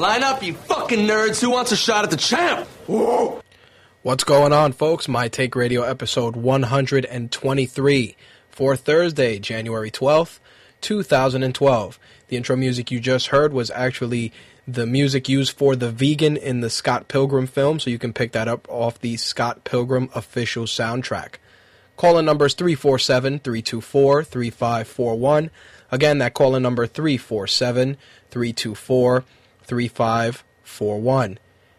[0.00, 1.42] Line up, you fucking nerds.
[1.42, 2.66] Who wants a shot at the champ?
[4.00, 5.08] What's going on, folks?
[5.08, 8.16] My Take Radio episode 123
[8.48, 10.38] for Thursday, January 12th,
[10.80, 11.98] 2012.
[12.28, 14.32] The intro music you just heard was actually
[14.66, 18.32] the music used for the vegan in the Scott Pilgrim film, so you can pick
[18.32, 21.34] that up off the Scott Pilgrim official soundtrack.
[21.98, 25.50] Call in number is 347 324 3541.
[25.90, 27.98] Again, that call in number 347
[28.30, 29.24] 324
[29.70, 31.38] 3541.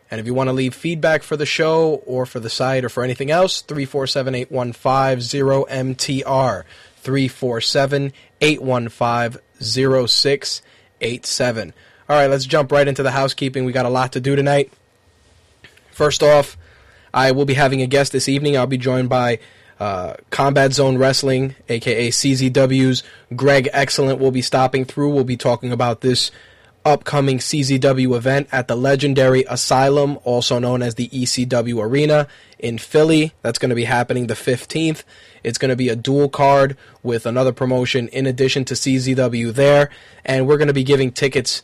[0.10, 2.90] And if you want to leave feedback for the show or for the site or
[2.90, 6.64] for anything else, 347 815 0MTR.
[6.96, 9.42] 347 815
[10.08, 11.74] 0687.
[12.08, 13.66] All right, let's jump right into the housekeeping.
[13.66, 14.72] We got a lot to do tonight.
[15.92, 16.58] First off,
[17.14, 18.56] I will be having a guest this evening.
[18.56, 19.40] I'll be joined by
[19.82, 23.04] uh, Combat Zone Wrestling, aka CZW's
[23.36, 25.10] Greg Excellent, will be stopping through.
[25.10, 26.32] We'll be talking about this
[26.86, 32.28] upcoming CZW event at the legendary Asylum, also known as the ECW Arena
[32.60, 33.34] in Philly.
[33.42, 35.04] That's going to be happening the 15th.
[35.44, 39.90] It's going to be a dual card with another promotion in addition to CZW there.
[40.26, 41.64] And we're going to be giving tickets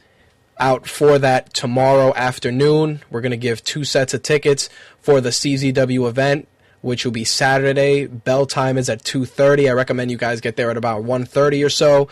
[0.60, 3.02] out for that tomorrow afternoon.
[3.10, 6.48] We're going to give two sets of tickets for the CZW event
[6.82, 8.06] which will be Saturday.
[8.06, 9.68] Bell time is at 2:30.
[9.68, 12.08] I recommend you guys get there at about 1:30 or so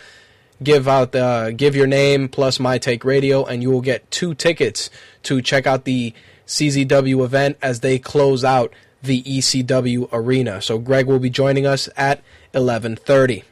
[0.64, 4.34] give out the give your name plus my take radio and you will get two
[4.34, 4.90] tickets
[5.24, 6.14] to check out the
[6.48, 10.62] CZW event as they close out the ECW arena.
[10.62, 12.22] So Greg will be joining us at
[12.54, 13.44] 11:30.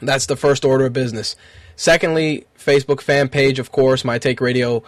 [0.00, 1.36] That's the first order of business.
[1.76, 4.82] Secondly, Facebook fan page, of course, My Take Radio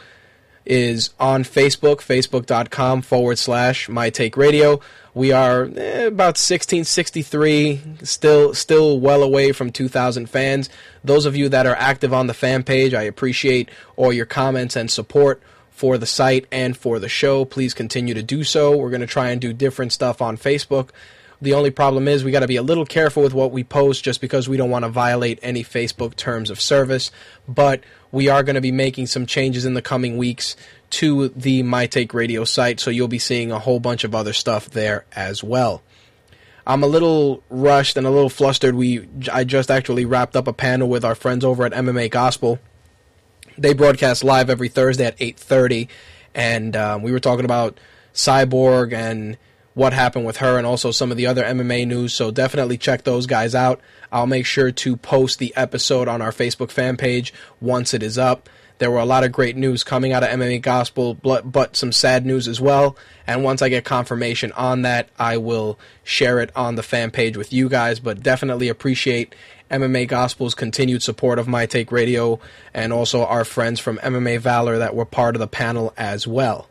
[0.65, 4.81] is on Facebook, facebook.com forward slash My Take Radio.
[5.16, 10.69] We are eh, about 1663, still still well away from 2,000 fans.
[11.03, 14.76] Those of you that are active on the fan page, I appreciate all your comments
[14.76, 15.41] and support
[15.71, 17.47] for the site and for the show.
[17.47, 18.76] Please continue to do so.
[18.76, 20.91] We're going to try and do different stuff on Facebook.
[21.41, 24.05] The only problem is we got to be a little careful with what we post
[24.05, 27.10] just because we don't want to violate any Facebook terms of service.
[27.49, 27.82] But
[28.12, 30.56] we are going to be making some changes in the coming weeks
[30.91, 34.33] to the My Take Radio site, so you'll be seeing a whole bunch of other
[34.33, 35.83] stuff there as well.
[36.67, 38.75] I'm a little rushed and a little flustered.
[38.75, 42.59] We I just actually wrapped up a panel with our friends over at MMA Gospel.
[43.57, 45.89] They broadcast live every Thursday at 8:30,
[46.35, 47.79] and um, we were talking about
[48.13, 49.39] Cyborg and
[49.75, 52.15] what happened with her, and also some of the other MMA news.
[52.15, 53.81] So definitely check those guys out.
[54.11, 58.19] I'll make sure to post the episode on our Facebook fan page once it is
[58.19, 58.49] up.
[58.78, 61.92] There were a lot of great news coming out of MMA Gospel, but but some
[61.92, 62.97] sad news as well.
[63.26, 67.37] And once I get confirmation on that, I will share it on the fan page
[67.37, 68.00] with you guys.
[68.00, 69.34] But definitely appreciate
[69.70, 72.38] MMA Gospel's continued support of My Take Radio
[72.75, 76.69] and also our friends from MMA Valor that were part of the panel as well.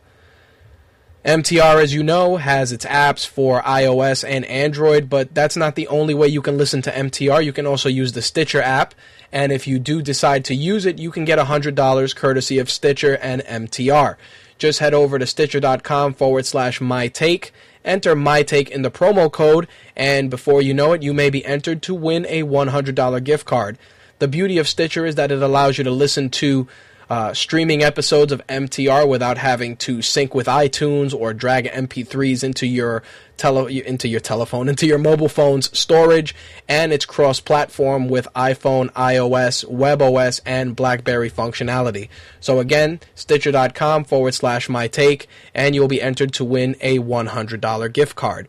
[1.26, 5.88] MTR, as you know, has its apps for iOS and Android, but that's not the
[5.88, 7.44] only way you can listen to MTR.
[7.44, 8.94] You can also use the Stitcher app,
[9.32, 13.16] and if you do decide to use it, you can get $100 courtesy of Stitcher
[13.16, 14.16] and MTR.
[14.58, 17.52] Just head over to stitcher.com forward slash my take,
[17.84, 21.44] enter my take in the promo code, and before you know it, you may be
[21.44, 23.78] entered to win a $100 gift card.
[24.18, 26.66] The beauty of Stitcher is that it allows you to listen to
[27.08, 32.66] uh, streaming episodes of MTR without having to sync with iTunes or drag MP3s into
[32.66, 33.02] your
[33.36, 36.34] tele into your telephone, into your mobile phone's storage,
[36.68, 42.08] and it's cross-platform with iPhone, iOS, WebOS, and BlackBerry functionality.
[42.40, 47.92] So again, Stitcher.com forward slash my take, and you'll be entered to win a $100
[47.92, 48.48] gift card.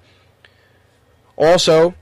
[1.36, 1.94] Also,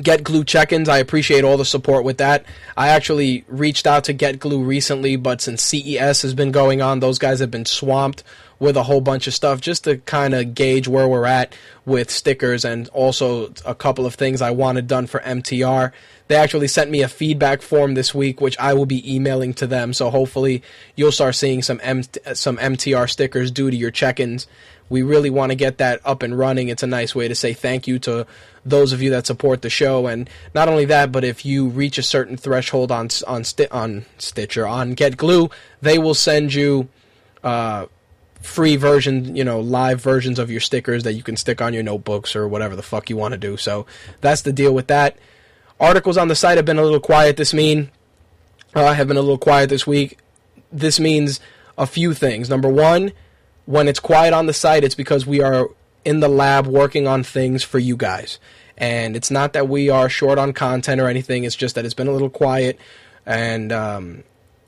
[0.00, 0.88] Get Glue check-ins.
[0.88, 2.46] I appreciate all the support with that.
[2.76, 7.00] I actually reached out to Get Glue recently, but since CES has been going on,
[7.00, 8.24] those guys have been swamped
[8.58, 11.52] with a whole bunch of stuff just to kind of gauge where we're at
[11.84, 15.90] with stickers and also a couple of things I wanted done for MTR.
[16.28, 19.66] They actually sent me a feedback form this week, which I will be emailing to
[19.66, 19.92] them.
[19.92, 20.62] So hopefully
[20.94, 22.04] you'll start seeing some M-
[22.34, 24.46] some MTR stickers due to your check-ins.
[24.88, 26.68] We really want to get that up and running.
[26.68, 28.26] It's a nice way to say thank you to
[28.64, 31.98] those of you that support the show, and not only that, but if you reach
[31.98, 35.50] a certain threshold on on on Stitcher on Get Glue,
[35.80, 36.88] they will send you.
[37.42, 37.86] Uh,
[38.40, 41.82] free version, you know, live versions of your stickers that you can stick on your
[41.82, 43.56] notebooks or whatever the fuck you want to do.
[43.56, 43.86] So
[44.20, 45.16] that's the deal with that.
[45.80, 47.90] Articles on the site have been a little quiet this mean.
[48.74, 50.18] Uh, have been a little quiet this week.
[50.70, 51.40] This means
[51.76, 52.48] a few things.
[52.48, 53.12] Number one,
[53.66, 55.68] when it's quiet on the site, it's because we are
[56.04, 58.38] in the lab working on things for you guys.
[58.76, 61.44] And it's not that we are short on content or anything.
[61.44, 62.78] It's just that it's been a little quiet,
[63.24, 64.24] and um,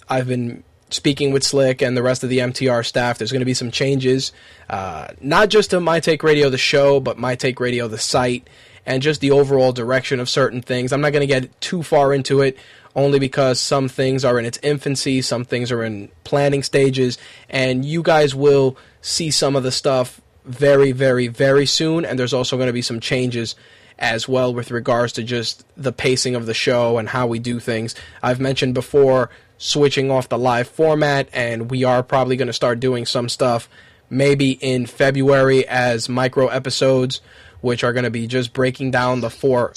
[0.08, 3.46] I've been speaking with Slick and the rest of the MTR staff, there's going to
[3.46, 4.32] be some changes,
[4.70, 8.48] uh, not just to My Take Radio, the show, but My Take Radio, the site,
[8.86, 10.92] and just the overall direction of certain things.
[10.92, 12.58] I'm not going to get too far into it,
[12.96, 17.18] only because some things are in its infancy, some things are in planning stages,
[17.48, 22.34] and you guys will see some of the stuff very, very, very soon, and there's
[22.34, 23.54] also going to be some changes
[23.98, 27.60] as well with regards to just the pacing of the show and how we do
[27.60, 27.94] things.
[28.22, 32.80] I've mentioned before switching off the live format, and we are probably going to start
[32.80, 33.68] doing some stuff
[34.10, 37.20] maybe in February as micro episodes,
[37.60, 39.72] which are going to be just breaking down the four.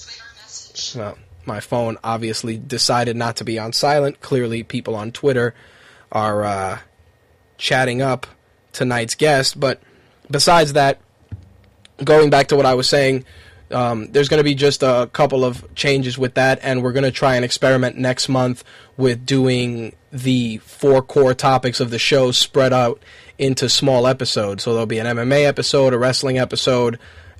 [1.47, 4.21] My phone obviously decided not to be on silent.
[4.21, 5.55] Clearly, people on Twitter
[6.11, 6.79] are uh,
[7.57, 8.27] chatting up
[8.73, 9.59] tonight's guest.
[9.59, 9.81] But
[10.29, 10.99] besides that,
[12.03, 13.25] going back to what I was saying,
[13.71, 17.03] um, there's going to be just a couple of changes with that, and we're going
[17.03, 18.63] to try and experiment next month
[18.95, 23.01] with doing the four core topics of the show spread out
[23.37, 24.63] into small episodes.
[24.63, 26.97] So there'll be an MMA episode, a wrestling episode,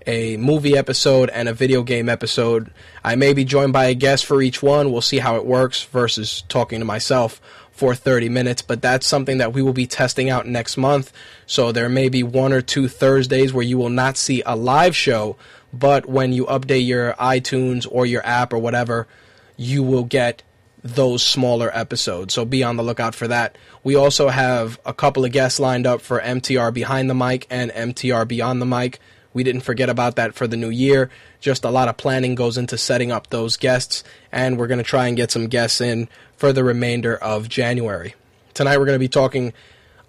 [0.08, 2.72] a movie episode, and a video game episode.
[3.04, 4.92] I may be joined by a guest for each one.
[4.92, 7.40] We'll see how it works versus talking to myself
[7.72, 11.14] for 30 minutes, but that's something that we will be testing out next month.
[11.46, 14.96] So there may be one or two Thursdays where you will not see a live
[14.96, 15.36] show
[15.74, 19.08] but when you update your iTunes or your app or whatever,
[19.56, 20.44] you will get
[20.84, 22.34] those smaller episodes.
[22.34, 23.58] So be on the lookout for that.
[23.84, 27.72] We also have a couple of guests lined up for MTR Behind the Mic and
[27.72, 29.00] MTR Beyond the Mic.
[29.38, 31.12] We didn't forget about that for the new year.
[31.40, 34.84] Just a lot of planning goes into setting up those guests, and we're going to
[34.84, 38.16] try and get some guests in for the remainder of January.
[38.56, 39.54] Tonight we're going to be talking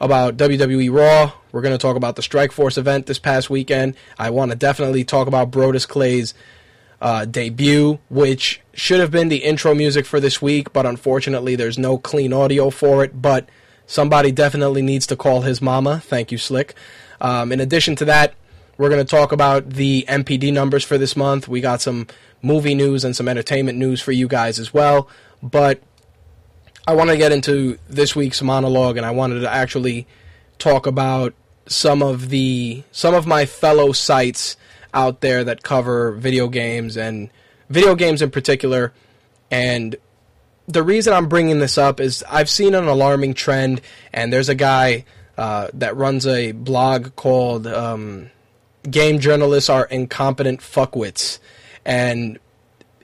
[0.00, 1.32] about WWE Raw.
[1.52, 3.96] We're going to talk about the Strikeforce event this past weekend.
[4.18, 6.32] I want to definitely talk about Brodus Clay's
[7.02, 11.76] uh, debut, which should have been the intro music for this week, but unfortunately there's
[11.76, 13.20] no clean audio for it.
[13.20, 13.46] But
[13.86, 16.00] somebody definitely needs to call his mama.
[16.00, 16.74] Thank you, Slick.
[17.20, 18.34] Um, in addition to that,
[18.78, 21.48] we're going to talk about the NPD numbers for this month.
[21.48, 22.06] We got some
[22.40, 25.08] movie news and some entertainment news for you guys as well.
[25.42, 25.82] But
[26.86, 30.06] I want to get into this week's monologue, and I wanted to actually
[30.58, 31.34] talk about
[31.66, 34.56] some of the some of my fellow sites
[34.94, 37.30] out there that cover video games and
[37.68, 38.94] video games in particular.
[39.50, 39.96] And
[40.66, 43.80] the reason I'm bringing this up is I've seen an alarming trend,
[44.12, 45.04] and there's a guy
[45.36, 48.30] uh, that runs a blog called um,
[48.90, 51.38] "Game Journalists Are Incompetent Fuckwits,"
[51.84, 52.38] and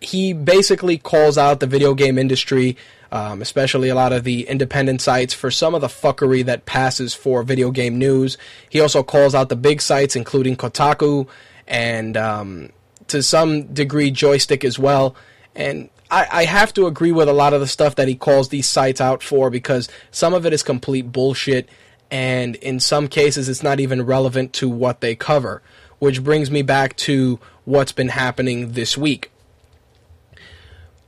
[0.01, 2.77] he basically calls out the video game industry
[3.15, 7.15] um, especially a lot of the independent sites, for some of the fuckery that passes
[7.15, 8.37] for video game news.
[8.69, 11.29] He also calls out the big sites, including Kotaku
[11.69, 12.71] and um,
[13.07, 15.15] to some degree Joystiq as well.
[15.55, 18.49] And I, I, have to agree with a lot of the stuff that he calls
[18.49, 21.69] these sites out for because some of it is complete bullshit,
[22.11, 25.63] and in some cases it's not even relevant to what they cover.
[26.05, 29.31] Which brings me back to what's been happening this week.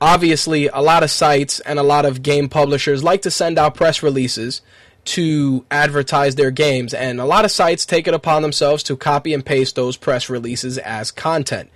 [0.01, 3.75] Obviously a lot of sites and a lot of game publishers like to send out
[3.75, 4.63] press releases
[5.05, 9.35] to advertise their games and a lot of sites take it upon themselves to copy
[9.35, 11.69] and paste those press releases as content.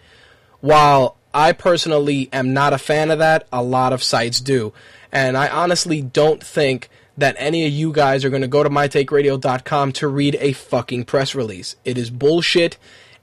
[0.59, 4.73] While i personally am not a fan of that a lot of sites do.
[5.11, 8.69] And i honestly don't think that any of you guys are going to go to
[8.69, 11.75] mytakeradio.com to read a fucking press release.
[11.85, 12.77] It is bullshit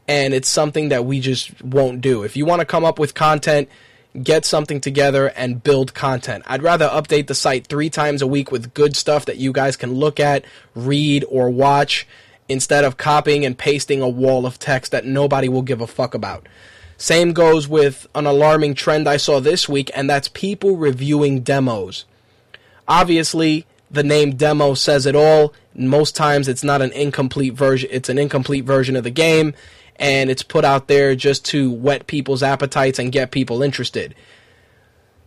[0.09, 3.15] and it's something that we just won't do if you want to come up with
[3.15, 3.69] content
[4.23, 6.43] get something together and build content.
[6.47, 9.77] I'd rather update the site three times a week with good stuff that you guys
[9.77, 12.07] can look at, read, or watch
[12.49, 16.15] instead of copying and pasting a wall of text that nobody will give a fuck
[16.15, 16.49] about.
[16.97, 22.07] Same goes with an alarming trend I saw this week, and that's people reviewing demos.
[22.89, 25.55] Obviously, the name demo says it all.
[25.75, 29.55] Most times it's not an incomplete version, it's an incomplete version of the game,
[29.99, 34.15] and it's put out there just to whet people's appetites and get people interested.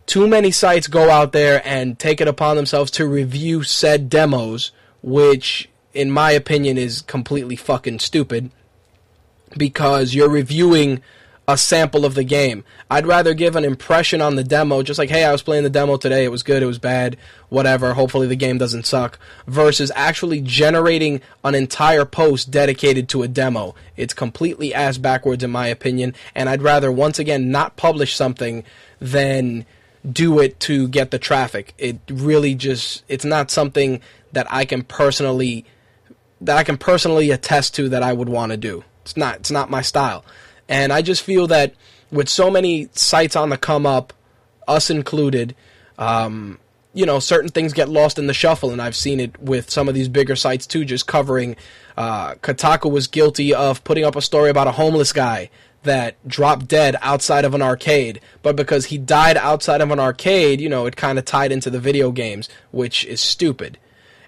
[0.06, 4.72] Too many sites go out there and take it upon themselves to review said demos,
[5.02, 8.50] which, in my opinion, is completely fucking stupid
[9.56, 11.02] because you're reviewing
[11.48, 12.62] a sample of the game.
[12.88, 15.70] I'd rather give an impression on the demo, just like, hey, I was playing the
[15.70, 17.16] demo today, it was good, it was bad,
[17.48, 23.28] whatever, hopefully the game doesn't suck, versus actually generating an entire post dedicated to a
[23.28, 23.74] demo.
[23.96, 28.64] It's completely ass backwards, in my opinion, and I'd rather, once again, not publish something
[29.00, 29.66] than
[30.10, 31.74] do it to get the traffic.
[31.76, 34.00] It really just, it's not something
[34.32, 35.64] that I can personally,
[36.40, 38.84] that I can personally attest to that I would want to do.
[39.02, 40.24] It's not, it's not my style.
[40.68, 41.74] And I just feel that
[42.10, 44.12] with so many sites on the come up,
[44.68, 45.54] us included,
[45.98, 46.58] um,
[46.94, 49.88] you know, certain things get lost in the shuffle, and I've seen it with some
[49.88, 51.56] of these bigger sites too, just covering.
[51.96, 55.50] Uh, Kotaku was guilty of putting up a story about a homeless guy
[55.82, 60.60] that dropped dead outside of an arcade, but because he died outside of an arcade,
[60.60, 63.78] you know, it kind of tied into the video games, which is stupid.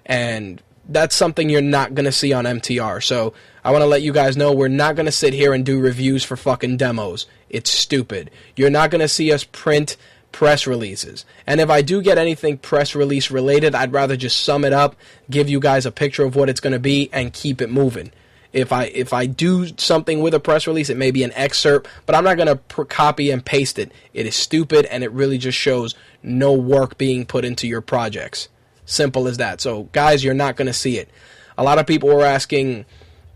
[0.05, 3.01] And that's something you're not going to see on MTR.
[3.03, 3.33] So
[3.65, 5.79] I want to let you guys know we're not going to sit here and do
[5.79, 7.25] reviews for fucking demos.
[7.49, 8.29] It's stupid.
[8.55, 9.97] You're not going to see us print
[10.31, 11.25] press releases.
[11.47, 14.95] And if I do get anything press release related, I'd rather just sum it up,
[15.31, 18.11] give you guys a picture of what it's going to be, and keep it moving.
[18.53, 21.89] If I if I do something with a press release, it may be an excerpt,
[22.05, 23.91] but I'm not going to pr- copy and paste it.
[24.13, 28.47] It is stupid, and it really just shows no work being put into your projects.
[28.85, 29.59] Simple as that.
[29.59, 31.09] So, guys, you're not going to see it.
[31.57, 32.85] A lot of people were asking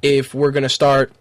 [0.02, 1.12] if we're going to start,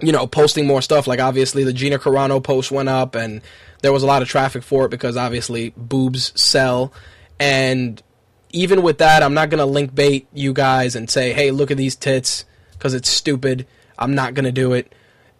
[0.00, 1.06] you know, posting more stuff.
[1.06, 3.40] Like, obviously, the Gina Carano post went up, and
[3.82, 6.92] there was a lot of traffic for it because obviously boobs sell.
[7.38, 8.02] And
[8.50, 11.70] even with that, I'm not going to link bait you guys and say, hey, look
[11.70, 13.66] at these tits because it's stupid.
[13.98, 14.92] I'm not going to do it.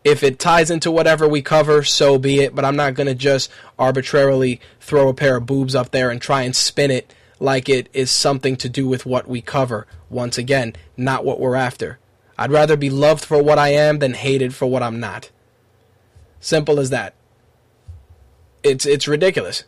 [0.05, 2.55] If it ties into whatever we cover, so be it.
[2.55, 6.21] But I'm not going to just arbitrarily throw a pair of boobs up there and
[6.21, 9.87] try and spin it like it is something to do with what we cover.
[10.11, 11.99] Once again, not what we're after.
[12.39, 15.31] I'd rather be loved for what I am than hated for what I'm not.
[16.41, 17.15] Simple as that.
[18.63, 19.65] It's it's ridiculous.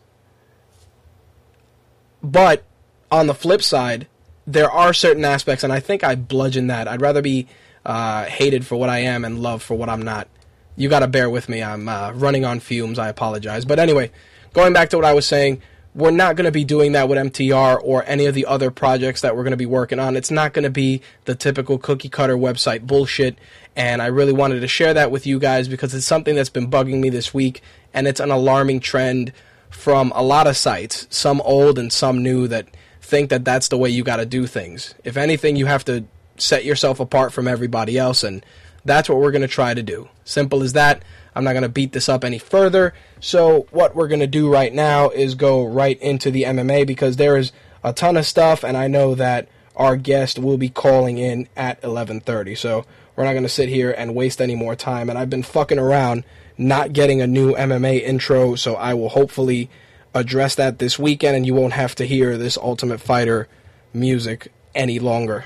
[2.23, 2.65] But
[3.11, 4.07] on the flip side,
[4.47, 6.87] there are certain aspects, and I think I bludgeon that.
[6.87, 7.49] I'd rather be
[7.85, 10.29] uh, hated for what I am and loved for what I'm not.
[10.77, 11.63] You got to bear with me.
[11.63, 12.99] I'm uh, running on fumes.
[12.99, 13.65] I apologize.
[13.65, 14.13] But anyway,
[14.53, 15.61] going back to what I was saying,
[15.95, 19.23] we're not going to be doing that with MTR or any of the other projects
[19.23, 20.17] that we're going to be working on.
[20.17, 23.37] It's not going to be the typical cookie cutter website bullshit.
[23.75, 26.71] And I really wanted to share that with you guys because it's something that's been
[26.71, 27.61] bugging me this week.
[27.93, 29.33] And it's an alarming trend
[29.69, 32.69] from a lot of sites, some old and some new, that
[33.01, 34.95] think that that's the way you got to do things.
[35.03, 36.05] If anything, you have to
[36.37, 38.23] set yourself apart from everybody else.
[38.23, 38.47] And
[38.85, 40.09] that's what we're going to try to do.
[40.25, 41.03] Simple as that.
[41.35, 42.95] I'm not going to beat this up any further.
[43.21, 47.17] So, what we're going to do right now is go right into the MMA because
[47.17, 47.53] there is
[47.85, 51.81] a ton of stuff, and I know that our guest will be calling in at
[51.83, 52.57] 11:30.
[52.57, 52.85] So,
[53.17, 55.11] we're not going to sit here and waste any more time.
[55.11, 56.25] And I've been fucking around
[56.57, 59.71] not getting a new MMA intro, so I will hopefully
[60.15, 63.49] address that this weekend, and you won't have to hear this Ultimate Fighter
[63.93, 65.45] music any longer.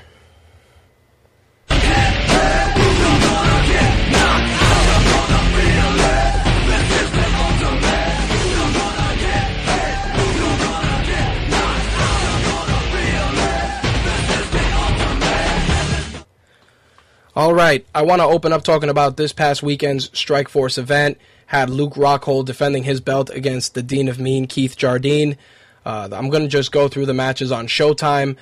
[17.35, 21.19] All right, I want to open up talking about this past weekend's Strikeforce event.
[21.47, 25.35] Had Luke Rockhold defending his belt against the Dean of Mean, Keith Jardine.
[25.85, 28.37] Uh, I'm going to just go through the matches on Showtime.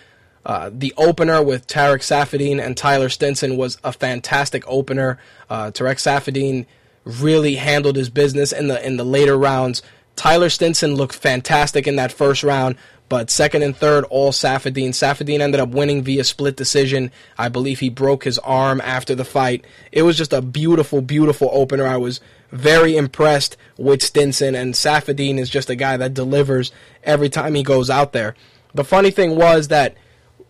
[0.46, 5.18] Uh, the opener with Tarec Saffiedine and Tyler Stinson was a fantastic opener.
[5.50, 6.68] Uh, Tarec Saffiedine
[7.04, 9.82] really handled his business in the in the later rounds.
[10.16, 12.76] Tyler Stinson looked fantastic in that first round,
[13.14, 14.90] but second and third, all Saffiedine.
[14.90, 17.12] Saffiedine ended up winning via split decision.
[17.38, 19.66] I believe he broke his arm after the fight.
[19.92, 21.86] It was just a beautiful, beautiful opener.
[21.86, 26.72] I was very impressed with Stinson, and Saffiedine is just a guy that delivers
[27.04, 28.34] every time he goes out there.
[28.74, 29.96] The funny thing was that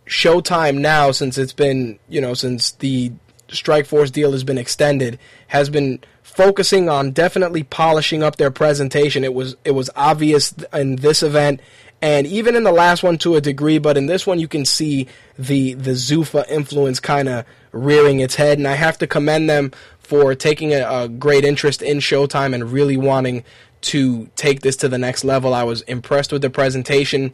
[0.06, 3.12] Showtime now, since it's been, you know, since the
[3.50, 9.26] Strikeforce deal has been extended, has been focusing on definitely polishing up their presentation.
[9.26, 11.60] It was it was obvious in this event
[12.04, 14.66] and even in the last one to a degree, but in this one you can
[14.66, 15.08] see
[15.40, 19.72] the the Zuffa influence kind of rearing its head, and I have to commend them
[20.00, 23.46] for taking a, a great interest in Showtime and really wanting
[23.94, 25.54] to take this to the next level.
[25.54, 27.34] I was impressed with the presentation.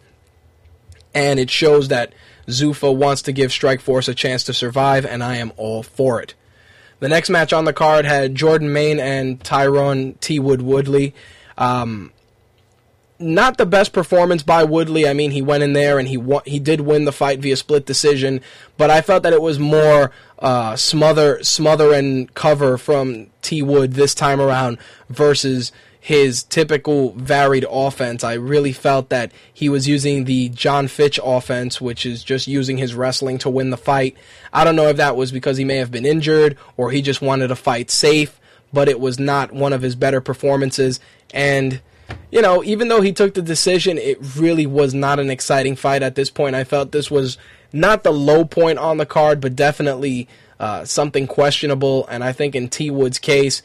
[1.14, 2.14] and it shows that
[2.48, 6.36] Zuffa wants to give Strikeforce a chance to survive, and I am all for it.
[7.00, 10.40] The next match on the card had Jordan Mein and Tyron T.
[10.40, 11.14] Wood Woodley.
[11.58, 12.12] Um,
[13.20, 15.08] not the best performance by Woodley.
[15.08, 17.86] I mean, he went in there and he he did win the fight via split
[17.86, 18.42] decision,
[18.78, 23.94] but I felt that it was more uh, smother smother and cover from T Wood
[23.94, 24.78] this time around
[25.10, 28.24] versus his typical varied offense.
[28.24, 32.78] I really felt that he was using the John Fitch offense, which is just using
[32.78, 34.16] his wrestling to win the fight.
[34.54, 37.22] I don't know if that was because he may have been injured or he just
[37.22, 38.40] wanted to fight safe,
[38.72, 41.02] but it was not one of his better performances
[41.34, 41.82] and
[42.32, 46.04] you know, even though he took the decision, it really was not an exciting fight
[46.04, 46.56] at this point.
[46.56, 47.38] I felt this was
[47.74, 50.28] not the low point on the card, but definitely
[50.60, 52.06] uh, something questionable.
[52.08, 53.62] And I think in T Wood's case,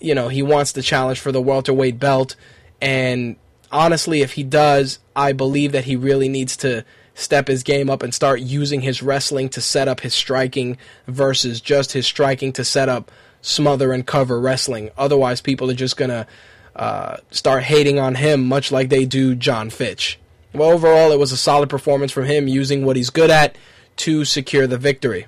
[0.00, 2.36] you know, he wants the challenge for the welterweight belt.
[2.80, 3.36] And
[3.72, 6.84] honestly, if he does, I believe that he really needs to
[7.14, 11.60] step his game up and start using his wrestling to set up his striking versus
[11.60, 13.10] just his striking to set up
[13.40, 14.90] smother and cover wrestling.
[14.96, 16.26] Otherwise, people are just going to
[16.76, 20.18] uh, start hating on him, much like they do John Fitch.
[20.52, 23.56] Well, overall, it was a solid performance from him using what he's good at
[23.96, 25.26] to secure the victory.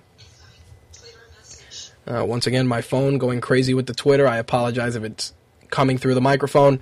[2.07, 4.29] Uh, once again, my phone going crazy with the Twitter.
[4.29, 5.35] I apologize if it's
[5.71, 6.81] coming through the microphone.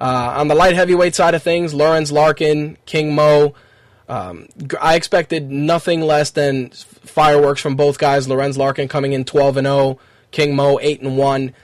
[0.00, 3.54] Uh, on the light heavyweight side of things, Lorenz Larkin, King Mo.
[4.08, 4.48] Um,
[4.80, 8.28] I expected nothing less than fireworks from both guys.
[8.28, 9.98] Lorenz Larkin coming in 12 and 0,
[10.32, 11.54] King Mo 8 and 1.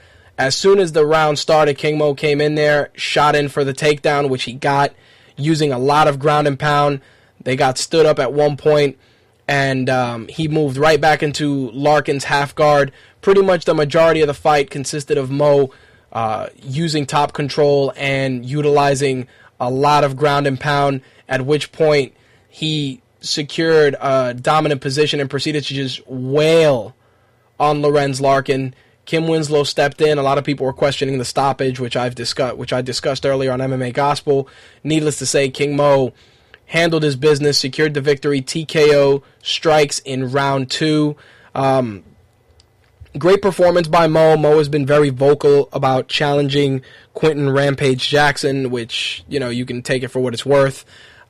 [0.41, 3.75] As soon as the round started, King Mo came in there, shot in for the
[3.75, 4.91] takedown, which he got
[5.37, 6.99] using a lot of ground and pound.
[7.43, 8.97] They got stood up at one point,
[9.47, 12.91] and um, he moved right back into Larkin's half guard.
[13.21, 15.69] Pretty much the majority of the fight consisted of Mo
[16.11, 19.27] uh, using top control and utilizing
[19.59, 22.15] a lot of ground and pound, at which point
[22.49, 26.95] he secured a dominant position and proceeded to just wail
[27.59, 28.73] on Lorenz Larkin
[29.11, 30.17] Kim Winslow stepped in.
[30.17, 33.51] A lot of people were questioning the stoppage, which I've discussed, which I discussed earlier
[33.51, 34.47] on MMA Gospel.
[34.85, 36.13] Needless to say, King Mo
[36.67, 38.41] handled his business, secured the victory.
[38.41, 41.17] TKO strikes in round two.
[41.53, 42.05] Um,
[43.17, 44.37] great performance by Mo.
[44.37, 46.81] Mo has been very vocal about challenging
[47.13, 50.85] Quinton Rampage Jackson, which you know you can take it for what it's worth.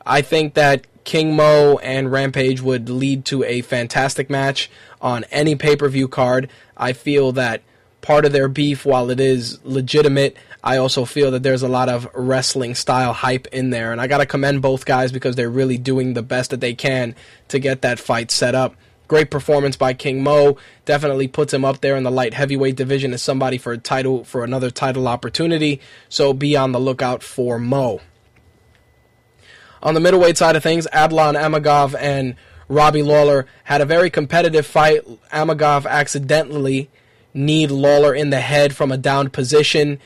[0.06, 4.70] I think that King Mo and Rampage would lead to a fantastic match
[5.02, 6.48] on any pay per view card.
[6.78, 7.64] I feel that
[8.02, 11.90] part of their beef, while it is legitimate, I also feel that there's a lot
[11.90, 13.92] of wrestling style hype in there.
[13.92, 16.74] And I got to commend both guys because they're really doing the best that they
[16.74, 17.16] can
[17.48, 18.76] to get that fight set up.
[19.08, 20.58] Great performance by King Mo.
[20.86, 24.24] Definitely puts him up there in the light heavyweight division as somebody for a title
[24.24, 25.82] for another title opportunity.
[26.08, 28.00] So be on the lookout for Mo.
[29.84, 32.36] On the middleweight side of things, Adlan Amagov and
[32.70, 35.02] Robbie Lawler had a very competitive fight.
[35.32, 36.90] Amagov accidentally
[37.34, 40.00] kneed Lawler in the head from a downed position.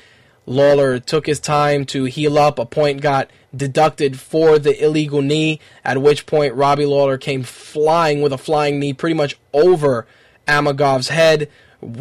[0.45, 2.59] Lawler took his time to heal up.
[2.59, 8.21] A point got deducted for the illegal knee, at which point Robbie Lawler came flying
[8.21, 10.05] with a flying knee pretty much over
[10.47, 11.49] Amagov's head.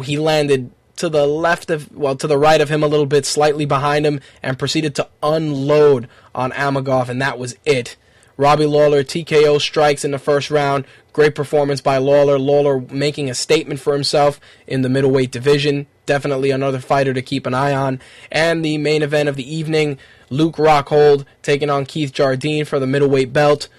[0.03, 3.25] He landed to the left of, well, to the right of him a little bit,
[3.25, 7.97] slightly behind him, and proceeded to unload on Amagov, and that was it.
[8.37, 10.85] Robbie Lawler TKO strikes in the first round.
[11.13, 12.37] Great performance by Lawler.
[12.37, 15.87] Lawler making a statement for himself in the middleweight division.
[16.05, 17.99] Definitely another fighter to keep an eye on.
[18.31, 19.97] And the main event of the evening,
[20.29, 23.69] Luke Rockhold taking on Keith Jardine for the middleweight belt.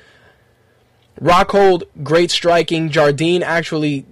[1.21, 2.91] Rockhold, great striking.
[2.91, 4.05] Jardine actually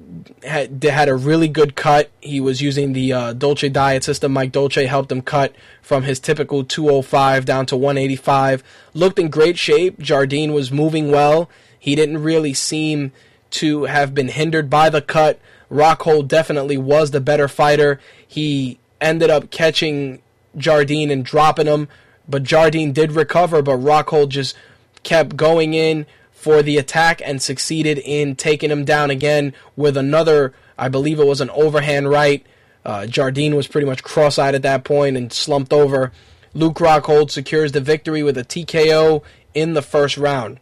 [0.42, 2.10] had had a really good cut.
[2.20, 4.32] He was using the uh, Dolce diet system.
[4.32, 8.62] Mike Dolce helped him cut from his typical 205 down to 185.
[8.94, 9.98] Looked in great shape.
[9.98, 11.50] Jardine was moving well.
[11.78, 13.12] He didn't really seem
[13.50, 15.38] to have been hindered by the cut.
[15.70, 18.00] Rockhold definitely was the better fighter.
[18.26, 20.22] He ended up catching
[20.56, 21.88] Jardine and dropping him,
[22.28, 23.60] but Jardine did recover.
[23.60, 24.56] But Rockhold just
[25.02, 26.06] kept going in
[26.44, 31.26] for the attack and succeeded in taking him down again with another, I believe it
[31.26, 32.44] was an overhand right.
[32.84, 36.12] Uh, Jardine was pretty much cross eyed at that point and slumped over.
[36.52, 39.22] Luke Rockhold secures the victory with a TKO
[39.54, 40.60] in the first round.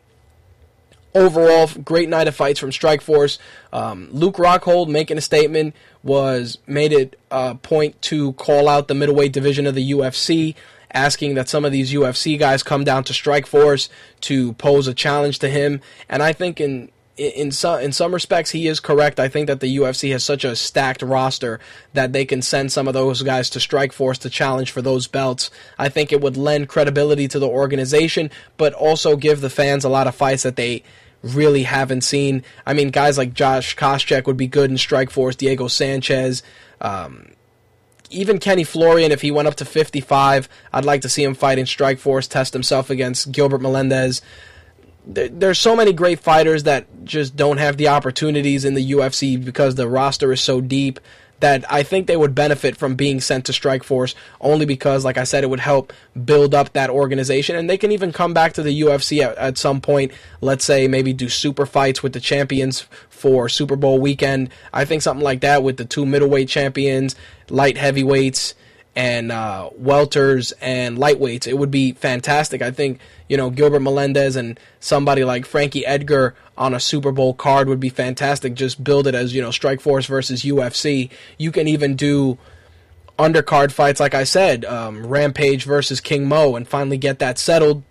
[1.17, 3.39] Overall, great night of fights from Strikeforce.
[3.73, 8.95] Um, Luke Rockhold making a statement was made it a point to call out the
[8.95, 10.55] middleweight division of the UFC
[10.93, 13.89] asking that some of these UFC guys come down to Strikeforce
[14.23, 15.81] to pose a challenge to him.
[16.09, 19.21] And I think in in some in some respects he is correct.
[19.21, 21.61] I think that the UFC has such a stacked roster
[21.93, 25.51] that they can send some of those guys to Strikeforce to challenge for those belts.
[25.79, 29.91] I think it would lend credibility to the organization, but also give the fans a
[29.91, 30.83] lot of fights that they
[31.23, 32.43] really haven't seen.
[32.67, 35.37] I mean, guys like Josh Koscheck would be good in Strikeforce.
[35.37, 36.43] Diego Sanchez.
[36.81, 37.32] Um,
[38.13, 41.59] even Kenny Florian, if he went up to 55, I'd like to see him fight
[41.59, 44.23] in Strikeforce, test himself against Gilbert Melendez
[45.07, 49.43] There, there's so many great fighters that just don't have the opportunities in the UFC
[49.43, 51.01] because the roster is so deep
[51.43, 55.25] that I think they would benefit from being sent to Strikeforce only because, like I
[55.25, 55.93] said, it would help
[56.25, 57.57] build up that organization.
[57.57, 60.13] And they can even come back to the UFC at, at some point.
[60.41, 64.51] Let's say maybe do super fights with the champions for Super Bowl weekend.
[64.73, 67.17] I think something like that with the two middleweight champions,
[67.53, 68.55] light heavyweights,
[68.95, 71.47] and uh, welters and lightweights.
[71.47, 72.61] It would be fantastic.
[72.61, 77.35] I think you know Gilbert Melendez and somebody like Frankie Edgar on a Super Bowl
[77.35, 78.55] card would be fantastic.
[78.55, 81.11] Just build it as you know Strikeforce versus UFC.
[81.39, 82.39] You can even do
[83.19, 87.83] undercard fights, like I said, um, Rampage versus King Mo, and finally get that settled.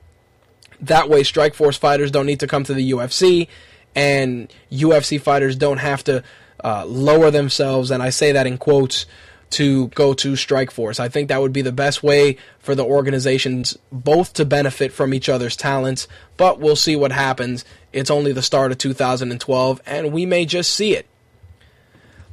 [0.82, 3.48] That way, Strikeforce fighters don't need to come to the UFC,
[3.96, 6.24] and UFC fighters don't have to
[6.64, 7.90] uh, lower themselves.
[7.92, 9.06] And I say that in quotes
[9.52, 11.00] to go to Strikeforce.
[11.00, 15.14] I think that would be the best way for the organizations both to benefit from
[15.14, 17.64] each other's talents, but we'll see what happens.
[17.94, 21.06] It's only the start of 2012, and we may just see it.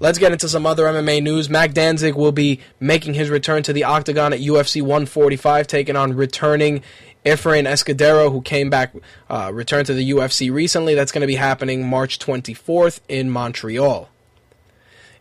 [0.00, 1.50] Let's get into some other MMA news.
[1.50, 6.14] Mac Danzig will be making his return to the octagon at UFC 145, taking on
[6.14, 6.82] returning
[7.26, 8.94] Efrain Escudero, who came back,
[9.28, 10.94] uh, returned to the UFC recently.
[10.94, 14.08] That's going to be happening March 24th in Montreal.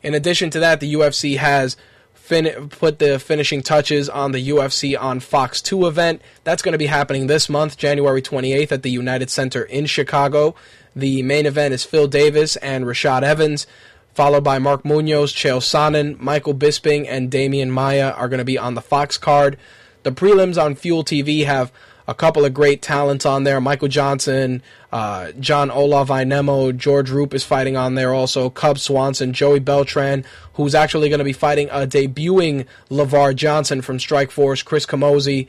[0.03, 1.77] In addition to that, the UFC has
[2.13, 6.21] fin- put the finishing touches on the UFC on Fox 2 event.
[6.43, 10.55] That's going to be happening this month, January 28th, at the United Center in Chicago.
[10.95, 13.67] The main event is Phil Davis and Rashad Evans,
[14.13, 18.57] followed by Mark Munoz, Chael Sonnen, Michael Bisping, and Demian Maya are going to be
[18.57, 19.57] on the Fox card.
[20.03, 21.71] The prelims on Fuel TV have
[22.07, 23.59] a couple of great talents on there.
[23.59, 28.49] Michael Johnson, uh, Jon Olav Einemo, George Roop is fighting on there also.
[28.49, 33.97] Cub Swanson, Joey Beltran, who's actually going to be fighting a debuting Lavar Johnson from
[33.97, 35.47] Strikeforce, Chris Camozzi.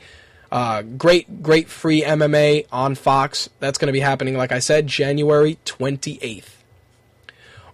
[0.51, 3.49] Uh, great, great free MMA on Fox.
[3.59, 6.55] That's going to be happening, like I said, January 28th.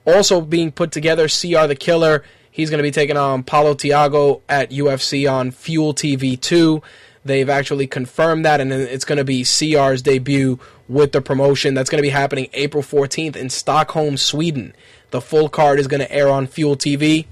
[0.06, 2.24] Also being put together, Siyar the Killer.
[2.52, 6.82] He's going to be taking on Paulo Thiago at UFC on Fuel TV 2.
[7.25, 11.73] They've actually confirmed that, and it's going to be Siyar's debut with the promotion.
[11.73, 14.75] That's going to be happening April 14th in Stockholm, Sweden.
[15.09, 17.25] The full card is going to air on Fuel TV.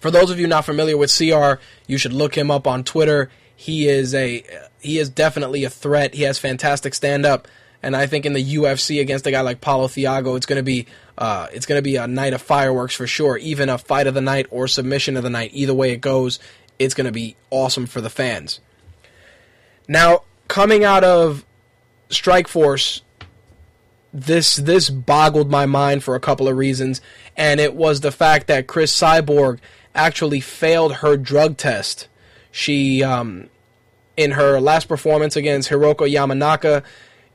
[0.00, 3.30] For those of you not familiar with Siyar, you should look him up on Twitter.
[3.56, 4.44] He is a
[4.80, 6.14] he is definitely a threat.
[6.14, 7.48] He has fantastic stand up,
[7.82, 10.62] and I think in the UFC against a guy like Paulo Thiago, it's going to
[10.62, 13.38] be uh, it's going to be a night of fireworks for sure.
[13.38, 16.38] Even a fight of the night or submission of the night, either way it goes,
[16.78, 18.60] it's going to be awesome for the fans.
[19.86, 21.44] Now, coming out of
[22.10, 23.02] Strikeforce,
[24.12, 27.00] this this boggled my mind for a couple of reasons,
[27.36, 29.58] and it was the fact that Cris Cyborg
[29.94, 32.08] actually failed her drug test.
[32.50, 33.50] She, um,
[34.16, 36.82] in her last performance against Hiroko Yamanaka,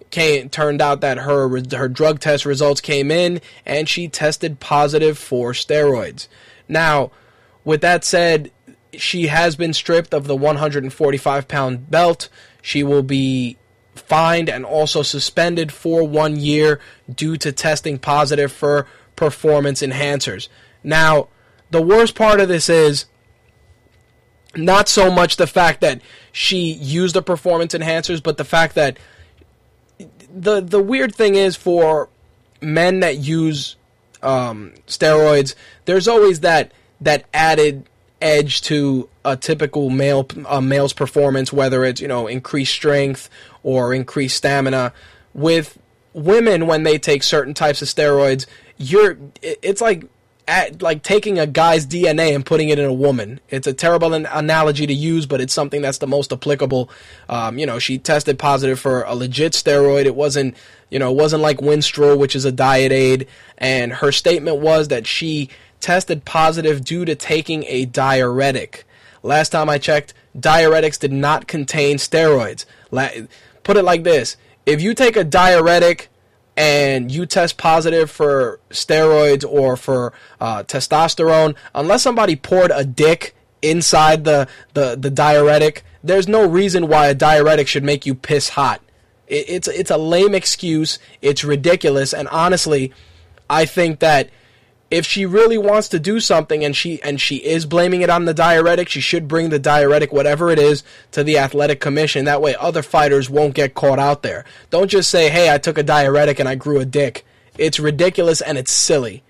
[0.09, 5.17] came turned out that her her drug test results came in, and she tested positive
[5.17, 6.27] for steroids.
[6.67, 7.11] Now,
[7.63, 8.51] with that said,
[8.97, 12.29] she has been stripped of the 145 pound belt.
[12.61, 13.57] She will be
[13.95, 16.79] fined and also suspended for one year
[17.13, 20.47] due to testing positive for performance enhancers.
[20.83, 21.27] Now,
[21.69, 23.05] the worst part of this is
[24.55, 26.01] not so much the fact that
[26.31, 28.97] she used the performance enhancers, but the fact that
[30.33, 32.09] the the weird thing is for
[32.61, 33.75] men that use
[34.21, 37.87] um, steroids, there's always that that added
[38.23, 43.29] edge to a typical male a male's performance, whether it's you know increased strength
[43.61, 44.93] or increased stamina.
[45.33, 45.77] With
[46.13, 48.45] women, when they take certain types of steroids,
[48.77, 50.05] you're it's like
[50.47, 53.39] at, like taking a guy's DNA and putting it in a woman.
[53.49, 56.89] It's a terrible an- analogy to use, but it's something that's the most applicable.
[57.29, 60.05] Um, you know, she tested positive for a legit steroid.
[60.05, 60.55] It wasn't,
[60.89, 63.27] you know, it wasn't like Winstrol, which is a diet aid.
[63.57, 65.49] And her statement was that she
[65.83, 68.85] tested positive due to taking a diuretic.
[69.21, 72.65] Last time I checked, diuretics did not contain steroids.
[73.63, 76.09] Put it like this if you take a diuretic
[76.55, 83.35] and you test positive for steroids or for uh, testosterone, unless somebody poured a dick
[83.61, 88.49] inside the, the, the diuretic, there's no reason why a diuretic should make you piss
[88.49, 88.81] hot.
[89.27, 90.99] It, it's it's a lame excuse.
[91.21, 92.93] It's ridiculous, and honestly,
[93.49, 94.29] I think that
[94.93, 98.25] if she really wants to do something and she and she is blaming it on
[98.25, 102.25] the diuretic, she should bring the diuretic, whatever it is, to the athletic commission.
[102.25, 104.45] That way other fighters won't get caught out there.
[104.69, 107.25] Don't just say, Hey, I took a diuretic and I grew a dick.
[107.57, 109.23] It's ridiculous and it's silly.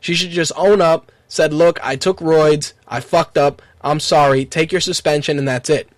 [0.00, 4.44] She should just own up, said, Look, I took roids, I fucked up, I'm sorry,
[4.44, 5.88] take your suspension and that's it.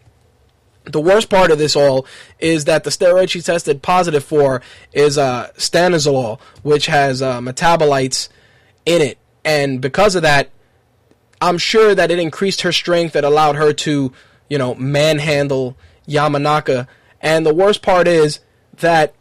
[0.85, 2.07] The worst part of this all
[2.39, 4.61] is that the steroid she tested positive for
[4.93, 8.29] is uh, stanozolol, which has uh, metabolites
[8.87, 9.19] in it.
[9.45, 10.51] And because of that,
[11.41, 14.13] I'm sure that it increased her strength that allowed her to,
[14.49, 15.77] you know, manhandle
[16.09, 16.89] Yamanaka.
[17.21, 18.41] And the worst part is
[18.79, 19.15] that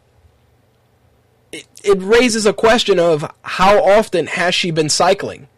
[1.52, 5.48] it, it raises a question of how often has she been cycling?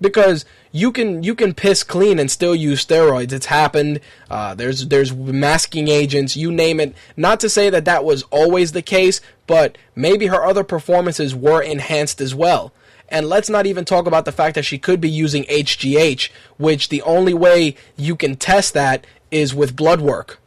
[0.00, 3.32] Because you can you can piss clean and still use steroids.
[3.32, 4.00] It's happened.
[4.30, 6.36] Uh, there's there's masking agents.
[6.36, 6.94] You name it.
[7.16, 11.60] Not to say that that was always the case, but maybe her other performances were
[11.60, 12.72] enhanced as well.
[13.10, 16.88] And let's not even talk about the fact that she could be using HGH, which
[16.88, 20.40] the only way you can test that is with blood work.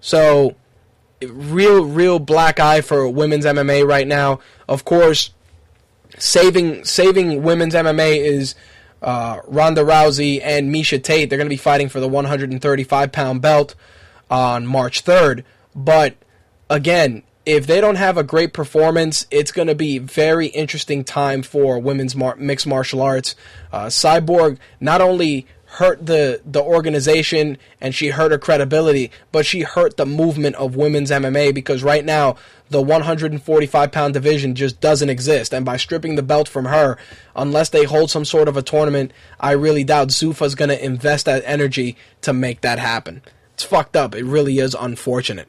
[0.00, 0.54] So,
[1.20, 4.38] real, real black eye for women's MMA right now.
[4.68, 5.30] Of course,
[6.18, 8.54] saving saving women's MMA is
[9.02, 11.28] uh, Ronda Rousey and Miesha Tate.
[11.28, 13.74] They're going to be fighting for the 135 pound belt
[14.30, 15.44] on March 3rd.
[15.74, 16.16] But
[16.70, 21.42] again, if they don't have a great performance, it's going to be very interesting time
[21.42, 23.36] for women's mar- mixed martial arts.
[23.72, 29.62] Uh, Cyborg not only hurt the the organization and she hurt her credibility, but she
[29.62, 32.36] hurt the movement of women's MMA because right now
[32.68, 35.54] the 145 pound division just doesn't exist.
[35.54, 36.98] And by stripping the belt from her,
[37.36, 41.26] unless they hold some sort of a tournament, I really doubt Zuffa's going to invest
[41.26, 43.22] that energy to make that happen.
[43.54, 44.16] It's fucked up.
[44.16, 45.48] It really is unfortunate.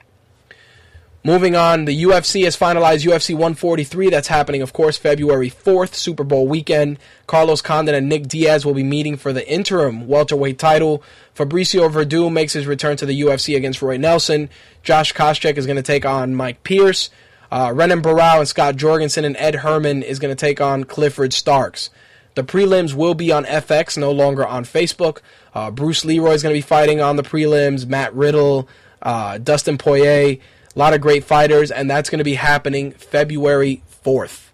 [1.28, 4.10] Moving on, the UFC has finalized UFC 143.
[4.10, 7.00] That's happening, of course, February 4th, Super Bowl weekend.
[7.28, 11.04] Carlos Condit and Nick Diaz will be meeting for the interim welterweight title.
[11.36, 14.50] Fabricio Werdum makes his return to the UFC against Roy Nelson.
[14.84, 17.10] Josh Koscheck is going to take on Mike Pierce.
[17.52, 21.34] Uh, Renan Barao and Scott Jorgensen and Ed Herman is going to take on Clifford
[21.34, 21.90] Starks.
[22.36, 25.18] The prelims will be on FX, no longer on Facebook.
[25.54, 27.86] Uh, Bruce Leroy is going to be fighting on the prelims.
[27.86, 28.70] Matt Riddle,
[29.02, 30.38] uh, Dustin Poirier.
[30.78, 34.50] A lot of great fighters, and that's going to be happening February 4th.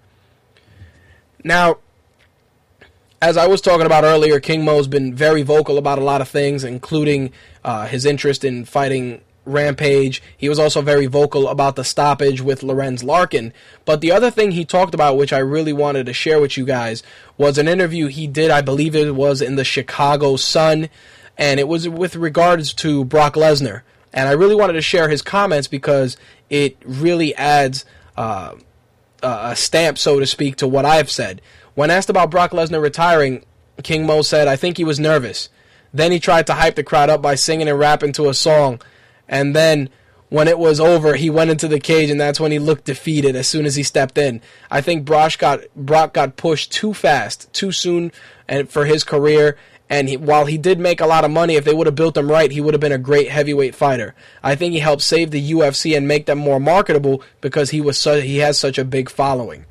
[1.43, 1.79] Now,
[3.21, 6.29] as I was talking about earlier, King Mo's been very vocal about a lot of
[6.29, 7.33] things, including
[7.65, 10.23] uh, his interest in fighting Rampage.
[10.37, 13.51] He was also very vocal about the stoppage with Lorenz Larkin.
[13.83, 16.63] But the other thing he talked about, which I really wanted to share with you
[16.63, 17.03] guys,
[17.35, 20.87] was an interview he did, I believe it was in the Chicago Sun,
[21.37, 23.81] and it was with regards to Brock Lesnar.
[24.13, 26.17] And I really wanted to share his comments because
[26.49, 28.55] it really adds uh,
[29.23, 31.41] a stamp, so to speak, to what I've said.
[31.73, 33.43] When asked about Brock Lesnar retiring,
[33.81, 35.49] King Mo said, I think he was nervous.
[35.93, 38.81] Then he tried to hype the crowd up by singing and rapping to a song.
[39.27, 39.89] And then
[40.29, 43.35] when it was over, he went into the cage, and that's when he looked defeated
[43.35, 44.41] as soon as he stepped in.
[44.69, 48.11] I think Brock got, Brock got pushed too fast, too soon
[48.47, 49.57] and for his career,
[49.93, 52.17] and he, while he did make a lot of money, if they would have built
[52.17, 54.15] him right, he would have been a great heavyweight fighter.
[54.41, 57.99] I think he helped save the UFC and make them more marketable because he was
[57.99, 59.65] so, he has such a big following.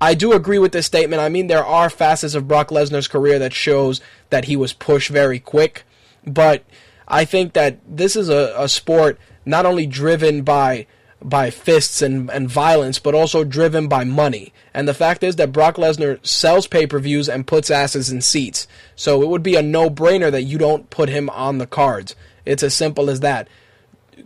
[0.00, 1.20] I do agree with this statement.
[1.20, 4.00] I mean, there are facets of Brock Lesnar's career that shows
[4.30, 5.82] that he was pushed very quick,
[6.24, 6.62] but
[7.08, 10.86] I think that this is a, a sport not only driven by
[11.24, 14.52] by fists and, and violence, but also driven by money.
[14.74, 18.20] And the fact is that Brock Lesnar sells pay per views and puts asses in
[18.20, 18.66] seats.
[18.96, 22.14] So it would be a no brainer that you don't put him on the cards.
[22.44, 23.48] It's as simple as that.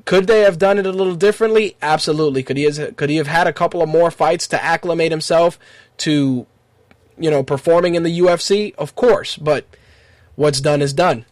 [0.05, 1.77] Could they have done it a little differently?
[1.83, 2.43] Absolutely.
[2.43, 5.59] Could he have, could he have had a couple of more fights to acclimate himself
[5.99, 6.47] to,
[7.19, 8.75] you know, performing in the UFC?
[8.77, 9.37] Of course.
[9.37, 9.67] But
[10.35, 11.25] what's done is done.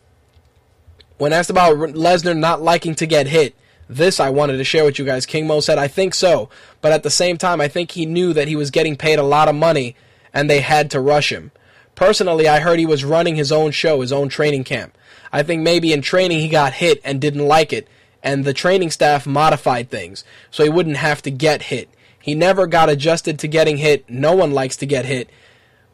[1.19, 3.55] When asked about Lesnar not liking to get hit,
[3.89, 5.27] this I wanted to share with you guys.
[5.27, 6.49] King Mo said, I think so,
[6.81, 9.23] but at the same time, I think he knew that he was getting paid a
[9.23, 9.97] lot of money
[10.33, 11.53] and they had to rush him.
[11.95, 14.97] Personally, I heard he was running his own show, his own training camp.
[15.33, 17.89] I think maybe in training he got hit and didn't like it,
[18.23, 21.89] and the training staff modified things so he wouldn't have to get hit.
[22.21, 24.09] He never got adjusted to getting hit.
[24.09, 25.29] No one likes to get hit.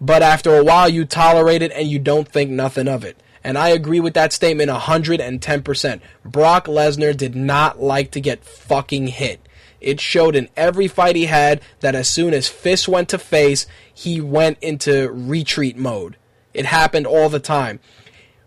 [0.00, 3.20] But after a while, you tolerate it and you don't think nothing of it.
[3.42, 6.00] And I agree with that statement 110%.
[6.24, 9.40] Brock Lesnar did not like to get fucking hit.
[9.80, 13.66] It showed in every fight he had that as soon as fists went to face,
[13.92, 16.16] he went into retreat mode.
[16.52, 17.80] It happened all the time.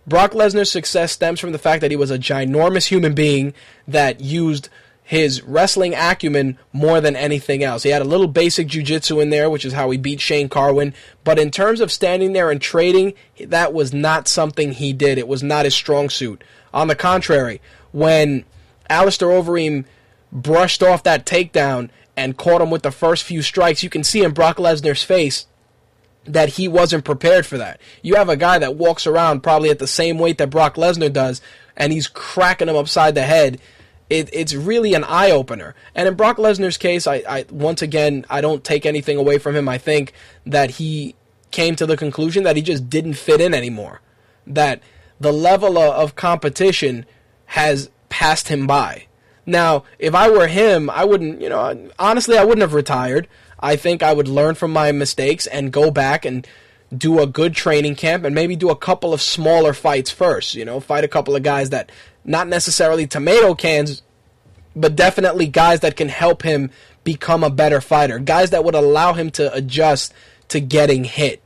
[0.05, 3.53] Brock Lesnar's success stems from the fact that he was a ginormous human being
[3.87, 4.69] that used
[5.03, 7.83] his wrestling acumen more than anything else.
[7.83, 10.93] He had a little basic jiu-jitsu in there, which is how he beat Shane Carwin.
[11.23, 13.13] But in terms of standing there and trading,
[13.47, 15.17] that was not something he did.
[15.17, 16.43] It was not his strong suit.
[16.73, 17.61] On the contrary,
[17.91, 18.45] when
[18.89, 19.85] Alistair Overeem
[20.31, 24.23] brushed off that takedown and caught him with the first few strikes, you can see
[24.23, 25.47] in Brock Lesnar's face
[26.25, 27.81] that he wasn't prepared for that.
[28.01, 31.11] You have a guy that walks around probably at the same weight that Brock Lesnar
[31.11, 31.41] does,
[31.75, 33.59] and he's cracking him upside the head
[34.09, 35.75] it, it's really an eye opener.
[35.95, 39.55] And in Brock Lesnar's case, I, I once again I don't take anything away from
[39.55, 39.67] him.
[39.67, 40.13] I think
[40.45, 41.15] that he
[41.51, 44.01] came to the conclusion that he just didn't fit in anymore.
[44.45, 44.81] That
[45.19, 47.05] the level of, of competition
[47.47, 49.07] has passed him by.
[49.45, 53.27] Now, if I were him, I wouldn't, you know, honestly, I wouldn't have retired.
[53.59, 56.47] I think I would learn from my mistakes and go back and
[56.97, 60.55] do a good training camp and maybe do a couple of smaller fights first.
[60.55, 61.91] You know, fight a couple of guys that
[62.23, 64.01] not necessarily tomato cans,
[64.75, 66.71] but definitely guys that can help him
[67.03, 68.19] become a better fighter.
[68.19, 70.13] Guys that would allow him to adjust
[70.49, 71.41] to getting hit.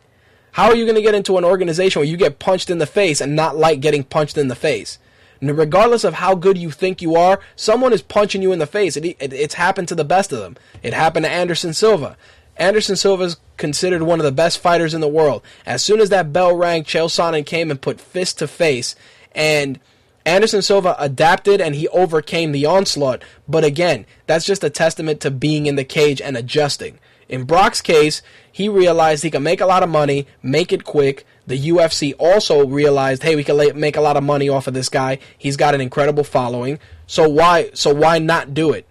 [0.51, 2.87] How are you going to get into an organization where you get punched in the
[2.87, 4.97] face and not like getting punched in the face?
[5.39, 8.65] And regardless of how good you think you are, someone is punching you in the
[8.65, 8.97] face.
[8.97, 10.57] It, it, it's happened to the best of them.
[10.81, 12.17] It happened to Anderson Silva.
[12.59, 15.41] Anderson Silva is considered one of the best fighters in the world.
[15.65, 18.95] As soon as that bell rang, Chael Sonnen came and put fist to face,
[19.33, 19.79] and
[20.25, 23.23] Anderson Silva adapted and he overcame the onslaught.
[23.47, 26.99] But again, that's just a testament to being in the cage and adjusting.
[27.29, 31.25] In Brock's case, he realized he could make a lot of money, make it quick.
[31.45, 34.89] The UFC also realized, hey, we can make a lot of money off of this
[34.89, 35.19] guy.
[35.37, 36.79] He's got an incredible following.
[37.05, 38.85] So why so why not do it?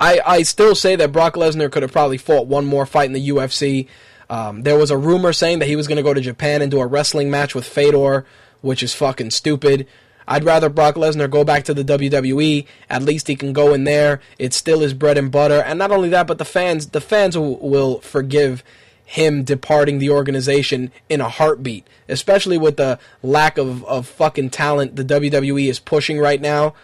[0.00, 3.12] I, I still say that Brock Lesnar could have probably fought one more fight in
[3.12, 3.88] the UFC.
[4.30, 6.70] Um, there was a rumor saying that he was going to go to Japan and
[6.70, 8.26] do a wrestling match with Fedor
[8.60, 9.86] which is fucking stupid.
[10.26, 12.66] I'd rather Brock Lesnar go back to the WWE.
[12.90, 14.20] At least he can go in there.
[14.38, 15.62] It's still his bread and butter.
[15.62, 18.62] And not only that, but the fans, the fans will, will forgive
[19.04, 21.86] him departing the organization in a heartbeat.
[22.08, 26.74] Especially with the lack of, of fucking talent the WWE is pushing right now.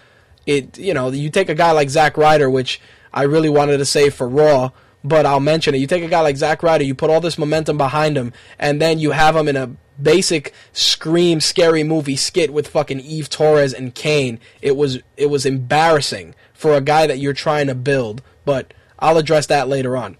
[0.46, 2.80] It you know, you take a guy like Zack Ryder, which
[3.14, 4.70] I really wanted to say for Raw,
[5.04, 5.78] but I'll mention it.
[5.78, 8.82] You take a guy like Zack Ryder, you put all this momentum behind him, and
[8.82, 9.70] then you have him in a
[10.02, 14.40] basic scream scary movie skit with fucking Eve Torres and Kane.
[14.60, 19.18] It was it was embarrassing for a guy that you're trying to build, but I'll
[19.18, 20.16] address that later on.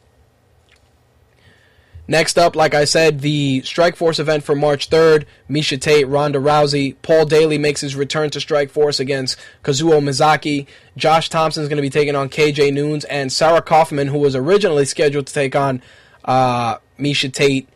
[2.07, 5.25] Next up, like I said, the Strikeforce event for March 3rd.
[5.49, 6.97] Miesha Tate, Ronda Rousey.
[7.01, 10.67] Paul Daley makes his return to Strikeforce against Kazuo Misaki.
[10.99, 13.05] Josh Thomson is going to be taking on KJ Noons.
[13.07, 15.81] And Sarah Kaufman, who was originally scheduled to take on
[16.27, 17.69] uh, Miesha Tate,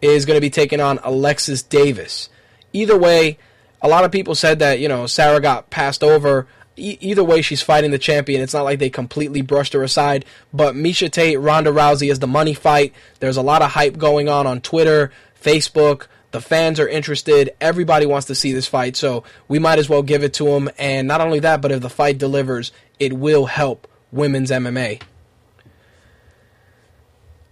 [0.00, 2.30] is going to be taking on Alexis Davis.
[2.72, 3.38] Either way,
[3.82, 6.46] a lot of people said that, you know, Sarah got passed over.
[6.76, 8.40] E- either way, she's fighting the champion.
[8.42, 10.24] It's not like they completely brushed her aside.
[10.52, 12.92] But Miesha Tate, Ronda Rousey is the money fight.
[13.20, 16.06] There's a lot of hype going on on Twitter, Facebook.
[16.32, 17.50] The fans are interested.
[17.60, 18.96] Everybody wants to see this fight.
[18.96, 20.68] So we might as well give it to them.
[20.78, 25.00] And not only that, but if the fight delivers, it will help women's MMA.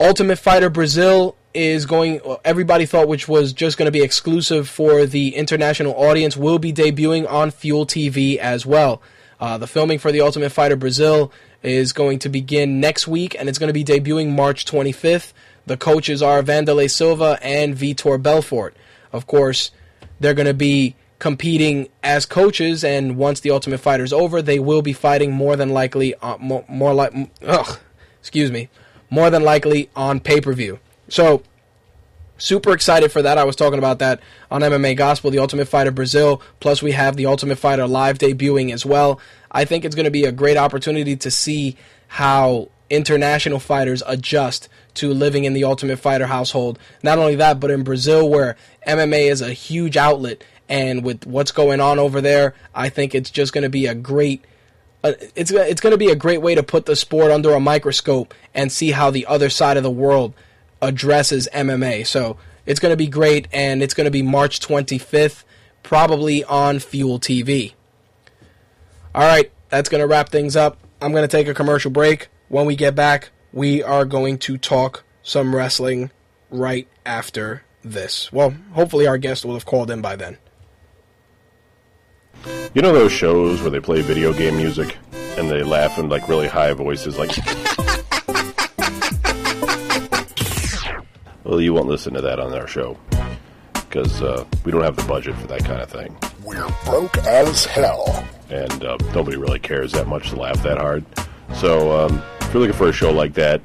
[0.00, 5.06] Ultimate Fighter Brazil is going everybody thought which was just going to be exclusive for
[5.06, 9.02] the international audience will be debuting on Fuel TV as well.
[9.42, 11.33] Uh, the filming for the Ultimate Fighter Brazil
[11.64, 15.33] is going to begin next week and it's going to be debuting March 25th.
[15.66, 18.76] The coaches are Wanderlei Silva and Vitor Belfort.
[19.12, 19.72] Of course,
[20.20, 24.61] they're going to be competing as coaches and once the Ultimate Fighter is over, they
[24.61, 27.12] will be fighting more than likely uh, more, more like
[27.44, 27.81] ugh,
[28.20, 28.68] excuse me,
[29.11, 30.78] more than likely on pay-per-view.
[31.09, 31.42] So,
[32.38, 33.38] super excited for that.
[33.38, 36.42] I was talking about that on MMA Gospel, the Ultimate Fighter Brazil.
[36.61, 39.21] Plus, we have the Ultimate Fighter live debuting as well.
[39.51, 41.77] I think it's going to be a great opportunity to see
[42.09, 46.79] how international fighters adjust to living in the Ultimate Fighter household.
[47.03, 51.53] Not only that, but in Brazil, where MMA is a huge outlet, and with what's
[51.53, 54.45] going on over there, I think it's just going to be a great.
[55.05, 57.61] Uh, it's it's going to be a great way to put the sport under a
[57.61, 60.35] microscope and see how the other side of the world
[60.83, 62.07] addresses MMA.
[62.07, 65.45] So it's going to be great, and it's going to be March 25th,
[65.83, 67.73] probably on Fuel TV.
[69.14, 70.79] All right, that's going to wrap things up.
[71.01, 72.29] I'm going to take a commercial break.
[72.49, 76.11] When we get back, we are going to talk some wrestling
[76.51, 78.33] right after this.
[78.33, 80.38] Well, hopefully, our guest will have called in by then.
[82.75, 84.96] You know those shows where they play video game music
[85.37, 87.31] and they laugh in like really high voices, like.
[91.53, 92.96] Well, you won't listen to that on our show
[93.75, 96.17] because uh, we don't have the budget for that kind of thing.
[96.42, 98.27] We're broke as hell.
[98.48, 101.05] and uh, nobody really cares that much to laugh that hard.
[101.57, 103.63] So um, if you're looking for a show like that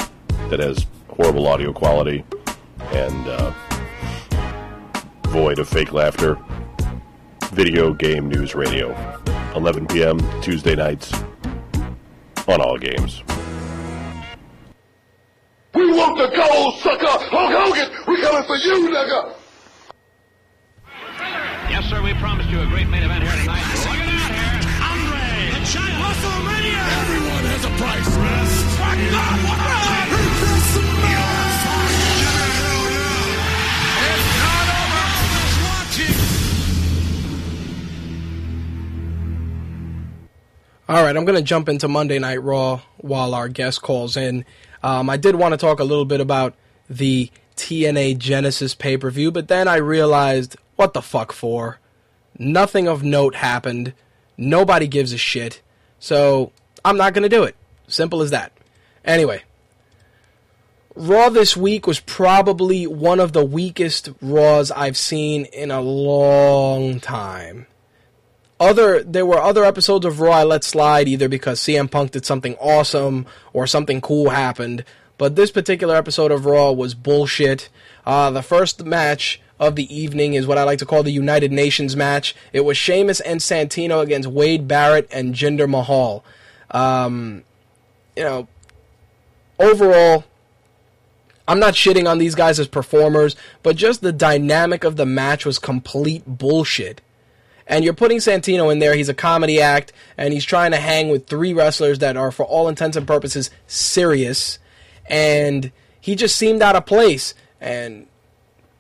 [0.50, 2.26] that has horrible audio quality
[2.92, 3.54] and uh,
[5.28, 6.38] void of fake laughter,
[7.54, 8.94] video game news radio,
[9.56, 10.20] 11 p.m.
[10.42, 11.14] Tuesday nights
[12.50, 13.24] on all games.
[15.78, 17.06] We want the gold, sucker!
[17.06, 19.32] Hulk Hogan, we coming for you, nigga!
[21.70, 23.62] Yes, sir, we promised you a great main event here tonight.
[23.86, 24.58] Look at that here.
[24.90, 26.82] Andre, the giant WrestleMania.
[26.82, 28.10] Everyone has a price.
[28.82, 29.78] My God, what the
[40.90, 44.46] All right, I'm going to jump into Monday Night Raw while our guest calls in.
[44.84, 46.56] Um, I did want to talk a little bit about
[46.90, 51.80] the TNA Genesis pay per view, but then I realized what the fuck for?
[52.38, 53.94] Nothing of note happened.
[54.38, 55.62] Nobody gives a shit.
[56.00, 56.52] So
[56.86, 57.56] I'm not going to do it.
[57.88, 58.52] Simple as that.
[59.04, 59.44] Anyway,
[60.96, 67.00] Raw this week was probably one of the weakest Raws I've seen in a long
[67.00, 67.68] time
[68.60, 72.26] other there were other episodes of Raw I let slide either because CM Punk did
[72.26, 74.84] something awesome or something cool happened.
[75.18, 77.70] But this particular episode of Raw was bullshit.
[78.05, 81.51] Uh, the first match of the evening is what I like to call the United
[81.51, 82.36] Nations match.
[82.53, 86.24] It was Sheamus and Santino against Wade Barrett and Jinder Mahal.
[86.70, 87.43] Um,
[88.16, 88.47] you know,
[89.60, 90.26] overall,
[91.47, 95.45] I'm not shitting on these guys as performers, but just the dynamic of the match
[95.45, 97.01] was complete bullshit
[97.68, 98.95] and you're putting Santino in there.
[98.95, 102.45] He's a comedy act, and he's trying to hang with three wrestlers that are, for
[102.45, 104.57] all intents and purposes, serious.
[105.05, 108.07] And he just seemed out of place, and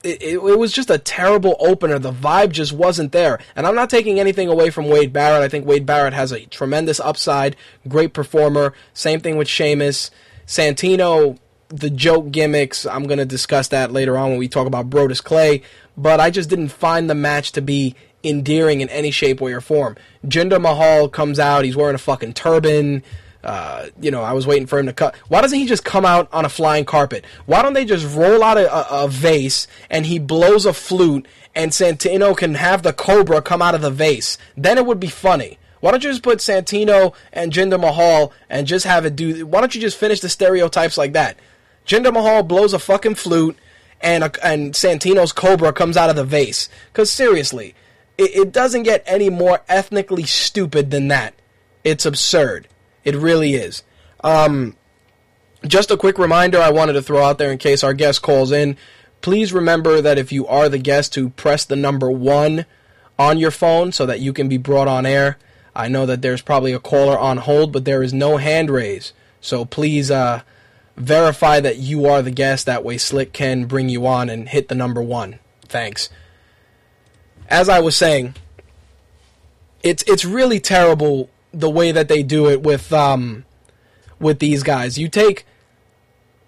[0.03, 1.99] it, it, it, was just a terrible opener.
[1.99, 3.39] The vibe just wasn't there.
[3.55, 5.43] And I'm not taking anything away from Wade Barrett.
[5.43, 7.57] I think Wade Barrett has a tremendous upside,
[7.87, 8.73] great performer.
[8.93, 10.11] Same thing with Sheamus.
[10.45, 14.89] Santino, the joke gimmicks, I'm going to discuss that later on when we talk about
[14.89, 15.63] Brodus Clay.
[15.97, 17.95] But I just didn't find the match to be
[18.27, 19.95] endearing in any shape, way, or form.
[20.25, 23.03] Jinder Mahal comes out, he's wearing a fucking turban.
[23.43, 25.15] Uh, you know, I was waiting for him to cut.
[25.29, 27.23] Why doesn't he just come out on a flying carpet?
[27.45, 31.27] Why don't they just roll out a, a, a vase and he blows a flute
[31.55, 34.37] and Santino can have the Cobra come out of the vase?
[34.57, 35.59] Then it would be funny.
[35.79, 39.45] Why don't you just put Santino and Jinder Mahal and just have it do?
[39.45, 41.37] Why don't you just finish the stereotypes like that?
[41.85, 43.57] Jinder Mahal blows a fucking flute
[44.01, 46.69] and a, and Santino's Cobra comes out of the vase.
[46.91, 47.75] Because seriously,
[48.17, 51.33] it, it doesn't get any more ethnically stupid than that.
[51.83, 52.67] It's absurd.
[53.03, 53.83] It really is.
[54.23, 54.75] Um,
[55.65, 58.51] just a quick reminder I wanted to throw out there in case our guest calls
[58.51, 58.77] in.
[59.21, 62.65] Please remember that if you are the guest, to press the number one
[63.17, 65.37] on your phone so that you can be brought on air.
[65.75, 69.13] I know that there's probably a caller on hold, but there is no hand raise.
[69.41, 70.41] So please uh,
[70.95, 72.65] verify that you are the guest.
[72.65, 75.39] That way, Slick can bring you on and hit the number one.
[75.67, 76.09] Thanks
[77.47, 78.35] as I was saying,
[79.83, 83.45] it's it's really terrible the way that they do it with um
[84.19, 84.97] with these guys.
[84.97, 85.45] You take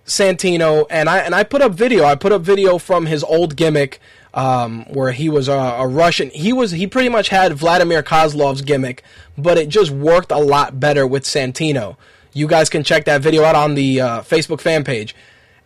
[0.06, 2.04] Santino and I and I put up video.
[2.04, 4.00] I put up video from his old gimmick
[4.34, 6.30] um, where he was a, a, Russian.
[6.32, 9.04] He was he pretty much had Vladimir Kozlov's gimmick,
[9.38, 11.96] but it just worked a lot better with Santino.
[12.34, 15.16] You guys can check that video out on the uh, Facebook fan page.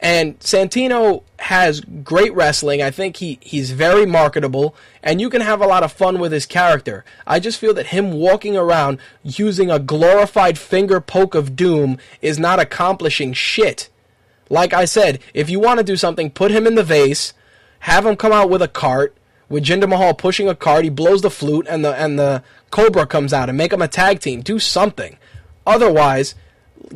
[0.04, 2.82] And Santino has great wrestling.
[2.82, 6.34] I think he, he's very marketable, and you can have a lot of fun with
[6.34, 7.06] his character.
[7.26, 12.38] I just feel that him walking around using a glorified finger poke of doom is
[12.38, 13.90] not accomplishing shit.
[14.50, 17.34] Like I said, if you want to do something, put him in the vase,
[17.80, 19.16] have him come out with a cart,
[19.48, 23.06] with Jinder Mahal pushing a cart, he blows the flute, and the and the Cobra
[23.06, 24.42] comes out, and make him a tag team.
[24.42, 25.18] Do something.
[25.66, 26.36] Otherwise,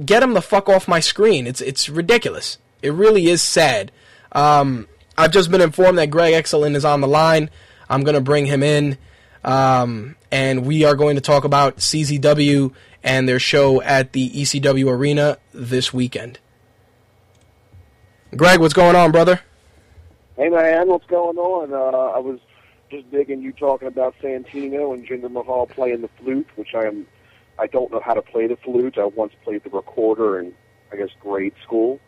[0.06, 1.48] get him the fuck off my screen.
[1.48, 2.58] It's it's ridiculous.
[2.82, 3.92] It really is sad.
[4.32, 7.50] Um, I've just been informed that Greg Excellent is on the line.
[7.90, 8.98] I'm going to bring him in,
[9.44, 12.74] um, and we are going to talk about CZW
[13.04, 16.40] and their show at the ECW Arena this weekend.
[18.36, 19.42] Greg, what's going on, brother?
[20.36, 21.74] Hey, man, what's going on?
[21.74, 22.40] Uh, I was
[22.92, 27.08] just digging you talking about Santino and Jinder Mahal playing the flute, which I am.
[27.58, 28.98] I don't know how to play the flute.
[28.98, 30.54] I once played the recorder in,
[30.92, 32.00] I guess, grade school.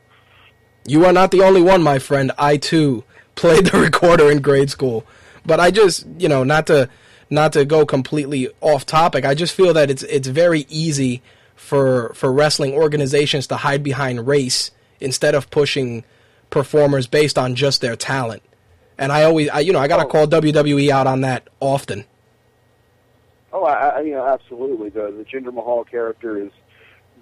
[0.90, 2.32] You are not the only one, my friend.
[2.40, 3.04] I too
[3.36, 5.06] played the recorder in grade school.
[5.46, 6.90] But I just, you know, not to
[7.30, 11.22] not to go completely off topic, I just feel that it's it's very easy
[11.56, 16.04] for for wrestling organizations to hide behind race instead of pushing
[16.50, 18.42] performers based on just their talent.
[18.98, 22.04] And I always, I, you know, I got to call WWE out on that often.
[23.54, 24.90] Oh, I, I, you know, absolutely.
[24.90, 26.52] The the Jinder Mahal character is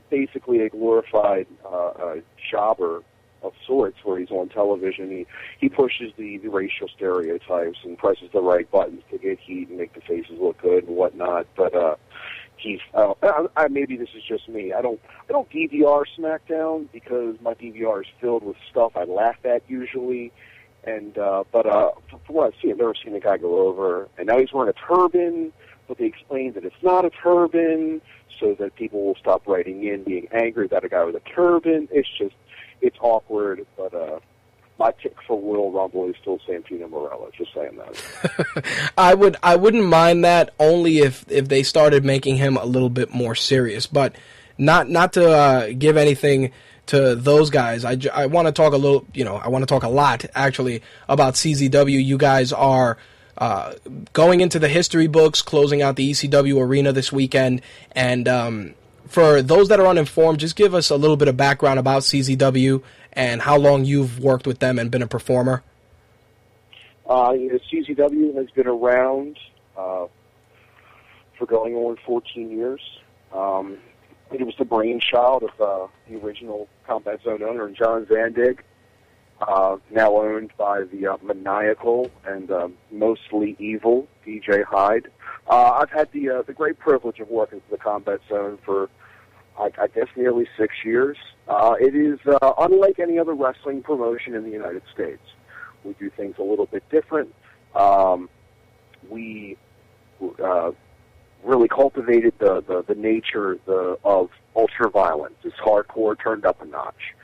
[0.10, 2.16] basically a glorified uh, uh,
[2.50, 3.04] jobber
[3.48, 5.10] of sorts, where he's on television.
[5.10, 5.28] He
[5.60, 9.78] he pushes the, the racial stereotypes and presses the right buttons to get heat and
[9.78, 11.48] make the faces look good and whatnot.
[11.56, 11.96] But uh,
[12.58, 14.74] he's uh, I, I, maybe this is just me.
[14.74, 19.38] I don't I don't DVR SmackDown because my DVR is filled with stuff I laugh
[19.46, 20.32] at usually.
[20.84, 24.08] And uh, but uh, from what I've seen, I've never seen a guy go over.
[24.18, 25.52] And now he's wearing a turban
[25.88, 28.02] but they explain that it's not a turban
[28.40, 31.88] so that people will stop writing in being angry that a guy with a turban.
[31.92, 32.36] It's just,
[32.82, 34.20] it's awkward, but, uh,
[34.80, 37.34] my pick for Royal Rumble is still Santino Marella.
[37.34, 38.92] Just saying that.
[38.98, 42.92] I would I wouldn't mind that only if if they started making him a little
[42.92, 44.16] bit more serious, but
[44.58, 46.52] not not to uh, give anything
[46.88, 47.86] to those guys.
[47.86, 50.26] I, I want to talk a little, you know, I want to talk a lot
[50.34, 52.04] actually about CZW.
[52.04, 52.98] You guys are
[53.38, 53.74] uh,
[54.14, 57.62] going into the history books, closing out the ECW arena this weekend.
[57.92, 58.74] And um,
[59.08, 62.82] for those that are uninformed, just give us a little bit of background about CZW
[63.14, 65.64] and how long you've worked with them and been a performer.
[67.06, 69.38] Uh, CZW has been around
[69.78, 70.08] uh,
[71.38, 72.82] for going on 14 years.
[73.34, 73.78] Um,
[74.32, 78.60] it was the brainchild of uh, the original Combat Zone owner, John Zandig
[79.42, 85.10] uh, now owned by the uh, maniacal and um, mostly evil DJ Hyde.
[85.50, 88.90] Uh, I've had the uh, the great privilege of working for the Combat Zone for
[89.58, 91.18] I, I guess nearly six years.
[91.48, 95.22] Uh, it is uh, unlike any other wrestling promotion in the United States.
[95.84, 97.34] We do things a little bit different.
[97.76, 98.30] Um,
[99.10, 99.58] we
[100.44, 100.72] uh,
[101.44, 105.36] really cultivated the, the, the nature the, of ultra violence.
[105.44, 107.16] It's hardcore turned up a notch.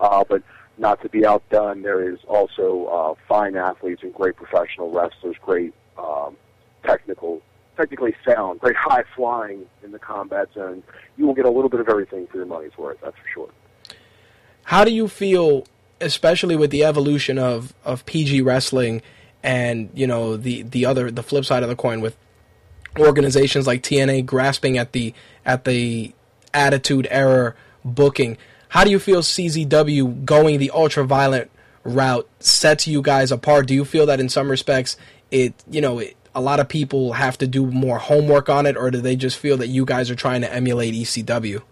[0.00, 0.42] Uh, but
[0.78, 5.74] not to be outdone, there is also uh, fine athletes and great professional wrestlers, great
[5.98, 6.36] um,
[6.84, 7.42] technical,
[7.80, 10.82] technically sound, very high flying in the combat zone.
[11.16, 12.98] You will get a little bit of everything for your money's worth.
[13.02, 13.48] That's for sure.
[14.64, 15.66] How do you feel,
[16.00, 19.02] especially with the evolution of, of PG wrestling,
[19.42, 22.14] and you know the the other the flip side of the coin with
[22.98, 25.14] organizations like TNA grasping at the
[25.46, 26.12] at the
[26.52, 28.36] attitude era booking?
[28.68, 31.50] How do you feel CZW going the ultra violent
[31.84, 33.66] route sets you guys apart?
[33.66, 34.98] Do you feel that in some respects
[35.30, 38.76] it, you know, it, a lot of people have to do more homework on it,
[38.76, 41.62] or do they just feel that you guys are trying to emulate ECW?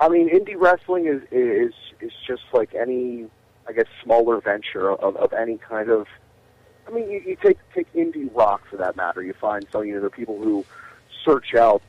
[0.00, 3.26] I mean, indie wrestling is is is just like any,
[3.68, 6.06] I guess, smaller venture of, of any kind of.
[6.86, 9.22] I mean, you, you take take indie rock for that matter.
[9.22, 10.64] You find so you know there are people who
[11.24, 11.82] search out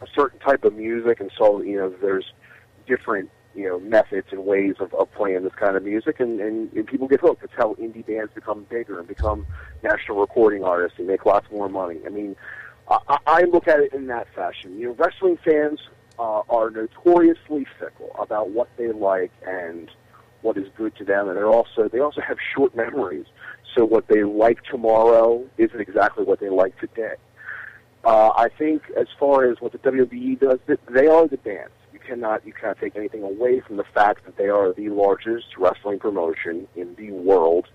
[0.00, 2.32] a certain type of music, and so you know there's
[2.86, 6.72] different you know methods and ways of, of playing this kind of music, and, and,
[6.72, 7.42] and people get hooked.
[7.42, 9.46] It's how indie bands become bigger and become
[9.82, 12.00] national recording artists and make lots more money.
[12.06, 12.36] I mean,
[12.88, 14.78] I, I look at it in that fashion.
[14.78, 15.80] You know, wrestling fans
[16.18, 19.90] uh, are notoriously fickle about what they like and
[20.42, 23.26] what is good to them, and they're also they also have short memories.
[23.74, 27.14] So what they like tomorrow isn't exactly what they like today.
[28.04, 31.70] Uh, I think as far as what the WWE does, they are the dance
[32.06, 35.98] cannot you cannot take anything away from the fact that they are the largest wrestling
[35.98, 37.66] promotion in the world,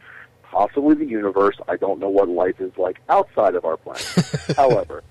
[0.43, 1.57] possibly the universe.
[1.67, 4.05] I don't know what life is like outside of our planet.
[4.55, 5.03] However,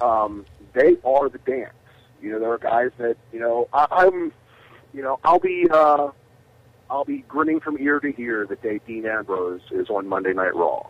[0.00, 1.72] um, they are the dance.
[2.20, 4.32] You know, there are guys that you know I, I'm.
[4.92, 5.66] You know, I'll be.
[5.70, 6.10] Uh,
[6.90, 10.54] I'll be grinning from ear to ear the day Dean Ambrose is on Monday Night
[10.54, 10.86] Raw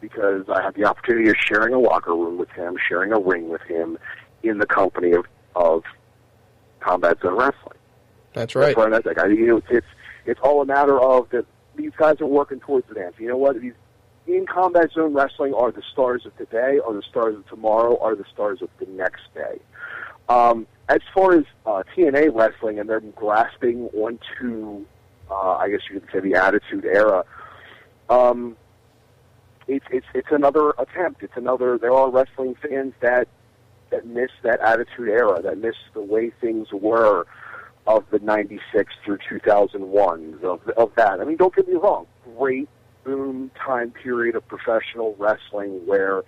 [0.00, 3.48] because I have the opportunity of sharing a locker room with him, sharing a ring
[3.48, 3.98] with him,
[4.42, 5.82] in the company of of
[6.80, 7.78] combat zone wrestling.
[8.34, 8.76] That's right.
[8.76, 9.18] That's right.
[9.18, 9.86] I, you know, it's
[10.26, 13.14] it's all a matter of that these guys are working towards the dance.
[13.18, 13.60] You know what?
[13.60, 13.74] These
[14.26, 18.14] in combat zone wrestling are the stars of today, are the stars of tomorrow, are
[18.14, 19.58] the stars of the next day.
[20.28, 24.84] Um, as far as uh, TNA wrestling and them grasping onto,
[25.30, 27.24] uh, I guess you could say, the Attitude Era,
[28.10, 28.56] um,
[29.66, 31.22] it's it's it's another attempt.
[31.22, 31.78] It's another.
[31.78, 33.28] There are wrestling fans that
[33.90, 37.26] that miss that attitude era, that miss the way things were
[37.86, 41.20] of the 96 through 2001, of, of that.
[41.20, 42.68] I mean, don't get me wrong, great
[43.04, 46.22] boom time period of professional wrestling where,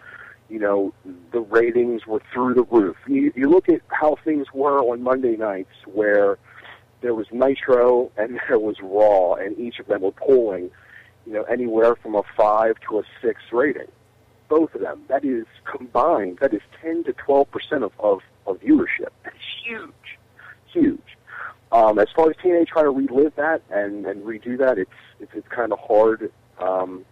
[0.49, 0.95] you know,
[1.33, 2.97] the ratings were through the roof.
[3.07, 6.39] You, you look at how things were on Monday nights where
[7.03, 10.71] there was Nitro and there was Raw, and each of them were pulling,
[11.27, 13.89] you know, anywhere from a five to a six rating
[14.51, 15.05] both of them.
[15.09, 16.39] That is combined.
[16.41, 19.09] That is 10 to 12 percent of, of, of viewership.
[19.25, 20.19] That's huge,
[20.71, 21.17] huge.
[21.73, 24.91] Um, as far as TNA trying to relive that and, and redo that, it's
[25.21, 26.31] it's, it's kind of hard.
[26.59, 27.07] Um,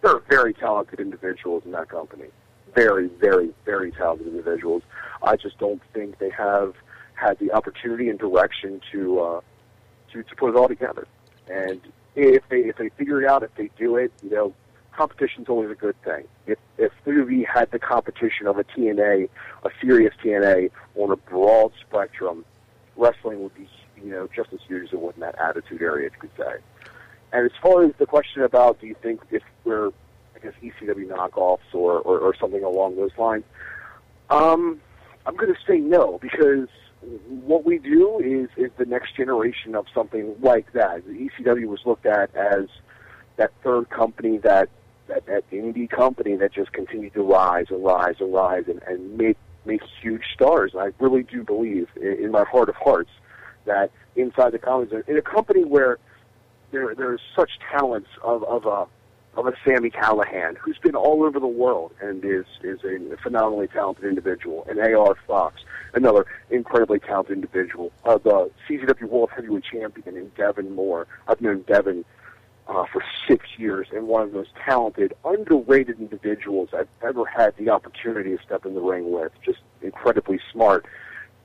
[0.00, 2.28] there are very talented individuals in that company,
[2.74, 4.82] very, very, very talented individuals.
[5.22, 6.74] I just don't think they have
[7.14, 9.40] had the opportunity and direction to uh,
[10.12, 11.08] to to put it all together.
[11.48, 11.80] And
[12.14, 14.54] if they if they figure it out, if they do it, you know,
[14.96, 16.24] competition's always a good thing.
[16.46, 19.28] If if WWE had the competition of a TNA,
[19.64, 22.44] a serious TNA on a broad spectrum,
[22.96, 23.68] wrestling would be
[24.02, 26.56] you know just as huge as it would in that attitude era, you could say.
[27.32, 29.88] And as far as the question about do you think if we're
[30.36, 33.44] I guess ECW knockoffs or, or, or something along those lines,
[34.30, 34.80] um,
[35.26, 36.68] I'm going to say no because
[37.28, 41.04] what we do is is the next generation of something like that.
[41.06, 42.66] The ECW was looked at as
[43.36, 44.68] that third company that
[45.08, 49.16] that, that indie company that just continued to rise and rise and rise and, and
[49.16, 49.36] make
[49.66, 50.72] make huge stars.
[50.74, 53.10] And I really do believe in, in my heart of hearts
[53.64, 55.98] that inside the zone, in a company where
[56.70, 58.86] there there's such talents of of a
[59.36, 63.68] of a Sami Callihan who's been all over the world and is is a phenomenally
[63.68, 65.62] talented individual, and AR Fox,
[65.94, 71.06] another incredibly talented individual, uh, the CZW World Heavyweight Champion, and Devon Moore.
[71.26, 72.04] I've known Devon
[72.68, 77.56] uh, for six years and one of the most talented, underrated individuals I've ever had
[77.56, 79.32] the opportunity to step in the ring with.
[79.44, 80.86] Just incredibly smart.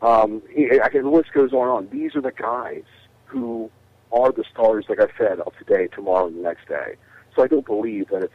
[0.01, 1.89] Um, I can, the list goes on and on.
[1.89, 2.83] These are the guys
[3.25, 3.69] who
[4.11, 6.95] are the stars, like I said, of today, tomorrow, and the next day.
[7.35, 8.33] So I don't believe that it's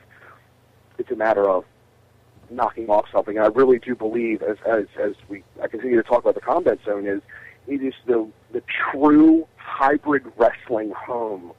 [0.99, 1.65] it's a matter of
[2.51, 3.39] knocking off something.
[3.39, 6.79] I really do believe, as as as we I continue to talk about the combat
[6.85, 7.23] zone, is
[7.67, 8.63] it is the the
[8.93, 11.53] true hybrid wrestling home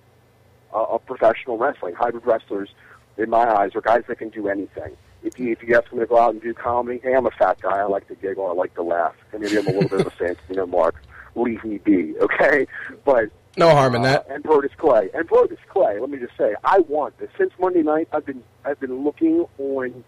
[0.76, 1.95] of professional wrestling.
[1.95, 2.69] Hybrid wrestlers,
[3.17, 4.95] in my eyes, are guys that can do anything.
[5.23, 7.32] If you if you ask them to go out and do comedy, hey, I'm a
[7.32, 7.78] fat guy.
[7.80, 8.47] I like to giggle.
[8.47, 9.15] I like to laugh.
[9.32, 10.95] And maybe I'm a little bit of a Santino Mark.
[11.36, 12.65] Leave me be, okay?
[13.03, 14.26] But No harm in that.
[14.30, 15.09] uh, and Brodus Clay.
[15.13, 17.30] And Brodus Clay, let me just say, I want this.
[17.38, 20.03] Since Monday night, I've been I've been looking on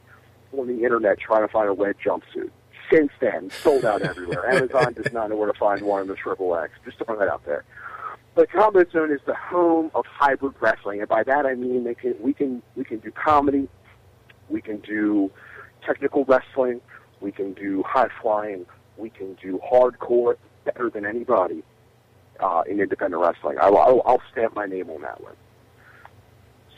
[0.57, 2.49] on the internet trying to find a red jumpsuit.
[2.91, 4.49] Since then, sold out everywhere.
[4.55, 6.71] Amazon does not know where to find one in the triple X.
[6.85, 7.65] Just throwing that out there.
[8.37, 11.95] But Combat Zone is the home of hybrid wrestling, and by that I mean they
[11.95, 13.67] can we can we can do comedy,
[14.47, 15.31] we can do
[15.83, 16.79] technical wrestling,
[17.19, 20.35] we can do high flying, we can do hardcore
[20.65, 21.63] better than anybody
[22.39, 23.57] uh, in independent wrestling.
[23.57, 25.35] I, I'll, I'll stamp my name on that one.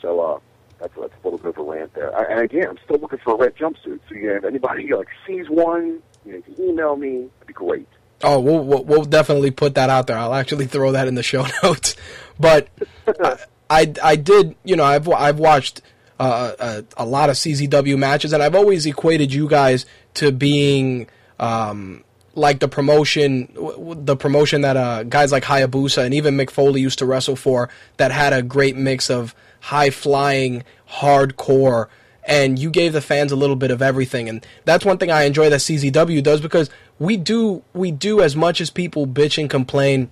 [0.00, 0.38] So uh,
[0.80, 2.16] that's that's a little bit of a rant there.
[2.16, 4.00] I, and again, I'm still looking for a red jumpsuit.
[4.08, 7.28] So know, if anybody like sees one, you, know, you can email me.
[7.36, 7.86] It'd be great.
[8.22, 10.18] Oh, we'll, we'll we'll definitely put that out there.
[10.18, 11.96] I'll actually throw that in the show notes.
[12.38, 12.68] But
[13.06, 13.36] I,
[13.70, 15.80] I I did you know I've I've watched
[16.20, 21.08] uh, a, a lot of CZW matches, and I've always equated you guys to being
[21.38, 22.04] um,
[22.34, 26.98] like the promotion, the promotion that uh, guys like Hayabusa and even Mick Foley used
[26.98, 31.88] to wrestle for, that had a great mix of high flying, hardcore,
[32.24, 35.22] and you gave the fans a little bit of everything, and that's one thing I
[35.22, 36.68] enjoy that CZW does because
[37.00, 40.10] we do we do as much as people bitch and complain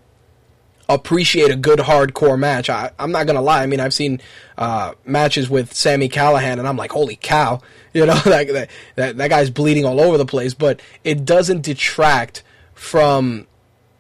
[0.89, 2.71] appreciate a good hardcore match.
[2.71, 3.63] I, I'm not gonna lie.
[3.63, 4.21] I mean, I've seen
[4.57, 7.61] uh, matches with Sami Callihan, and I'm like, holy cow!
[7.95, 10.53] You know, that, that that that guy's bleeding all over the place.
[10.53, 13.47] But it doesn't detract from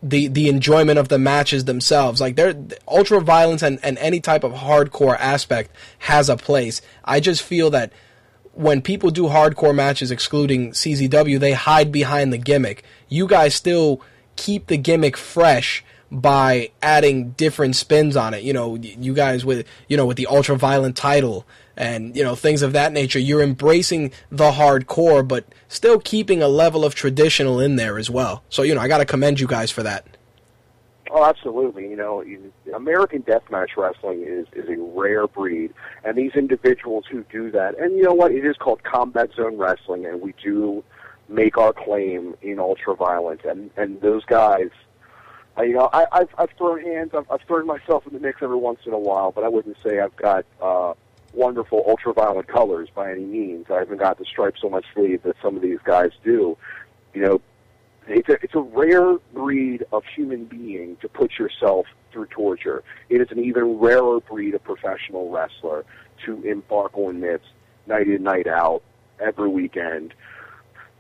[0.03, 2.21] the the enjoyment of the matches themselves.
[2.21, 2.55] Like they're
[2.87, 5.71] ultra violence and, and any type of hardcore aspect
[6.01, 6.83] has a place.
[7.03, 7.93] I just feel that
[8.59, 12.83] when people do hardcore matches excluding CZW, they hide behind the gimmick.
[13.09, 14.01] You guys still
[14.35, 18.43] keep the gimmick fresh by adding different spins on it.
[18.43, 21.47] You know, you guys with you know with the ultra violent title
[21.77, 23.21] and you know things of that nature.
[23.21, 28.43] You're embracing the hardcore, but still keeping a level of traditional in there as well.
[28.49, 30.05] So you know, I got to commend you guys for that.
[31.11, 31.89] Oh, absolutely.
[31.89, 32.25] You know,
[32.75, 35.73] American deathmatch wrestling is is a rare breed,
[36.09, 38.33] and these individuals who do that, and you know what?
[38.33, 40.83] It is called combat zone wrestling, and we do
[41.29, 44.71] make our claim in ultra violence, and and those guys.
[45.59, 47.11] You know, I, I've I've thrown hands.
[47.15, 49.77] I've, I've thrown myself in the mix every once in a while, but I wouldn't
[49.85, 50.95] say I've got uh,
[51.35, 53.67] wonderful ultra violent colors by any means.
[53.71, 56.57] I haven't got the stripes on my sleeve that some of these guys do.
[57.13, 57.41] You know,
[58.09, 62.83] it's a, it's a rare breed of human being to put yourself through torture.
[63.09, 65.85] It is an even rarer breed of professional wrestler
[66.25, 67.41] to embark on this
[67.87, 68.83] night in, night out,
[69.21, 70.15] every weekend,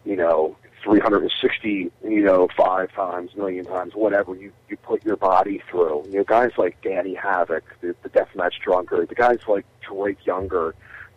[0.04, 5.62] you know, 360, you know, five times, million times, whatever you, you put your body
[5.70, 6.04] through.
[6.08, 10.74] You know, guys like Danny Havoc, the, the Deathmatch Drunkard, the guys like Drake Younger,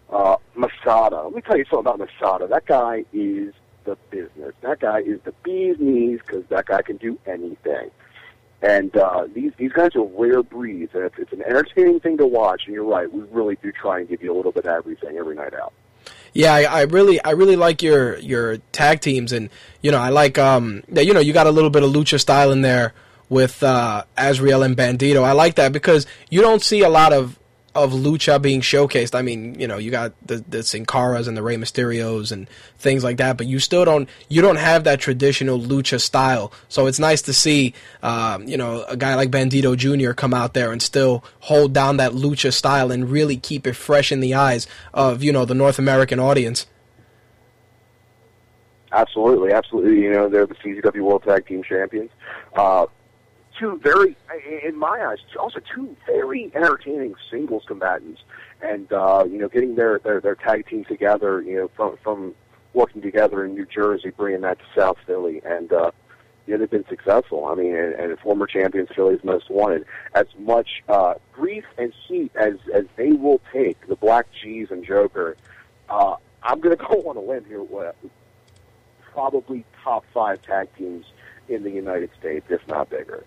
[0.09, 1.23] uh, Masada.
[1.23, 2.47] Let me tell you something about Masada.
[2.47, 3.53] That guy is
[3.83, 4.53] the business.
[4.61, 7.91] That guy is the bee's knees because that guy can do anything.
[8.61, 12.27] And uh, these these guys are rare breeds, and it's, it's an entertaining thing to
[12.27, 12.63] watch.
[12.65, 15.17] And you're right, we really do try and give you a little bit of everything
[15.17, 15.73] every night out.
[16.33, 19.49] Yeah, I, I really, I really like your your tag teams, and
[19.81, 22.19] you know, I like um, that you know, you got a little bit of lucha
[22.19, 22.93] style in there
[23.29, 25.23] with uh, Azrieal and Bandido.
[25.23, 27.39] I like that because you don't see a lot of
[27.73, 29.15] of lucha being showcased.
[29.15, 32.49] I mean, you know, you got the the Sin Caras and the Rey Mysterios and
[32.77, 36.51] things like that, but you still don't you don't have that traditional lucha style.
[36.67, 40.11] So it's nice to see, um, you know, a guy like Bandido Jr.
[40.13, 44.11] come out there and still hold down that lucha style and really keep it fresh
[44.11, 46.67] in the eyes of you know the North American audience.
[48.93, 50.01] Absolutely, absolutely.
[50.01, 52.11] You know, they're the CZW World Tag Team Champions.
[52.53, 52.87] Uh,
[53.61, 54.17] two very,
[54.63, 58.21] in my eyes, also two very entertaining singles combatants,
[58.61, 62.33] and uh, you know, getting their, their their tag team together, you know, from from
[62.73, 65.91] working together in New Jersey, bringing that to South Philly, and uh,
[66.47, 67.45] you know, they've been successful.
[67.45, 69.85] I mean, and, and former champions, Philly's most wanted.
[70.15, 74.83] As much uh, grief and heat as as they will take, the Blk Jeez and
[74.83, 75.37] Joker.
[75.87, 77.61] Uh, I'm going to go on a limb here.
[77.61, 77.95] With
[79.13, 81.05] probably top five tag teams
[81.47, 83.23] in the United States, if not bigger.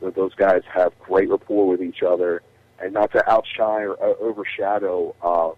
[0.00, 2.42] So those guys have great rapport with each other,
[2.82, 5.50] and not to outshine or uh, overshadow uh,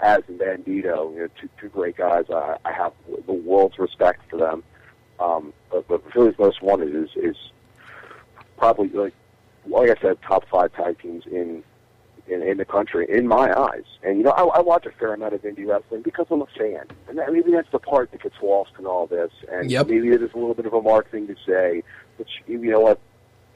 [0.00, 2.26] Az and Bandido, you know, two, two great guys.
[2.30, 2.92] I, I have
[3.26, 4.62] the world's respect for them.
[5.18, 7.36] Um, but, but Philly's Most Wanted is is
[8.56, 9.14] probably like
[9.66, 11.64] like I said, top five tag teams in
[12.28, 13.84] in, in the country, in my eyes.
[14.02, 16.46] And you know, I, I watch a fair amount of indie wrestling because I'm a
[16.46, 19.32] fan, and that, maybe that's the part that gets lost in all this.
[19.50, 19.88] And Yep.
[19.88, 21.82] maybe it is a little bit of a mark thing to say,
[22.16, 23.00] but you know what?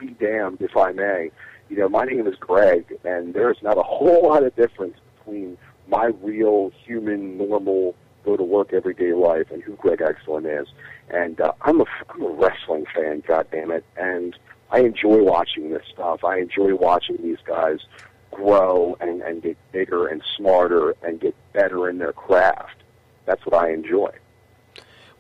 [0.03, 1.31] Be damned if I may.
[1.69, 5.57] You know, my name is Greg, and there's not a whole lot of difference between
[5.87, 7.95] my real human, normal,
[8.25, 10.67] go to work everyday life and who Greg Excellent is.
[11.09, 14.37] And uh, I'm a I'm a wrestling fan, God damn it, and
[14.73, 16.25] I enjoy watching this stuff.
[16.25, 17.79] I enjoy watching these guys
[18.33, 22.83] grow and, and get bigger and smarter and get better in their craft.
[23.25, 24.11] That's what I enjoy.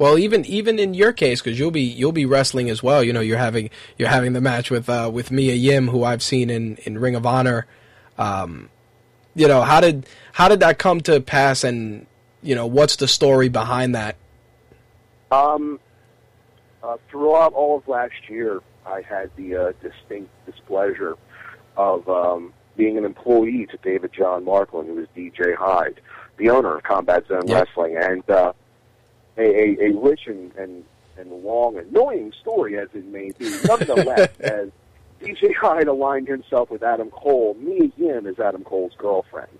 [0.02, 3.04] Well, even even in your case, because you'll be you'll be wrestling as well.
[3.04, 6.24] You know, you're having you're having the match with uh, with Mia Yim, who I've
[6.24, 7.66] seen in, in Ring of Honor.
[8.18, 8.68] Um,
[9.36, 12.08] you know, how did how did that come to pass, and
[12.42, 14.16] you know, what's the story behind that?
[15.30, 15.78] Um,
[16.82, 21.16] uh, throughout all of last year, I had the uh, distinct displeasure
[21.76, 26.00] of um, being an employee to David John Markland, who was DJ Hyde,
[26.38, 27.68] the owner of Combat Zone Yep.
[27.68, 28.52] Wrestling, and uh,
[29.36, 30.84] a, a, a rich and, and,
[31.16, 33.50] and long, annoying story as it may be.
[33.66, 34.68] Nonetheless, as
[35.20, 39.50] DJ Hyde aligned himself with Adam Cole, Mia Yim is Adam Cole's girlfriend.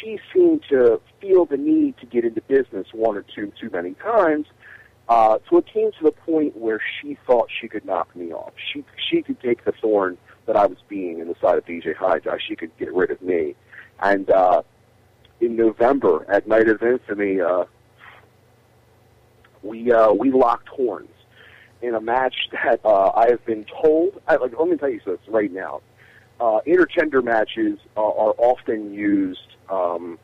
[0.00, 3.94] She seemed to feel the need to get into business one or two too many
[3.94, 4.46] times,
[5.08, 8.52] uh, so it came to the point where she thought she could knock me off.
[8.72, 11.94] She she could take the thorn that I was being in the side of DJ
[11.94, 12.26] Hyde.
[12.26, 13.54] Uh, She could get rid of me.
[14.00, 14.62] And uh,
[15.40, 17.64] in November at Night of Infamy, uh,
[19.66, 21.08] we uh, we locked horns
[21.82, 24.20] in a match that uh, I have been told.
[24.26, 25.80] I, like, let me tell you this right now.
[26.40, 30.18] Uh, intergender matches are, are often used um,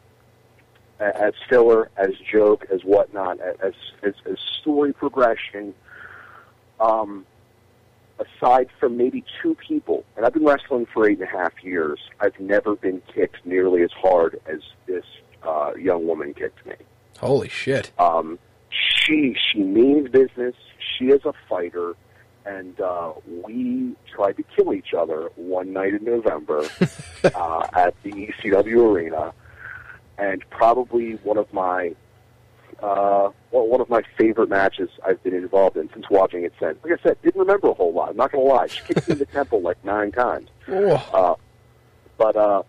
[1.01, 5.74] as filler, as joke, as whatnot, as as, as story progression.
[6.80, 7.26] Um,
[8.18, 11.99] aside from maybe two people, and I've been wrestling for eight and a half years,
[12.20, 15.05] I've never been kicked nearly as hard as this
[15.43, 16.74] uh, young woman kicked me.
[17.18, 17.93] Holy shit!
[17.99, 18.38] Um,
[18.73, 20.55] she she means business.
[20.97, 21.95] She is a fighter,
[22.45, 23.12] and uh,
[23.45, 26.68] we tried to kill each other one night in November
[27.25, 29.33] uh, at the ECW arena,
[30.18, 31.95] and probably one of my
[32.83, 36.79] uh, well, one of my favorite matches I've been involved in since watching it since.
[36.83, 38.11] Like I said, didn't remember a whole lot.
[38.11, 38.66] I'm not gonna lie.
[38.66, 40.49] She kicked me in the temple like nine times.
[41.12, 41.35] Uh,
[42.18, 42.62] but uh,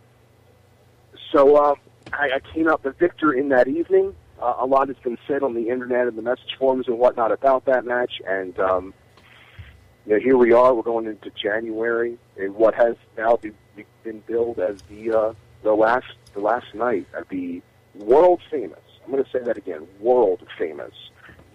[1.32, 1.76] so uh,
[2.12, 4.16] I, I came out the victor in that evening.
[4.44, 7.32] Uh, a lot has been said on the internet and the message forums and whatnot
[7.32, 8.94] about that match, and um,
[10.06, 10.74] you know, here we are.
[10.74, 15.34] We're going into January in what has now be, be, been billed as the uh,
[15.64, 17.62] the last the last night at the
[17.96, 18.82] world famous.
[19.06, 19.88] I'm going to say that again.
[20.02, 20.94] World famous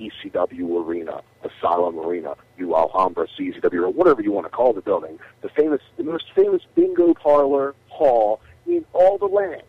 [0.01, 5.19] ECW Arena, Asylum Arena, U Alhambra CZW, or whatever you want to call the building.
[5.43, 9.63] The famous, the most famous bingo parlor hall in all the land.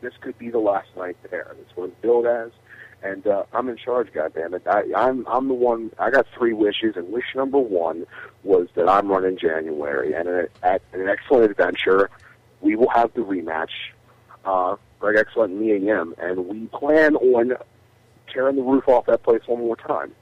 [0.00, 1.54] This could be the last night there.
[1.56, 2.50] That's what it's billed as.
[3.02, 4.66] And uh, I'm in charge, goddammit.
[4.66, 5.90] I, I'm I'm the one.
[5.98, 8.06] I got three wishes, and wish number one
[8.42, 12.08] was that I'm running January, and at, at an excellent adventure,
[12.60, 13.70] we will have the rematch.
[14.44, 17.52] Uh, Greg Excellent and Mia Yim, and we plan on
[18.32, 20.12] tearing the roof off that place one more time.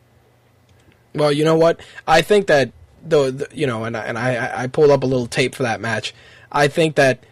[1.14, 1.80] Well, you know what?
[2.06, 2.72] I think that
[3.06, 5.80] the you know, and I, and I I pulled up a little tape for that
[5.80, 6.14] match.
[6.50, 7.24] I think that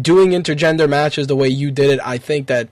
[0.00, 2.68] doing intergender matches the way you did it, I think that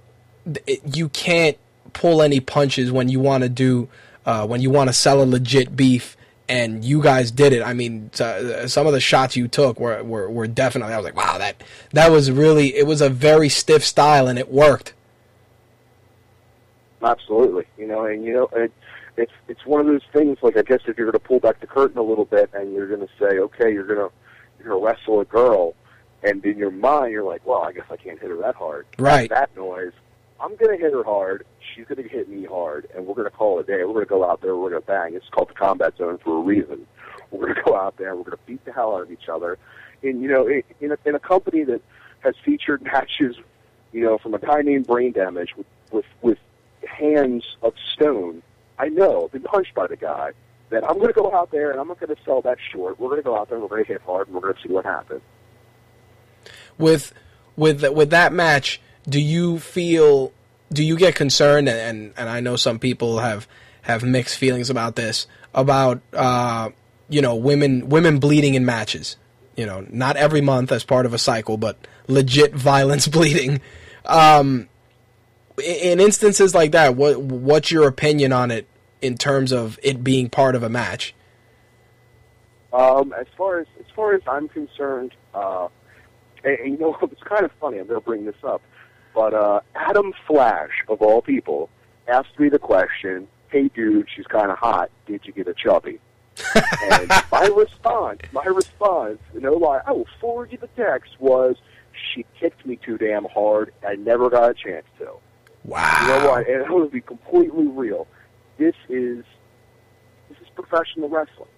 [0.67, 1.57] it, you can't
[1.93, 3.89] pull any punches when you want to do
[4.25, 6.17] uh, when you want to sell a legit beef.
[6.49, 7.63] And you guys did it.
[7.63, 10.93] I mean, uh, some of the shots you took were, were, were definitely.
[10.93, 11.63] I was like, wow, that
[11.93, 12.75] that was really.
[12.75, 14.93] It was a very stiff style, and it worked.
[17.03, 18.71] Absolutely, you know, and you know, it,
[19.17, 20.39] it's it's one of those things.
[20.43, 22.75] Like I guess if you're going to pull back the curtain a little bit, and
[22.75, 24.15] you're going to say, okay, you're going to
[24.59, 25.75] you're going to wrestle a girl,
[26.23, 28.87] and in your mind you're like, well, I guess I can't hit her that hard.
[28.99, 29.29] Right.
[29.31, 29.93] That noise.
[30.41, 31.47] I'm going to hit her hard.
[31.75, 33.85] She's going to hit me hard, and we're going to call it a day.
[33.85, 34.57] We're going to go out there.
[34.57, 35.15] We're going to bang.
[35.15, 36.87] It's called the combat zone for a reason.
[37.31, 38.17] We're going to go out there.
[38.17, 39.59] We're going to beat the hell out of each other.
[40.03, 41.81] And you know, in in a, in a company that
[42.21, 43.37] has featured matches,
[43.93, 46.39] you know, from a guy named Brain Damage with with, with
[46.87, 48.43] hands of stone.
[48.79, 50.33] I know, been punched by the guy.
[50.71, 52.99] That I'm going to go out there and I'm not going to sell that short.
[52.99, 54.55] We're going to go out there and we're going to hit hard and we're going
[54.55, 55.21] to see what happens.
[56.79, 57.13] With
[57.57, 60.33] with with that match, do you feel
[60.73, 63.47] do you get concerned and and, I know some people have
[63.83, 66.71] have mixed feelings about this about uh,
[67.09, 69.17] you know women women bleeding in matches.
[69.57, 71.77] You know, not every month as part of a cycle, but
[72.09, 73.61] legit violence bleeding.
[74.07, 74.69] Um,
[75.63, 78.67] in instances like that, what what's your opinion on it
[79.03, 81.15] in terms of it being part of a match?
[82.73, 85.69] Um, as far as as far as I'm concerned, uh,
[86.45, 87.79] and, and you know it's kind of funny.
[87.79, 88.63] I'm going to bring this up,
[89.15, 91.71] but uh, Adam Flash of all people
[92.09, 94.91] asked me the question, "Hey, dude, she's kind of hot.
[95.07, 96.01] Did you get a chubby?"
[96.55, 101.57] and my response, my response, no lie, I will forward you the text was,
[101.93, 103.73] "She kicked me too damn hard.
[103.87, 105.13] I never got a chance to."
[105.65, 105.99] Wow.
[106.01, 106.49] You know what?
[106.49, 108.07] And I'm going to be completely real.
[108.59, 109.25] This is
[110.29, 111.49] this is professional wrestling.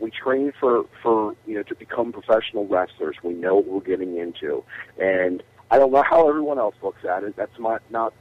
[0.00, 3.16] We train for for you know to become professional wrestlers.
[3.22, 4.64] We know what we're getting into,
[4.98, 7.36] and I don't know how everyone else looks at it.
[7.36, 8.12] That's my not,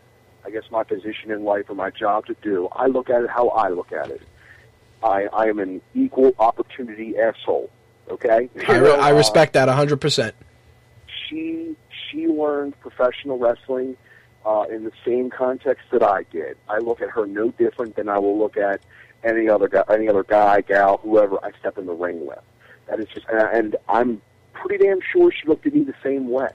[0.45, 2.67] I guess, my position in life or my job to do.
[2.71, 4.21] I look at it how I look at it.
[5.03, 7.69] I I am an equal opportunity asshole.
[8.09, 10.34] Okay, I, re- I uh, respect that 100%.
[11.30, 11.76] she
[12.11, 13.97] she learned professional wrestling
[14.45, 16.57] uh, in the same context that I did.
[16.69, 18.82] I look at her no different than I will look at
[19.24, 22.39] any other guy, any other guy, gal, whoever I step in the ring with.
[22.88, 24.21] That is just, and, I'm
[24.53, 26.49] pretty damn sure she looked at me the same way.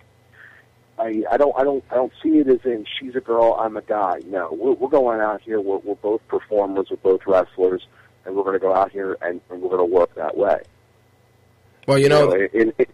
[0.99, 3.77] I I don't I don't I don't see it as in she's a girl, I'm
[3.77, 4.21] a guy.
[4.27, 5.61] No, we're, we're going out here.
[5.61, 7.87] We're we're both performers, we're both wrestlers,
[8.25, 10.61] and we're going to go out here and, and we're going to work that way.
[11.87, 12.87] Well, you know, in, in,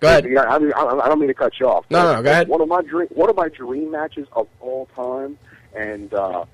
[0.00, 0.24] go ahead.
[0.26, 1.84] I, mean, I, I don't mean to cut you off.
[1.90, 2.48] No, no, no, go ahead.
[2.48, 5.38] One of my dream, one of my dream matches of all time,
[5.76, 6.44] and uh,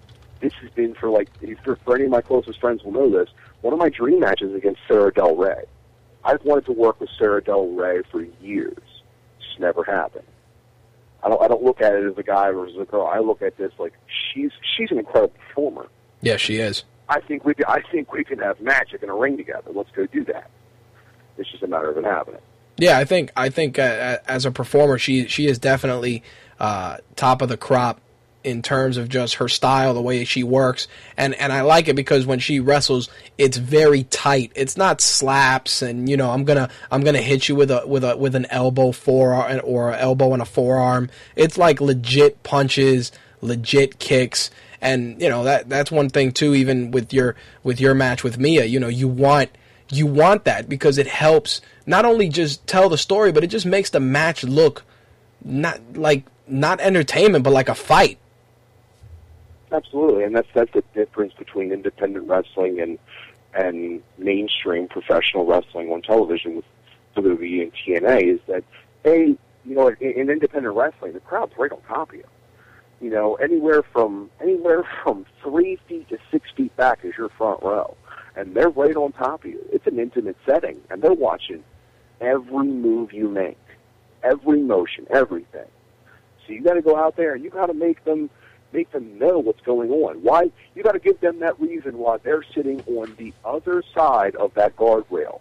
[0.40, 1.28] this has been for like
[1.64, 3.28] for, for any of my closest friends will know this.
[3.60, 5.64] One of my dream matches against Sara Del Rey.
[6.24, 8.76] I've wanted to work with Sara Del Rey for years.
[9.38, 10.26] It's never happened.
[11.22, 11.42] I don't.
[11.42, 13.06] I don't look at it as a guy versus a girl.
[13.06, 15.88] I look at this like she's she's an incredible performer.
[16.20, 16.84] Yeah, she is.
[17.08, 19.70] I think we can, I think we can have magic in a ring together.
[19.72, 20.50] Let's go do that.
[21.38, 22.40] It's just a matter of it happening.
[22.76, 26.22] Yeah, I think I think uh, as a performer, she she is definitely
[26.60, 28.00] uh, top of the crop
[28.44, 30.86] in terms of just her style, the way she works,
[31.16, 34.52] and and I like it because when she wrestles, it's very tight.
[34.54, 38.04] It's not slaps, and you know I'm gonna I'm gonna hit you with a with
[38.04, 41.10] a with an elbow forearm or an elbow and a forearm.
[41.36, 46.54] It's like legit punches, legit kicks, and you know that that's one thing too.
[46.54, 47.34] Even with your
[47.64, 49.50] with your match with Mia, you know you want
[49.90, 53.66] you want that because it helps not only just tell the story, but it just
[53.66, 54.84] makes the match look
[55.44, 58.18] not like not entertainment, but like a fight.
[59.70, 62.98] Absolutely, and that's that's the difference between independent wrestling and
[63.54, 66.64] and mainstream professional wrestling on television with
[67.16, 68.64] WWE and TNA is that
[69.04, 72.24] a you know in, in independent wrestling the crowd's right on top of you.
[73.00, 77.62] You know anywhere from anywhere from three feet to six feet back is your front
[77.62, 77.94] row,
[78.36, 79.60] and they're right on top of you.
[79.70, 81.62] It's an intimate setting, and they're watching
[82.22, 83.58] every move you make,
[84.22, 85.68] every motion, everything.
[86.46, 88.30] So you got to go out there and you got to make them
[88.72, 90.22] make them know what's going on.
[90.22, 94.36] Why you got to give them that reason why they're sitting on the other side
[94.36, 95.40] of that guardrail.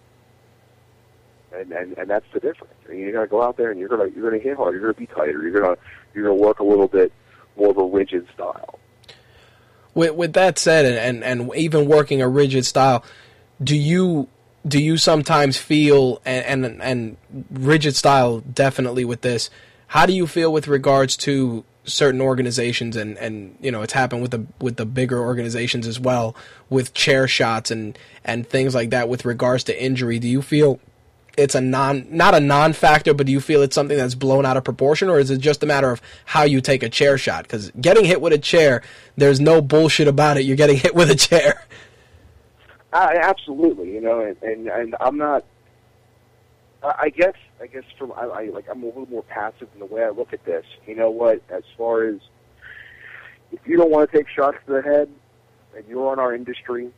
[1.54, 2.74] And and and that's the difference.
[2.90, 4.74] And you got to go out there and you're gonna you're gonna hit hard.
[4.74, 5.42] You're gonna be tighter.
[5.42, 5.78] You're gonna
[6.14, 7.12] you're gonna work a little bit
[7.56, 8.80] more of a rigid style.
[9.94, 13.04] With with that said, and and even working a rigid style,
[13.64, 14.28] do you
[14.68, 17.18] do you sometimes feel and and, and
[17.50, 19.50] rigid style definitely with this?
[19.88, 24.22] How do you feel with regards to certain organizations and and you know it's happened
[24.22, 26.36] with the with the bigger organizations as well
[26.70, 30.80] with chair shots and and things like that with regards to injury do you feel
[31.38, 34.46] it's a non not a non factor, but do you feel it's something that's blown
[34.46, 37.18] out of proportion, or is it just a matter of how you take a chair
[37.18, 37.44] shot?
[37.44, 38.82] Because getting hit with a chair,
[39.16, 40.44] there's no bullshit about it.
[40.44, 41.64] You're getting hit with a chair.
[42.92, 45.46] Uh, absolutely, you know, and, and and I'm not.
[46.84, 49.86] I guess I guess from I, I like I'm a little more passive in the
[49.86, 50.66] way I look at this.
[50.86, 51.42] You know what?
[51.50, 52.20] As far as
[53.52, 55.10] if you don't want to take shots to the head,
[55.76, 56.92] and you're on our industry,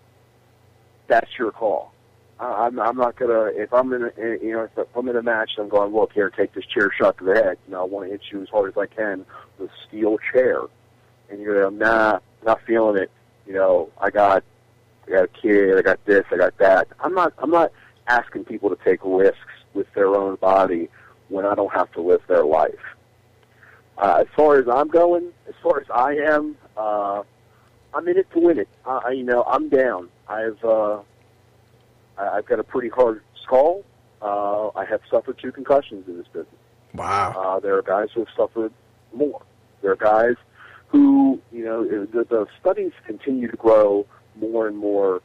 [1.08, 1.94] that's your call.
[2.40, 4.12] I- I'm I'm not gonna if I'm in a,
[4.44, 7.18] you know if I'm in a match, I'm going look here, take this chair shot
[7.20, 7.58] to the head.
[7.68, 9.26] You know, I want to hit you as hard as I can
[9.58, 10.62] with steel chair,
[11.30, 13.12] and you're going nah, not feeling it.
[13.46, 14.44] You know, I got
[15.08, 16.88] I got a kid, I got this, I got that.
[17.00, 17.72] I'm not I'm not
[18.08, 19.38] asking people to take risks
[19.74, 20.90] with their own body
[21.30, 22.80] when I don't have to live their life.
[23.98, 27.22] Uh, as far as I'm going, as far as I am, uh,
[27.94, 28.70] I'm in it to win it.
[28.86, 30.10] I- you know, I'm down.
[30.28, 31.00] I've uh,
[32.18, 33.84] I've got a pretty hard skull.
[34.22, 36.48] Uh, I have suffered two concussions in this business.
[36.94, 37.32] Wow.
[37.32, 38.74] Uh, there are guys who have suffered
[39.14, 39.42] more.
[39.82, 40.36] There are guys
[40.88, 44.06] who, you know, the, the studies continue to grow
[44.36, 45.22] more and more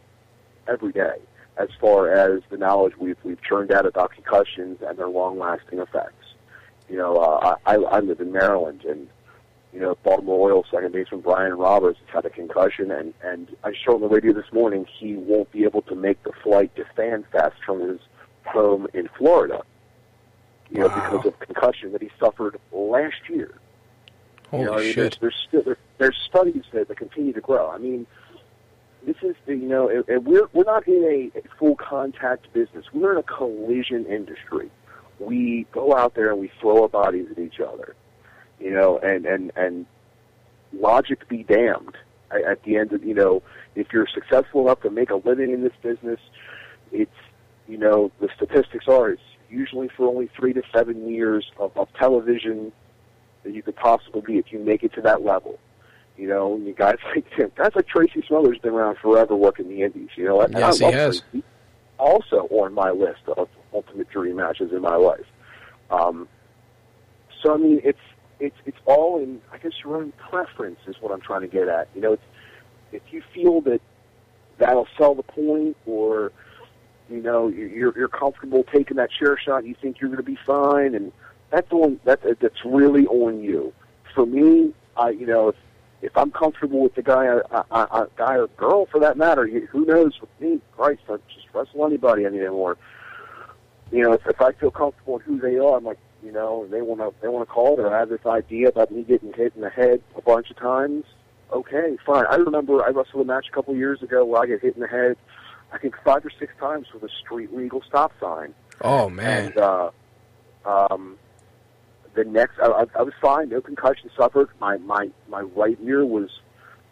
[0.69, 1.17] every day
[1.57, 6.35] as far as the knowledge we've, we've churned out about concussions and their long-lasting effects.
[6.89, 9.09] You know, uh, I, I live in Maryland, and
[9.73, 13.73] you know, Baltimore Orioles second baseman Brian Roberts has had a concussion, and and I
[13.73, 16.85] showed on the radio this morning he won't be able to make the flight to
[16.97, 18.01] FanFest from his
[18.45, 19.63] home in Florida.
[20.71, 21.11] You know, Wow.
[21.11, 23.55] because of concussion that he suffered last year.
[24.51, 25.19] Holy you know, I mean, shit.
[25.21, 27.71] There's, there's still there, there's studies that, that continue to grow.
[27.71, 28.07] I mean,
[29.07, 32.87] this is the you know, and- we're we're not in a, full contact business.
[32.93, 34.71] We're in a collision industry.
[35.19, 37.95] We go out there and we throw our bodies at each other.
[38.61, 39.87] You know, and and and
[40.73, 41.97] logic be damned.
[42.31, 43.43] At the end of you know,
[43.75, 46.19] if you're successful enough to make a living in this business,
[46.91, 47.11] it's
[47.69, 51.89] you know the statistics are it's usually for only three to seven years of, of
[51.95, 52.73] television
[53.45, 55.59] that you could possibly be if you make it to that level.
[56.17, 59.83] You know, you guys like him, guys like Tracy Smothers been around forever working the
[59.83, 60.11] Indies.
[60.17, 61.21] You know, and Yes, I he has.
[61.21, 61.45] Tracy.
[61.99, 65.27] Also on my list of ultimate dream matches in my life.
[65.91, 66.29] Um,
[67.43, 67.99] so I mean, it's
[68.41, 71.69] it's it's all in I guess your own preference is what I'm trying to get
[71.69, 71.89] at.
[71.95, 72.23] You know, it's,
[72.93, 73.81] if you feel that
[74.59, 76.33] that'll sell the point, or
[77.11, 80.23] you know you- you're you're comfortable taking that chair shot, you think you're going to
[80.31, 81.13] be fine, and
[81.51, 83.73] that's on that that's really on you.
[84.15, 85.57] For me, I you know if
[86.05, 89.47] if I'm comfortable with the guy, I, I, I, guy or girl for that matter,
[89.47, 90.61] who knows with me?
[90.77, 92.77] Christ, I just wrestle anybody anymore.
[93.91, 96.67] You know, if, if I feel comfortable in who they are, I'm like, you know,
[96.71, 99.03] they want to they want to call it, or I have this idea about me
[99.03, 101.05] getting hit in the head a bunch of times.
[101.53, 102.25] Okay, fine.
[102.31, 104.81] I remember I wrestled a match a couple years ago where I get hit in
[104.81, 105.17] the head,
[105.73, 108.55] I think five or six times with a street legal stop sign.
[108.81, 109.47] Oh man.
[109.47, 109.91] And uh,
[110.65, 111.19] um,
[112.15, 113.49] the next, I, I, was fine.
[113.49, 114.49] No concussion suffered.
[114.61, 116.31] My my my right ear was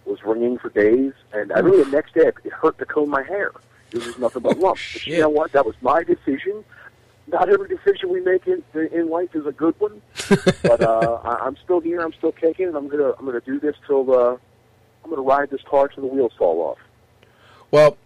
[0.04, 3.22] was ringing for days, and I really the next day it hurt to comb my
[3.22, 3.52] hair.
[3.92, 4.94] It was nothing but lumps.
[4.94, 5.52] But you know what?
[5.52, 6.64] That was my decision.
[7.28, 10.02] Not every decision we make in in life is a good one,
[10.62, 12.00] but uh, I, I'm still here.
[12.00, 14.36] I'm still kicking, and I'm gonna I'm gonna do this till uh,
[15.04, 16.78] I'm gonna ride this car till the wheels fall off.
[17.70, 17.96] Well,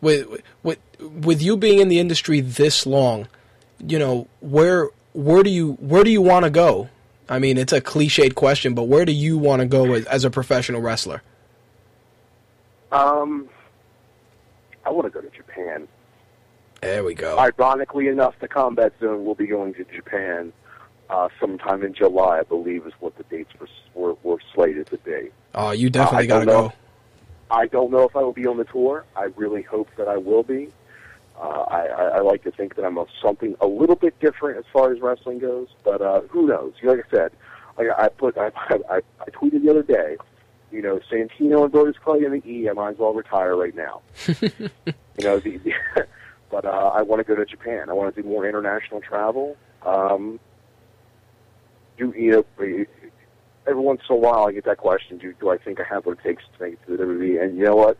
[0.00, 3.28] with with with you being in the industry this long,
[3.78, 6.88] you know where where do you where do you want to go?
[7.28, 10.24] I mean, it's a cliched question, but where do you want to go as, as
[10.24, 11.22] a professional wrestler?
[12.90, 13.48] Um,
[14.84, 15.86] I want to go to Japan.
[16.80, 17.38] There we go.
[17.38, 20.52] Ironically enough, the combat zone will be going to Japan
[21.08, 24.98] uh, sometime in July, I believe, is what the dates were, were, were slated to
[24.98, 25.30] be.
[25.54, 26.68] Oh, you definitely I got to know.
[26.68, 26.72] go.
[27.50, 29.04] I don't know if I will be on the tour.
[29.14, 30.70] I really hope that I will be.
[31.40, 34.58] Uh, I, I, I like to think that I'm a, something a little bit different
[34.58, 36.74] as far as wrestling goes, but uh, who knows?
[36.82, 37.32] Like I said,
[37.78, 38.50] like I put, I,
[38.90, 40.18] I, I tweeted the other day,
[40.70, 43.74] you know, Santino and Brodus Clay in the E, I might as well retire right
[43.74, 44.02] now.
[44.26, 44.70] you
[45.20, 45.72] know, the, the,
[46.50, 47.88] but uh, I want to go to Japan.
[47.88, 49.56] I want to do more international travel.
[49.84, 50.38] Um,
[51.96, 52.44] do you know?
[53.66, 56.06] Every once in a while, I get that question: Do do I think I have
[56.06, 57.42] what it takes to make it to the WWE?
[57.42, 57.98] And you know what?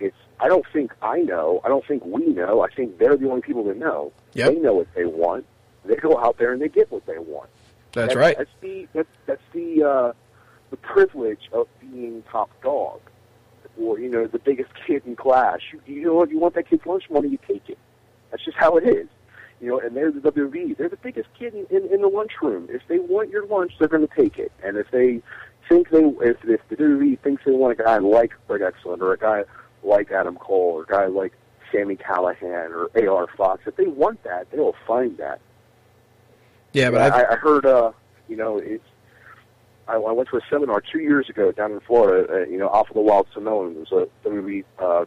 [0.00, 1.60] It's I don't think I know.
[1.64, 2.62] I don't think we know.
[2.62, 4.12] I think they're the only people that know.
[4.34, 4.54] Yep.
[4.54, 5.46] They know what they want.
[5.84, 7.48] They go out there and they get what they want.
[7.92, 8.36] That's right.
[8.36, 10.12] That's the that's, that's the uh,
[10.70, 13.00] the privilege of being top dog,
[13.78, 15.60] or you know the biggest kid in class.
[15.72, 17.78] You, you know if you want that kid's lunch money, you take it.
[18.30, 19.08] That's just how it is.
[19.60, 20.76] You know, and they're the WWE.
[20.76, 22.68] They're the biggest kid in, in, in the lunchroom.
[22.70, 24.52] If they want your lunch, they're going to take it.
[24.62, 25.22] And if they
[25.66, 29.14] think they, if, if the WWE thinks they want a guy like Greg Excellent or
[29.14, 29.44] a guy
[29.82, 31.32] like Adam Cole or a guy like
[31.72, 33.62] Sami Callihan or AR Fox.
[33.66, 35.40] If they want that, they will find that.
[36.72, 37.92] Yeah, but I, I, heard, uh,
[38.28, 38.84] you know, it's.
[39.88, 42.32] I, I went to a seminar two years ago down in Florida.
[42.32, 43.76] Uh, you know, off of the Wild Samoan.
[43.76, 45.04] It was a WWE uh,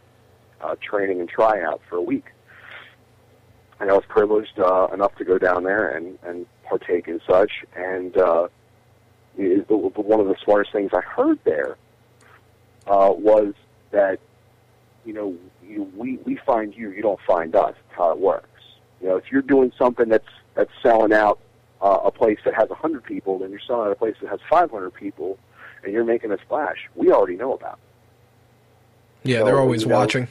[0.62, 2.26] uh, training and tryout for a week,
[3.80, 7.52] and I was privileged uh, enough to go down there and and partake in such.
[7.76, 8.48] And uh,
[9.38, 11.78] it, the, one of the smartest things I heard there
[12.88, 13.54] uh, was
[13.92, 14.20] that
[15.10, 15.36] you know
[15.68, 17.74] you, we we find you, you don't find us.
[17.74, 18.62] That's how it works.
[19.02, 21.40] You know, if you're doing something that's that's selling out
[21.82, 24.40] uh, a place that has 100 people, then you're selling out a place that has
[24.48, 25.40] 500 people,
[25.84, 26.88] and you're making a splash.
[26.94, 27.80] We already know about.
[29.24, 30.28] yeah, so, they're always you know, watching.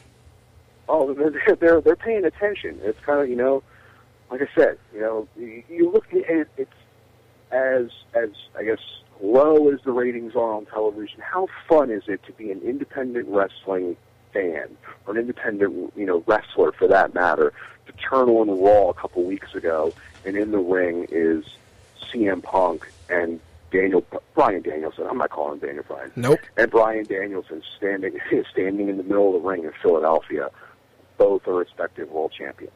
[0.88, 2.78] Oh, they're they're they're paying attention.
[2.84, 3.64] It's kind of you know,
[4.30, 6.70] like I said, you know, you, you look at it, it's
[7.50, 8.78] as as I guess
[9.20, 11.20] low as the ratings are on television.
[11.20, 13.96] How fun is it to be an independent wrestling
[15.06, 17.52] or an independent you know wrestler for that matter
[17.86, 19.92] to turn on the Raw a couple weeks ago
[20.24, 21.44] and in the ring is
[22.12, 25.06] CM Punk and Daniel Bryan Danielson.
[25.10, 26.38] I'm not calling him Daniel Bryan Nope.
[26.56, 28.18] and Bryan Danielson standing
[28.52, 30.50] standing in the middle of the ring in Philadelphia.
[31.18, 32.72] Both are respective world champions.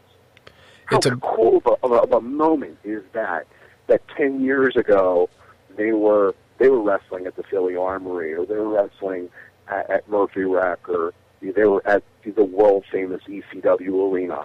[0.87, 3.47] How It's a- cool of a, of, a, of a moment is that?
[3.89, 5.29] That ten years ago,
[5.77, 9.29] they were they were wrestling at the Philly Armory, or they were wrestling
[9.69, 11.13] at, at Murphy Rec, or
[11.51, 14.45] they were at the world famous ECW arena.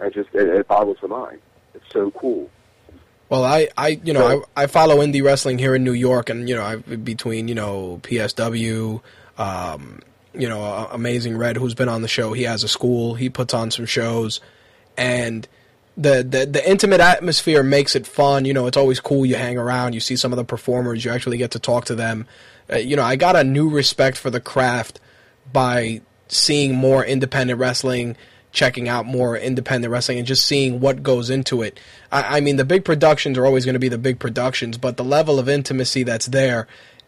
[0.00, 1.40] I just it, it boggles the mind.
[1.74, 2.50] It's so cool.
[3.28, 6.48] Well, I, I, you know, I, I follow indie wrestling here in New York, and
[6.48, 9.02] you know, I between you know PSW,
[9.36, 10.00] um,
[10.32, 12.32] you know, Amazing Red, who's been on the show.
[12.32, 13.14] He has a school.
[13.14, 14.40] He puts on some shows,
[14.96, 15.46] and
[15.98, 18.46] the, the the intimate atmosphere makes it fun.
[18.46, 19.26] You know, it's always cool.
[19.26, 21.94] You hang around, you see some of the performers, you actually get to talk to
[21.94, 22.26] them.
[22.72, 25.00] Uh, you know, I got a new respect for the craft
[25.52, 28.16] by seeing more independent wrestling,
[28.52, 31.78] checking out more independent wrestling, and just seeing what goes into it.
[32.12, 34.96] I, I mean, the big productions are always going to be the big productions, but
[34.96, 36.66] the level of intimacy that's there,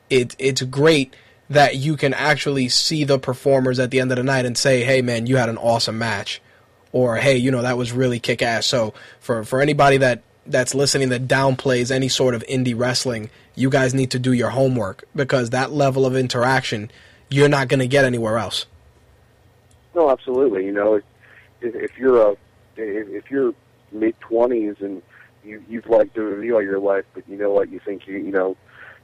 [0.08, 1.14] it it's great
[1.48, 4.84] that you can actually see the performers at the end of the night and say,
[4.84, 6.40] "Hey, man, you had an awesome match,"
[6.92, 10.74] or "Hey, you know that was really kick ass." So for for anybody that that's
[10.74, 15.04] listening that downplays any sort of indie wrestling, you guys need to do your homework
[15.14, 16.90] because that level of interaction
[17.30, 18.66] you're not going to get anywhere else.
[19.94, 20.66] No, absolutely.
[20.66, 21.04] You know, if,
[21.60, 22.32] if you're a
[22.76, 23.54] if, if you're
[23.92, 25.02] mid twenties and
[25.44, 28.30] you you've liked WWE all your life, but you know what, you think you you
[28.30, 28.56] know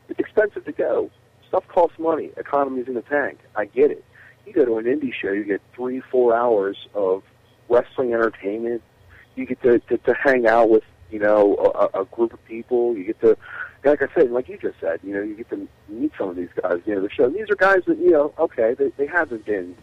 [0.08, 1.10] it's expensive to go.
[1.48, 2.30] Stuff costs money.
[2.36, 3.38] Economy's in the tank.
[3.54, 4.04] I get it.
[4.44, 7.22] You go to an indie show, you get three four hours of
[7.68, 8.82] wrestling entertainment.
[9.34, 12.96] You get to to, to hang out with you know a, a group of people.
[12.96, 13.36] You get to
[13.84, 16.36] like I said, like you just said, you know, you get to meet some of
[16.36, 16.80] these guys.
[16.86, 17.28] You know, the show.
[17.28, 18.32] These are guys that you know.
[18.38, 19.76] Okay, they they haven't been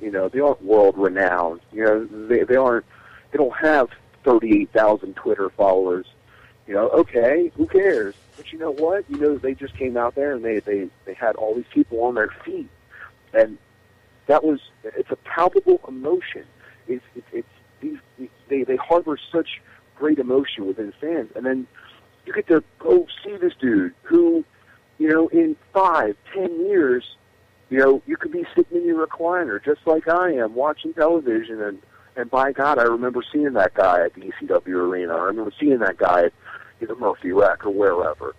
[0.00, 1.60] you know, they aren't world renowned.
[1.72, 2.86] You know, they they aren't
[3.30, 3.90] they don't have
[4.24, 6.06] thirty eight thousand Twitter followers.
[6.66, 8.14] You know, okay, who cares?
[8.36, 9.04] But you know what?
[9.10, 12.02] You know, they just came out there and they they they had all these people
[12.02, 12.68] on their feet,
[13.32, 13.58] and
[14.26, 16.44] that was it's a palpable emotion.
[16.88, 17.48] It's it's, it's
[17.80, 17.98] these
[18.48, 19.60] they they harbor such
[19.96, 21.66] great emotion within fans, and then
[22.26, 24.44] you get to go see this dude who,
[24.98, 27.04] you know, in five, ten years
[27.70, 31.62] you know, you could be sitting in your recliner just like I am, watching television,
[31.62, 31.80] and
[32.16, 35.14] and by God, I remember seeing that guy at the ECW arena.
[35.14, 36.32] I remember seeing that guy at
[36.82, 38.34] either Murphy Rec or wherever.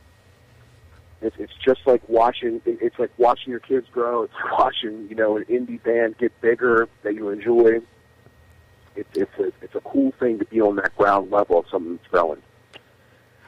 [1.21, 2.61] It's it's just like watching.
[2.65, 4.23] It's like watching your kids grow.
[4.23, 7.79] It's watching you know an indie band get bigger that you enjoy.
[8.97, 11.95] It's it's a it's a cool thing to be on that ground level of something
[11.95, 12.41] that's growing.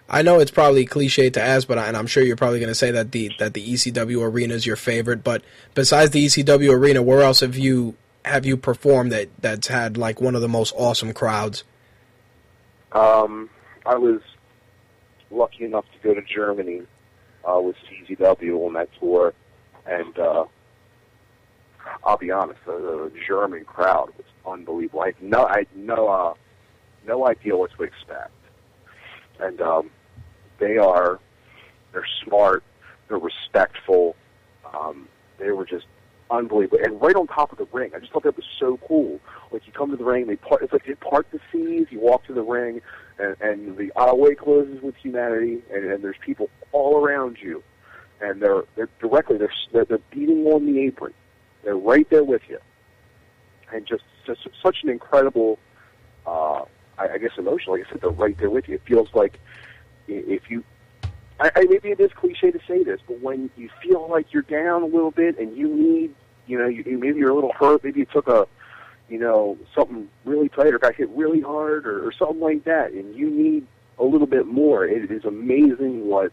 [0.10, 2.70] I know it's probably cliche to ask, but I, and I'm sure you're probably going
[2.70, 5.24] to say that the that the ECW arena is your favorite.
[5.24, 5.44] But
[5.74, 7.96] besides the ECW arena, where else have you
[8.26, 11.64] have you performed that that's had like one of the most awesome crowds?
[12.92, 13.50] Um,
[13.86, 14.22] I was
[15.32, 16.84] lucky enough to go to Germany
[17.44, 19.34] uh, with CZW on that tour,
[19.86, 20.46] and uh,
[22.06, 25.02] I'll be honest, the, the German crowd was unbelievable.
[25.02, 26.34] I had no, I had no, uh,
[27.08, 28.32] no idea what to expect,
[29.40, 29.90] and um,
[30.60, 31.20] they are,
[31.92, 32.64] they're smart,
[33.08, 34.16] they're respectful,
[34.74, 35.08] um,
[35.38, 35.86] they were just
[36.32, 37.92] unbelievable, and right on top of the ring.
[37.96, 39.20] I just thought that was so cool.
[39.52, 40.64] Like you come to the ring, they part.
[40.64, 41.88] It's like they part the seas.
[41.92, 42.82] You walk to the ring,
[43.20, 47.64] and, and the aisleway closes with humanity, and, and there's people all around you,
[48.22, 51.14] and they're they're directly they're they're, they're beating on the apron.
[51.64, 52.60] They're right there with you,
[53.72, 55.60] and just just such an incredible,
[56.26, 56.62] uh,
[56.98, 57.74] I, I guess, emotion.
[57.74, 58.76] Like I said, they're right there with you.
[58.76, 59.40] It feels like
[60.08, 60.64] if you
[61.40, 64.44] I, I maybe it is cliche to say this, but when you feel like you're
[64.44, 66.14] down a little bit and you need,
[66.48, 68.48] you know, you, maybe you're a little hurt, maybe you took a,
[69.10, 72.92] you know, something really tight or got hit really hard or, or something like that,
[72.92, 73.68] and you need
[74.00, 74.86] a little bit more.
[74.86, 76.32] It is amazing what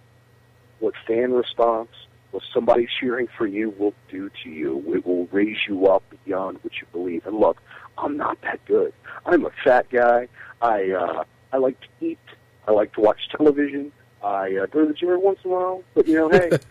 [0.78, 1.90] what fan response,
[2.30, 4.82] what somebody cheering for you will do to you.
[4.94, 7.26] It will raise you up beyond what you believe.
[7.26, 7.60] And look,
[7.98, 8.94] I'm not that good.
[9.26, 10.28] I'm a fat guy.
[10.62, 12.18] I uh, I like to eat.
[12.66, 13.93] I like to watch television.
[14.23, 15.82] I uh, go to the gym every once in a while.
[15.95, 16.51] But you know, hey,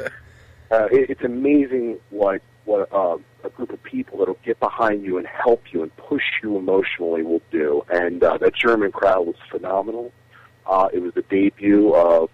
[0.72, 5.18] uh, it, it's amazing what what uh, a group of people that'll get behind you
[5.18, 7.84] and help you and push you emotionally will do.
[7.90, 10.12] And uh, that German crowd was phenomenal.
[10.66, 12.30] Uh, it was the debut of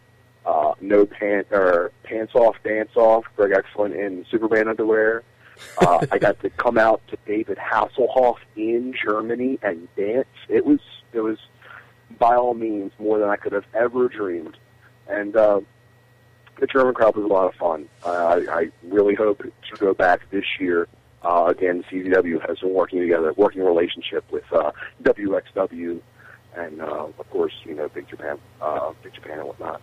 [0.45, 5.23] uh, No Pant or Pants Off, Dance Off, Greg Excellent in Superman underwear.
[5.77, 10.27] Uh, I got to come out to David Hasselhoff in Germany and dance.
[10.49, 10.79] It was
[11.13, 11.37] it was
[12.17, 14.57] by all means more than I could have ever dreamed.
[15.07, 15.61] And uh,
[16.59, 17.87] the German crowd was a lot of fun.
[18.05, 20.87] I, I really hope to go back this year.
[21.21, 24.71] Uh, again, CZW has been working together, working relationship with uh,
[25.03, 25.99] WXW,
[26.55, 29.81] and uh, of course, you know, Big Japan, uh, Big Japan, and whatnot.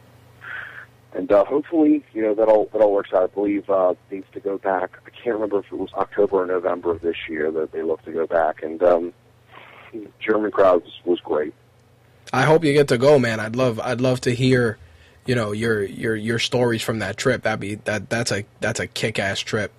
[1.14, 3.24] And uh, hopefully, you know, that all that all works out.
[3.24, 4.98] I believe uh, needs to go back.
[5.04, 8.02] I can't remember if it was October or November of this year that they look
[8.04, 8.62] to go back.
[8.62, 9.12] And um,
[10.20, 11.54] German crowd was, was great.
[12.32, 13.40] I hope you get to go, man.
[13.40, 14.78] I'd love I'd love to hear,
[15.26, 17.42] you know, your your your stories from that trip.
[17.42, 19.72] That'd be that that's a that's a kick ass trip.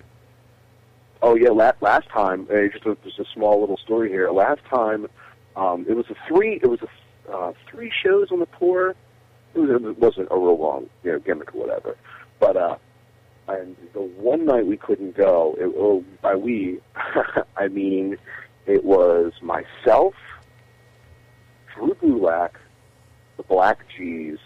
[1.20, 4.30] Oh yeah, last, last time uh, just a, just a small little story here.
[4.30, 5.06] Last time,
[5.56, 6.60] um, it was a three.
[6.62, 8.94] It was a uh, three shows on the tour.
[9.54, 11.96] It, was, it wasn't a real long you know gimmick or whatever,
[12.38, 12.76] but uh,
[13.48, 15.56] and the one night we couldn't go.
[15.58, 16.80] It, oh, by we,
[17.56, 18.16] I mean
[18.66, 20.14] it was myself,
[21.74, 22.50] Drew Gulak,
[23.36, 24.38] the Blk Jeez,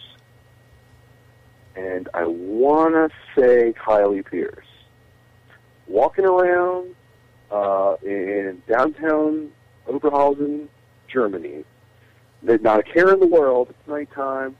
[1.77, 3.11] and I want to
[3.41, 4.67] say Kylie Pierce
[5.87, 6.95] walking around
[7.51, 9.51] uh, in downtown
[9.87, 10.69] Oberhausen,
[11.13, 11.65] Germany.
[12.43, 13.69] There's not a care in the world.
[13.71, 14.57] It's nighttime.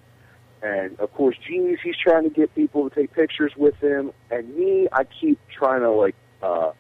[0.63, 4.13] And of course, Genius, he's trying to get people to take pictures with him.
[4.31, 6.73] And me, I keep trying to like, uh,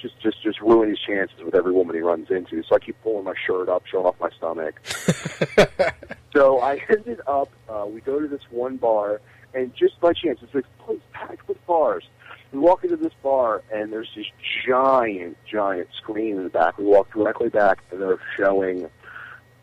[0.00, 2.62] just, just, just ruin his chances with every woman he runs into.
[2.62, 4.80] So I keep pulling my shirt up, showing off my stomach.
[6.32, 9.20] so I ended up, uh, we go to this one bar,
[9.54, 12.04] and just by chance, it's like place packed with bars.
[12.52, 14.26] We walk into this bar, and there's this
[14.66, 16.78] giant, giant screen in the back.
[16.78, 18.88] We walk directly back, and they're showing.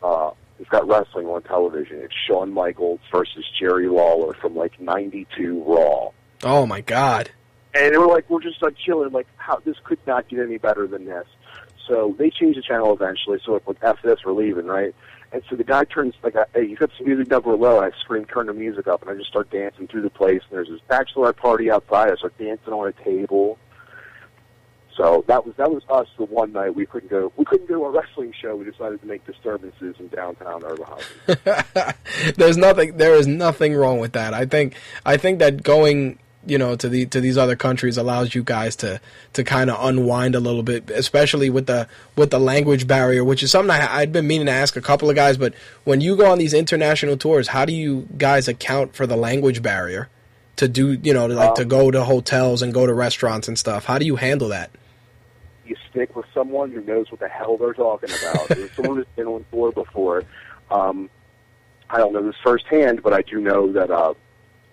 [0.02, 1.98] Uh, it's got wrestling on television.
[1.98, 6.10] It's Shawn Michaels versus Jerry Lawler from like '92 Raw.
[6.44, 7.30] Oh my god!
[7.76, 9.12] And they were like, we're just like chilling.
[9.12, 11.26] Like, how this could not get any better than this.
[11.86, 13.38] So they changed the channel eventually.
[13.44, 14.94] So like, after this, we're leaving, right?
[15.32, 17.80] And so the guy turns like, hey, you got some music down below.
[17.80, 20.40] And I scream, turn the music up, and I just start dancing through the place.
[20.48, 22.10] And there's this bachelor party outside.
[22.10, 23.58] I start dancing on a table.
[24.96, 27.30] So that was that was us the one night we couldn't go.
[27.36, 28.56] We couldn't go to a wrestling show.
[28.56, 31.94] We decided to make disturbances in downtown Oberhausen.
[32.36, 32.96] There's nothing.
[32.96, 34.32] There is nothing wrong with that.
[34.32, 34.74] I think.
[35.04, 38.76] I think that going you know to the to these other countries allows you guys
[38.76, 39.00] to
[39.34, 43.42] to kind of unwind a little bit, especially with the with the language barrier, which
[43.42, 45.36] is something I, I'd been meaning to ask a couple of guys.
[45.36, 45.54] But
[45.84, 49.62] when you go on these international tours, how do you guys account for the language
[49.62, 50.08] barrier
[50.56, 53.58] to do you know to, like to go to hotels and go to restaurants and
[53.58, 53.84] stuff?
[53.84, 54.70] How do you handle that?
[55.68, 58.48] you stick with someone who knows what the hell they're talking about.
[58.48, 60.24] There's someone who's been on tour before.
[60.70, 61.10] Um,
[61.90, 64.14] I don't know this firsthand, but I do know that uh,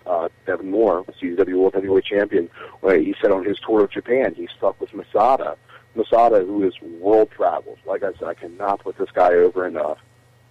[0.06, 2.50] uh, Devon Moore, CZW World Heavyweight Champion,
[2.80, 5.56] when he said on his tour of Japan, he stuck with Masada.
[5.94, 7.78] Masada, who is world travels.
[7.86, 9.98] Like I said, I cannot put this guy over enough.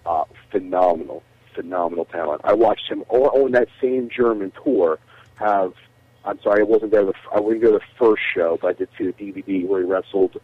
[0.06, 1.22] Uh, phenomenal,
[1.54, 2.40] phenomenal talent.
[2.44, 4.98] I watched him on that same German tour
[5.36, 5.74] have
[6.24, 7.04] I'm sorry, I wasn't there.
[7.04, 9.80] The, I wouldn't go to the first show, but I did see the DVD where
[9.80, 10.40] he wrestled.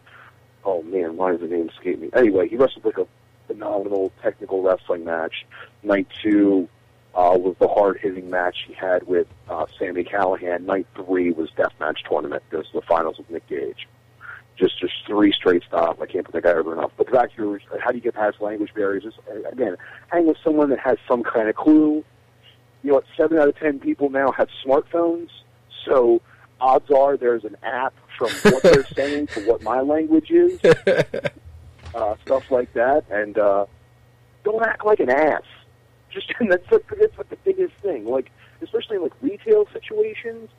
[0.63, 2.09] Oh man, why does the name escape me?
[2.13, 3.07] Anyway, he wrestled like a
[3.47, 5.45] phenomenal technical wrestling match.
[5.81, 6.69] Night two
[7.13, 10.65] uh, was the hard hitting match he had with uh, Sami Callihan.
[10.65, 12.43] Night three was death match tournament.
[12.49, 13.87] Goes to the finals with Nick Gage.
[14.57, 15.99] Just just three straight stops.
[16.01, 16.91] I can't put that guy over enough.
[16.97, 19.03] But back your, how do you get past language barriers?
[19.03, 19.17] Just,
[19.51, 19.75] again,
[20.07, 22.03] hang with someone that has some kind of clue.
[22.83, 23.05] You know what?
[23.17, 25.29] Seven out of ten people now have smartphones.
[25.85, 26.21] So
[26.61, 30.59] odds are there's an app from what they're saying to what my language is,
[31.95, 33.65] uh, stuff like that, and uh,
[34.43, 35.43] don't act like an ass.
[36.11, 38.05] Just that's the, that's like the biggest thing.
[38.05, 38.31] Like
[38.61, 40.49] especially in like retail situations,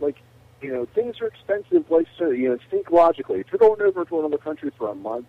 [0.00, 0.16] like
[0.60, 1.90] you know things are expensive.
[1.90, 3.40] Like so, you know, think logically.
[3.40, 5.26] If you're going over to another country for a month,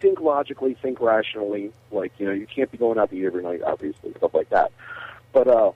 [0.00, 1.72] think logically, think rationally.
[1.90, 4.50] Like you know, you can't be going out to eat every night, obviously, stuff like
[4.50, 4.72] that.
[5.32, 5.72] But uh,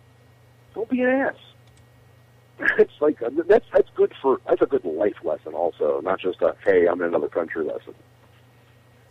[0.74, 1.36] don't be an ass
[2.78, 6.55] it's like that's that's good for that's a good life lesson also, not just a
[6.64, 7.94] hey I'm in another country lesson.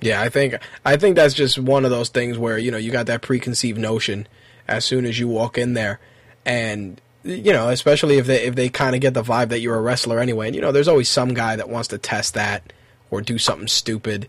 [0.03, 2.91] Yeah, I think I think that's just one of those things where you know you
[2.91, 4.27] got that preconceived notion
[4.67, 6.01] as soon as you walk in there,
[6.45, 9.77] and you know especially if they if they kind of get the vibe that you're
[9.77, 12.73] a wrestler anyway, and you know there's always some guy that wants to test that
[13.11, 14.27] or do something stupid.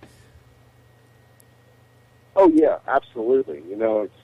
[2.37, 3.61] Oh yeah, absolutely.
[3.69, 4.15] You know, it's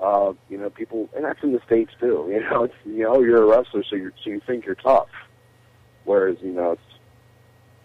[0.00, 2.28] uh, you know people, and that's in the states too.
[2.32, 5.10] You know, it's you know you're a wrestler, so you so you think you're tough.
[6.06, 6.82] Whereas you know, it's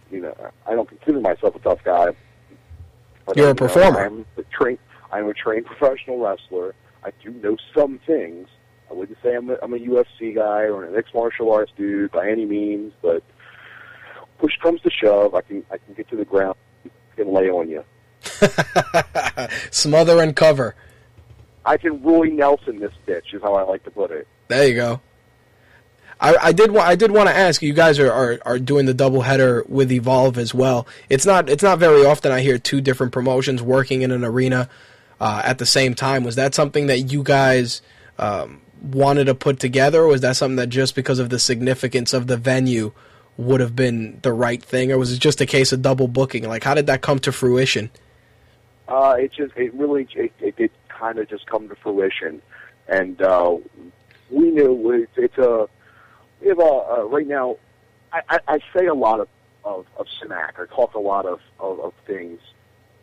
[0.09, 2.15] you know I don't consider myself a tough guy.
[3.27, 4.05] But, You're a performer.
[4.05, 4.79] I'm a trained.
[5.11, 6.73] I'm a trained professional wrestler.
[7.03, 8.47] I do know some things.
[8.89, 12.11] I wouldn't say I'm a, I'm a UFC guy or an ex martial arts dude
[12.11, 13.21] by any means, but
[14.37, 16.55] push comes to shove, I can I can get to the ground
[17.17, 17.83] and lay on you.
[19.71, 20.75] Smother and cover.
[21.65, 24.25] I can Roy Nelson this bitch is how I like to put it.
[24.47, 25.01] There you go.
[26.19, 28.93] I, I did I did want to ask you guys are, are, are doing the
[28.93, 30.87] double header with Evolve as well.
[31.09, 34.69] It's not it's not very often I hear two different promotions working in an arena
[35.19, 36.23] uh, at the same time.
[36.23, 37.81] Was that something that you guys
[38.17, 42.13] um, wanted to put together, or was that something that just because of the significance
[42.13, 42.93] of the venue
[43.37, 46.47] would have been the right thing, or was it just a case of double booking?
[46.47, 47.91] Like, how did that come to fruition?
[48.87, 52.41] Uh, it just it really it, it did kind of just come to fruition,
[52.87, 53.55] and uh,
[54.31, 55.67] we knew it's, it's a
[56.41, 57.57] we have a uh, right now.
[58.11, 59.27] I, I, I say a lot of
[59.63, 60.55] of, of smack.
[60.59, 62.39] I talk a lot of of, of things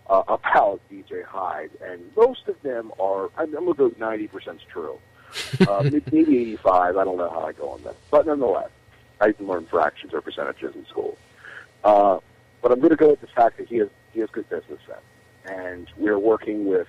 [0.09, 3.31] uh, about DJ Hyde, and most of them are.
[3.37, 4.99] I'm, I'm gonna go ninety percent true.
[5.67, 5.83] Uh,
[6.13, 6.97] maybe eighty five.
[6.97, 8.71] I don't know how I go on that, but nonetheless,
[9.21, 11.19] I didn't learn fractions or percentages in school.
[11.83, 12.19] Uh,
[12.63, 14.81] but I'm going to go with the fact that he has he has good business
[14.87, 15.01] sense
[15.45, 16.89] and we're working with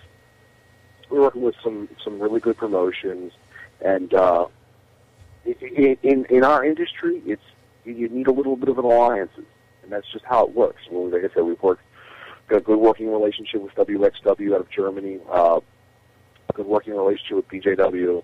[1.10, 3.34] we're working with some some really good promotions
[3.82, 4.48] and uh
[5.46, 7.42] in in, our industry it's
[7.84, 9.46] you need a little bit of an alliances
[9.84, 11.84] and that's just how it works like i said we've worked
[12.48, 15.60] got a good working relationship with wxw out of germany uh
[16.50, 18.24] a good working relationship with bjw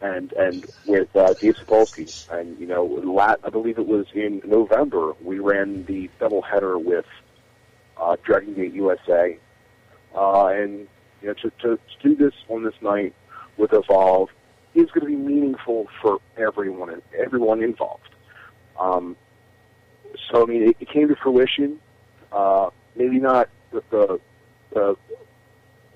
[0.00, 2.30] and and with uh, Gabe Sapolsky.
[2.30, 6.78] And you know, lat, I believe it was in November we ran the double header
[6.78, 7.06] with
[7.96, 9.38] uh, Dragon Gate USA,
[10.14, 10.86] uh, and
[11.20, 13.14] you know to, to to do this on this night
[13.56, 14.30] with Evolve
[14.78, 18.08] is going to be meaningful for everyone and everyone involved.
[18.78, 19.16] Um,
[20.30, 21.80] so I mean, it, it came to fruition.
[22.32, 24.20] Uh, maybe not the the,
[24.72, 24.96] the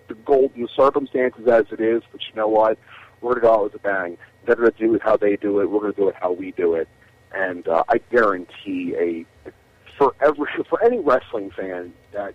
[0.09, 2.79] the golden circumstances as it is, but you know what?
[3.21, 4.19] We're going to go out with a bang.
[4.45, 5.71] They're going to do it how they do it.
[5.71, 6.89] We're going to do it how we do it.
[7.33, 9.51] And uh, I guarantee a
[9.97, 12.35] for every for any wrestling fan that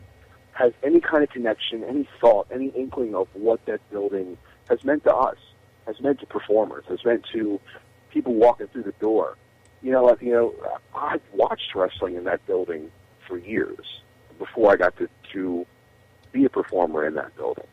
[0.53, 4.37] has any kind of connection, any thought, any inkling of what that building
[4.69, 5.37] has meant to us,
[5.87, 7.59] has meant to performers, has meant to
[8.09, 9.37] people walking through the door.
[9.81, 10.53] You know, like, you know,
[10.93, 12.91] I've watched wrestling in that building
[13.27, 14.01] for years
[14.37, 15.65] before I got to to
[16.31, 17.65] be a performer in that building.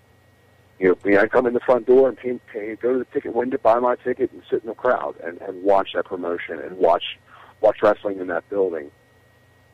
[0.78, 3.04] You know, I I come in the front door and pay, pay, go to the
[3.06, 6.58] ticket window, buy my ticket, and sit in the crowd and, and watch that promotion
[6.58, 7.18] and watch
[7.60, 8.90] watch wrestling in that building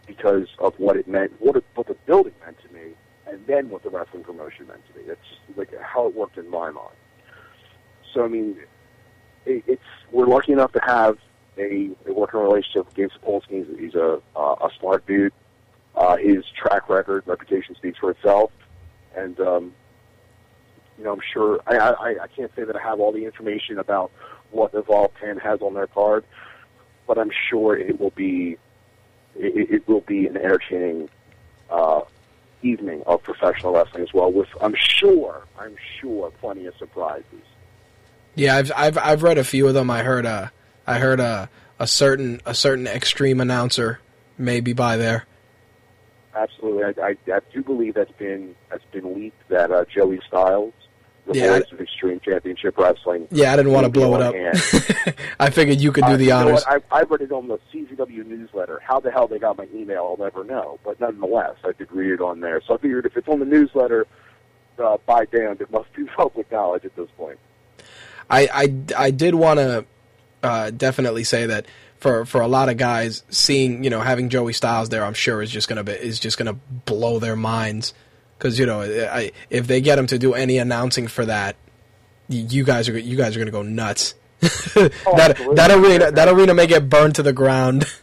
[0.06, 2.92] because of what it meant, what it, what the building meant to me,
[3.26, 5.04] and then what the wrestling promotion meant to me.
[5.06, 6.96] That's just like how it worked in my mind.
[8.14, 8.56] So I mean,
[9.46, 11.18] it, it's we're lucky enough to have
[11.56, 13.78] a, a working relationship with Gabe Sapolsky.
[13.78, 15.32] He's, a uh, a smart dude.
[15.94, 18.52] Uh, his track record, reputation speaks for itself,
[19.16, 19.72] and um,
[20.96, 23.78] you know I'm sure I, I I can't say that I have all the information
[23.78, 24.10] about
[24.50, 26.24] what Evolve 10 has on their card,
[27.06, 28.56] but I'm sure it will be
[29.36, 31.08] it, it will be an entertaining
[31.70, 32.02] uh,
[32.62, 34.32] evening of professional wrestling as well.
[34.32, 37.24] With I'm sure I'm sure plenty of surprises.
[38.34, 39.90] Yeah, I've I've I've read a few of them.
[39.90, 40.48] I heard uh
[40.86, 41.48] I heard a
[41.78, 44.00] a certain a certain extreme announcer
[44.38, 45.26] maybe by there.
[46.34, 50.72] Absolutely, I, I, I do believe that's been that's been leaked that uh, Joey Styles,
[51.26, 53.26] the Yeah, voice of Extreme Championship Wrestling.
[53.32, 54.34] Yeah, I didn't want to blow it up.
[55.40, 56.64] I figured you could do Uh, the you honors.
[56.68, 58.80] I, I read it on the CZW newsletter.
[58.86, 60.78] How the hell they got my email, I'll never know.
[60.84, 62.60] But nonetheless, I did read it on there.
[62.64, 64.06] So I figured if it's on the newsletter,
[64.78, 67.38] uh, by damned, it must be public knowledge at this point.
[68.30, 69.84] I, I, I did want to
[70.42, 71.66] uh, definitely say that
[71.98, 75.42] for for a lot of guys, seeing you know having Joey Styles there, I'm sure
[75.42, 77.92] is just gonna be is just gonna blow their minds
[78.38, 81.56] because you know I, if they get him to do any announcing for that,
[82.28, 84.14] you guys are you guys are gonna go nuts.
[84.40, 85.54] that absolutely.
[85.56, 87.84] that arena that arena may get burned to the ground.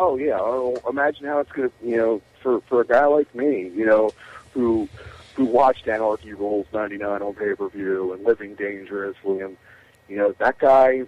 [0.00, 3.68] Oh yeah, oh, imagine how it's gonna, you know, for for a guy like me,
[3.74, 4.12] you know,
[4.54, 4.88] who
[5.38, 9.56] who watched Anarchy Rulz '99 on pay per view and Living Dangerously, and
[10.08, 11.04] you know that guy,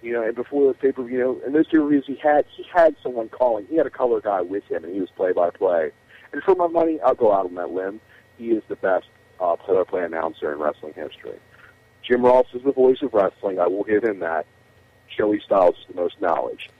[0.00, 2.16] you know, and before the pay per view, you know, in those two reviews he
[2.16, 5.10] had he had someone calling, he had a color guy with him, and he was
[5.10, 5.92] play by play,
[6.32, 8.00] And for my money, I'll go out on that limb.
[8.38, 9.06] He is the best
[9.40, 11.38] uh, play-by-play announcer in wrestling history.
[12.02, 13.60] Jim Ross is the voice of wrestling.
[13.60, 14.46] I will give him that.
[15.14, 16.70] Joey Styles is the most knowledge,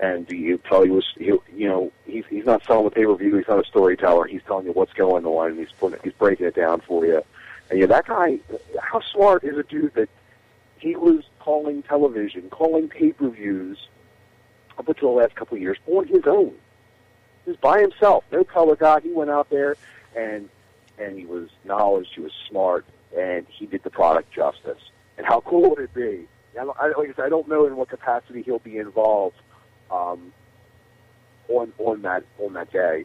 [0.00, 3.36] and he'll tell you, you know, he's he's not selling the pay-per-view.
[3.36, 4.26] He's not a storyteller.
[4.26, 5.50] He's telling you what's going on.
[5.50, 7.22] And he's putting, he's breaking it down for you.
[7.70, 8.38] And yeah, that guy,
[8.80, 10.08] how smart is a dude that
[10.78, 13.88] he was calling television, calling pay-per-views
[14.78, 16.54] up until the last couple of years on his own.
[17.46, 19.00] Was by himself, no color guy.
[19.00, 19.76] He went out there
[20.16, 20.48] and
[20.98, 22.84] and he was knowledge, he was smart,
[23.16, 24.80] and he did the product justice.
[25.16, 26.28] And how cool would it be?
[26.58, 29.36] I, like I said, I don't know in what capacity he'll be involved
[29.90, 30.32] um,
[31.48, 33.04] on on that on that day,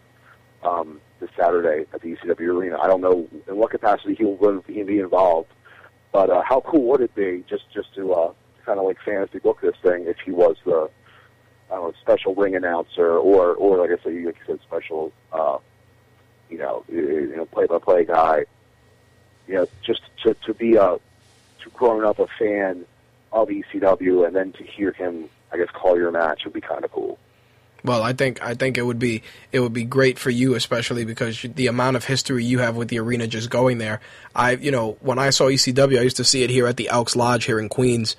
[0.63, 2.77] um, this Saturday at the ECW arena.
[2.79, 5.49] I don't know in what capacity he'll be be involved,
[6.11, 8.33] but uh, how cool would it be just just to uh,
[8.65, 10.89] kind of like fantasy book this thing if he was the
[11.71, 15.11] I don't know special ring announcer or or like I said, like you said, special
[15.31, 15.57] uh,
[16.49, 18.45] you know you know play by play guy.
[19.47, 20.97] You know, just to to be a
[21.63, 22.85] to growing up a fan
[23.31, 26.83] of ECW and then to hear him, I guess, call your match would be kind
[26.83, 27.17] of cool.
[27.85, 31.05] Well, I think I think it would be it would be great for you, especially
[31.05, 34.01] because the amount of history you have with the arena just going there.
[34.33, 36.89] I, you know, when I saw ECW, I used to see it here at the
[36.89, 38.15] Elks Lodge here in Queens,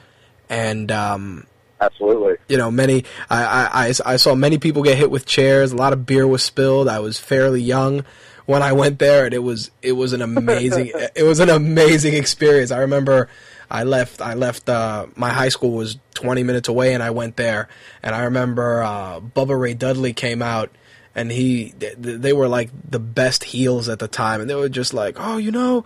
[0.49, 1.47] and um,
[1.81, 2.37] Absolutely.
[2.49, 5.73] you know, many I, I, I, I saw many people get hit with chairs.
[5.73, 6.89] A lot of beer was spilled.
[6.89, 8.05] I was fairly young
[8.47, 12.15] when I went there, and it was it was an amazing it was an amazing
[12.15, 12.71] experience.
[12.71, 13.29] I remember
[13.71, 17.37] I left I left uh, my high school was 20 minutes away, and I went
[17.37, 17.69] there,
[18.03, 20.71] and I remember uh, Bubba Ray Dudley came out.
[21.19, 24.69] And he, th- they were like the best heels at the time, and they were
[24.69, 25.83] just like, "Oh, you know,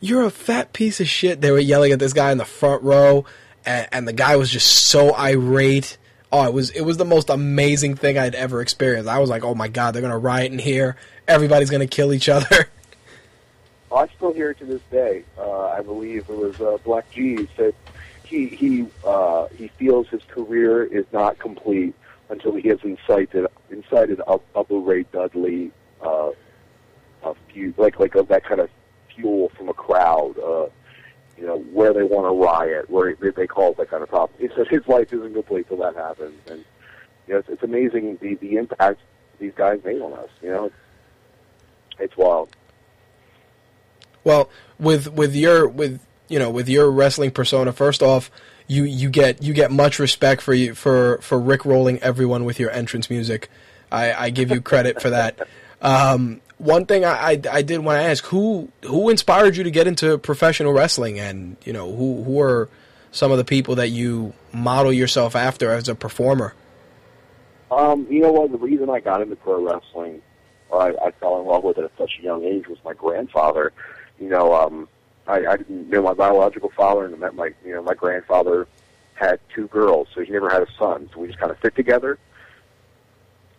[0.00, 2.82] you're a fat piece of shit." They were yelling at this guy in the front
[2.82, 3.24] row,
[3.64, 5.98] and, and the guy was just so irate.
[6.32, 9.08] Oh, it was it was the most amazing thing I'd ever experienced.
[9.08, 10.96] I was like, oh my god, they're gonna riot in here.
[11.28, 12.68] Everybody's gonna kill each other.
[13.94, 15.24] I still hear it to this day.
[15.38, 17.74] Uh, I believe it was uh, Blk Jeez said
[18.24, 21.94] he he uh, he feels his career is not complete
[22.30, 25.70] until he has incited incited Bubba Ray Dudley
[26.02, 26.30] uh,
[27.22, 28.70] a few like like uh, that kind of
[29.14, 30.38] fuel from a crowd.
[30.38, 30.66] Uh,
[31.36, 34.08] you know where they want to riot, where they, they call it that kind of
[34.08, 34.38] problem.
[34.38, 36.64] He said his life isn't complete till that happens, and
[37.26, 39.00] you know it's, it's amazing the the impact
[39.38, 40.28] these guys made on us.
[40.40, 40.74] You know, it's,
[41.98, 42.54] it's wild.
[44.24, 48.30] Well, with with your with you know with your wrestling persona, first off,
[48.66, 52.58] you you get you get much respect for you for for Rick rolling everyone with
[52.58, 53.48] your entrance music.
[53.90, 55.46] I, I give you credit for that.
[55.82, 59.70] Um, one thing I, I, I did want to ask who who inspired you to
[59.72, 62.68] get into professional wrestling, and you know who who are
[63.10, 66.54] some of the people that you model yourself after as a performer.
[67.72, 68.52] Um, you know what?
[68.52, 70.22] The reason I got into pro wrestling,
[70.70, 72.94] or I, I fell in love with it at such a young age, was my
[72.94, 73.72] grandfather.
[74.22, 74.88] You know, um,
[75.26, 78.68] I, I didn't know my biological father, and met my, you know, my grandfather
[79.14, 81.10] had two girls, so he never had a son.
[81.12, 82.20] So we just kind of fit together.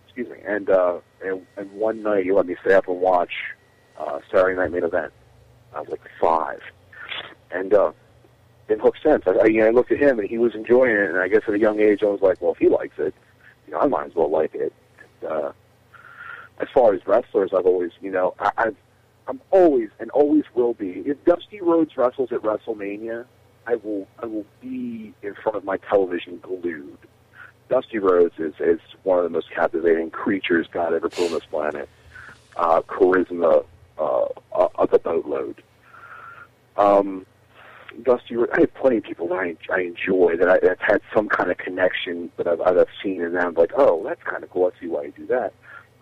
[0.05, 0.37] Excuse me.
[0.45, 3.33] And uh, and, and one night he let me stay up and watch
[3.97, 5.11] uh, Saturday Night Main Event.
[5.75, 6.61] I was like five,
[7.51, 7.91] and uh,
[8.69, 9.23] it hooked since.
[9.27, 11.27] I, I, you know, I looked at him and he was enjoying it, and I
[11.27, 13.13] guess at a young age I was like, well, if he likes it,
[13.67, 14.71] you know, I might as well like it.
[15.27, 15.51] Uh,
[16.59, 18.75] as far as wrestlers, I've always, you know, I, I've,
[19.27, 21.03] I'm always and always will be.
[21.05, 23.25] If Dusty Rhodes wrestles at WrestleMania,
[23.65, 26.97] I will, I will be in front of my television glued.
[27.69, 31.45] Dusty Rhodes is, is one of the most captivating creatures God ever put on this
[31.45, 31.89] planet.
[32.55, 33.65] Uh, charisma
[33.97, 34.25] uh,
[34.75, 35.63] of the boatload.
[36.77, 37.25] Um,
[38.01, 41.29] Dusty, I have plenty of people that I, I enjoy that I, that's had some
[41.29, 43.53] kind of connection that I've, I've seen in them.
[43.53, 44.71] Like, oh, that's kind of cool.
[44.75, 45.53] I see why you do that.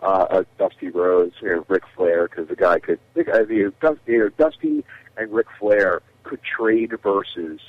[0.02, 3.72] Uh, uh, Dusty Rhodes, know, Ric Flair, because the guy could, the guy, you
[4.08, 4.84] know, Dusty
[5.16, 7.60] and Ric Flair could trade verses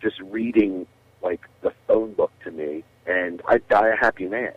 [0.00, 0.86] just reading
[1.20, 4.52] like the phone book to me, and I'd die a happy man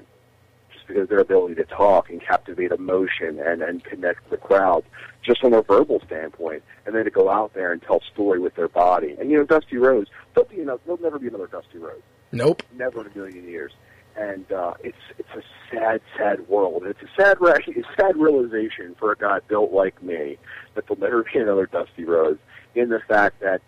[0.73, 4.83] just because of their ability to talk and captivate emotion and, and connect the crowd
[5.23, 8.55] just from a verbal standpoint, and then to go out there and tell story with
[8.55, 9.15] their body.
[9.19, 12.61] And you know, Dusty Rhodes, there'll be another, there'll never be another Dusty Rhodes, Nope.
[12.77, 13.71] never in a million years.
[14.15, 15.41] And uh, it's it's a
[15.71, 16.83] sad, sad world.
[16.85, 20.37] It's a sad, it's a sad realization for a guy built like me
[20.75, 22.39] that there'll never be another Dusty Rhodes.
[22.75, 23.61] In the fact that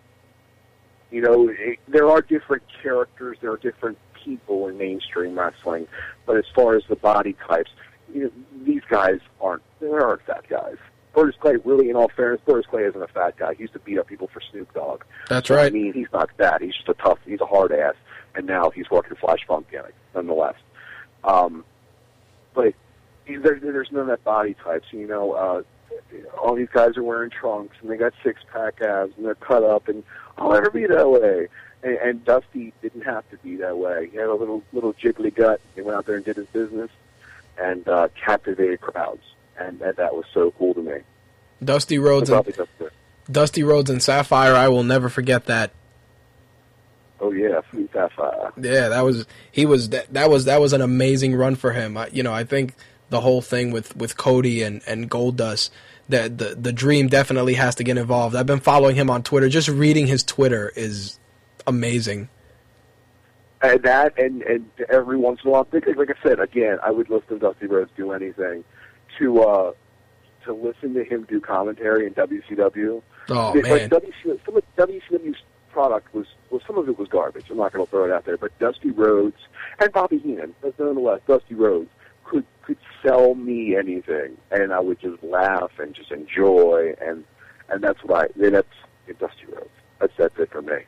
[1.11, 5.87] you know, it, there are different characters, there are different people in mainstream wrestling,
[6.25, 7.71] but as far as the body types,
[8.13, 8.31] you know,
[8.65, 10.75] these guys aren't, they aren't fat guys.
[11.15, 13.53] Brodus Clay, really, in all fairness, Brodus Clay isn't a fat guy.
[13.53, 15.03] He used to beat up people for Snoop Dogg.
[15.29, 15.67] That's So, right.
[15.67, 16.61] I mean, he's not that.
[16.61, 17.95] He's just a tough, he's a hard ass,
[18.35, 20.55] and now he's working Flash Funk gimmick, nonetheless.
[21.23, 21.65] Um,
[22.53, 22.73] but
[23.27, 24.87] there, there's none of that body types.
[24.91, 25.61] You know, uh,
[26.41, 29.63] all these guys are wearing trunks and they got six pack abs and they're cut
[29.63, 30.03] up and
[30.37, 31.47] I'll never be that way.
[31.83, 34.09] And, and Dusty didn't have to be that way.
[34.11, 35.61] He had a little little jiggly gut.
[35.75, 36.91] He went out there and did his business
[37.57, 39.23] and uh, captivated crowds,
[39.57, 40.97] and, and that was so cool to me.
[41.63, 42.93] Dusty Rhodes and probably that's it.
[43.31, 44.53] Dusty Rhodes and Sapphire.
[44.53, 45.71] I will never forget that.
[47.19, 48.51] Oh yeah, Sweet Sapphire.
[48.57, 51.97] Yeah, that was he was that, that was that was an amazing run for him.
[51.97, 52.75] I, you know, I think
[53.09, 55.69] the whole thing with with Cody and and Goldust
[56.09, 58.35] that the the dream definitely has to get involved.
[58.35, 59.49] I've been following him on Twitter.
[59.49, 61.19] Just reading his Twitter is
[61.65, 62.29] amazing.
[63.61, 66.91] And that, and and every once in a while, because like I said, again, I
[66.91, 68.63] would listen to Dusty Rhodes do anything
[69.19, 69.73] to uh
[70.43, 73.01] to listen to him do commentary in WCW.
[73.29, 76.27] Oh Like, man, WCW, some of WCW's product was
[76.67, 77.45] some of it was garbage.
[77.49, 79.37] I'm not going to throw it out there, but Dusty Rhodes
[79.79, 81.89] and Bobby Heenan, but nonetheless, Dusty Rhodes
[82.23, 87.23] could could sell me anything, and I would just laugh and just enjoy, and
[87.69, 88.27] and that's what I.
[88.49, 88.67] That's
[89.19, 89.69] Dusty Rhodes.
[89.99, 90.79] That's that's it for me.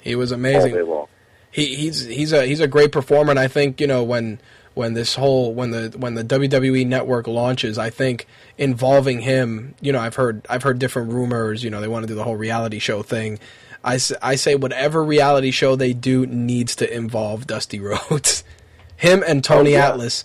[0.00, 0.74] he was All amazing.
[0.74, 1.06] day long.
[1.50, 4.40] he he's he's a he's a great performer and I think you know when
[4.74, 8.26] when this whole when the when the WWE network launches I think
[8.58, 12.08] involving him you know I've heard I've heard different rumors you know they want to
[12.08, 13.38] do the whole reality show thing
[13.86, 18.42] I, I say whatever reality show they do needs to involve Dusty Rhodes
[18.96, 19.88] him and Tony Oh, yeah.
[19.90, 20.24] Atlas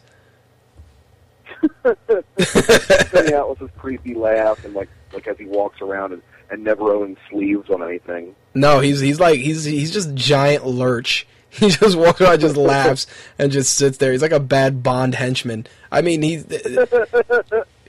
[1.84, 7.18] Tony Atlas's creepy laugh and like like as he walks around and, and never owns
[7.30, 8.36] sleeves on anything.
[8.56, 13.08] no he's he's like he's he's just giant lurch he just walks around just laughs
[13.38, 16.46] and just sits there he's like a bad Bond henchman I mean he's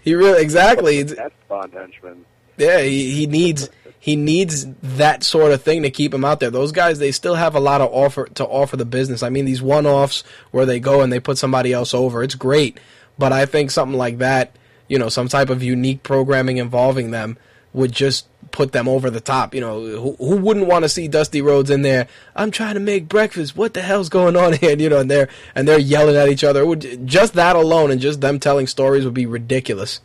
[0.03, 2.24] he really exactly That's Bond henchman.
[2.59, 3.70] Yeah, he, he needs
[4.02, 6.50] he needs that sort of thing to keep him out there.
[6.50, 9.22] Those guys, they still have a lot of offer to offer the business.
[9.22, 12.34] I mean, these one offs where they go and they put somebody else over, it's
[12.34, 12.80] great.
[13.16, 14.56] But I think something like that,
[14.88, 17.38] you know, some type of unique programming involving them
[17.72, 19.54] would just put them over the top.
[19.54, 22.08] You know, who, who wouldn't want to see Dusty Rhodes in there?
[22.34, 23.56] I'm trying to make breakfast.
[23.56, 24.72] What the hell's going on here?
[24.72, 26.62] And, you know, and they're and they're yelling at each other.
[26.62, 30.00] It would just that alone and just them telling stories would be ridiculous.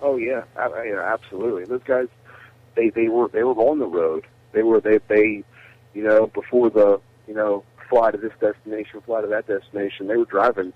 [0.00, 1.66] Oh yeah, I, you absolutely.
[1.66, 2.08] Those guys,
[2.74, 4.26] they they were they were on the road.
[4.52, 5.44] They were they they,
[5.94, 10.06] you know, before the you know fly to this destination, fly to that destination.
[10.06, 10.72] They were driving,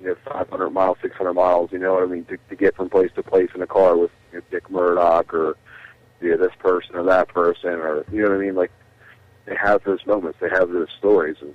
[0.00, 1.70] you know, 500 miles, 600 miles.
[1.72, 3.96] You know what I mean to, to get from place to place in a car
[3.96, 5.56] with you know, Dick Murdoch or
[6.20, 8.54] you know, this person or that person or you know what I mean.
[8.54, 8.72] Like
[9.46, 11.54] they have those moments, they have those stories, and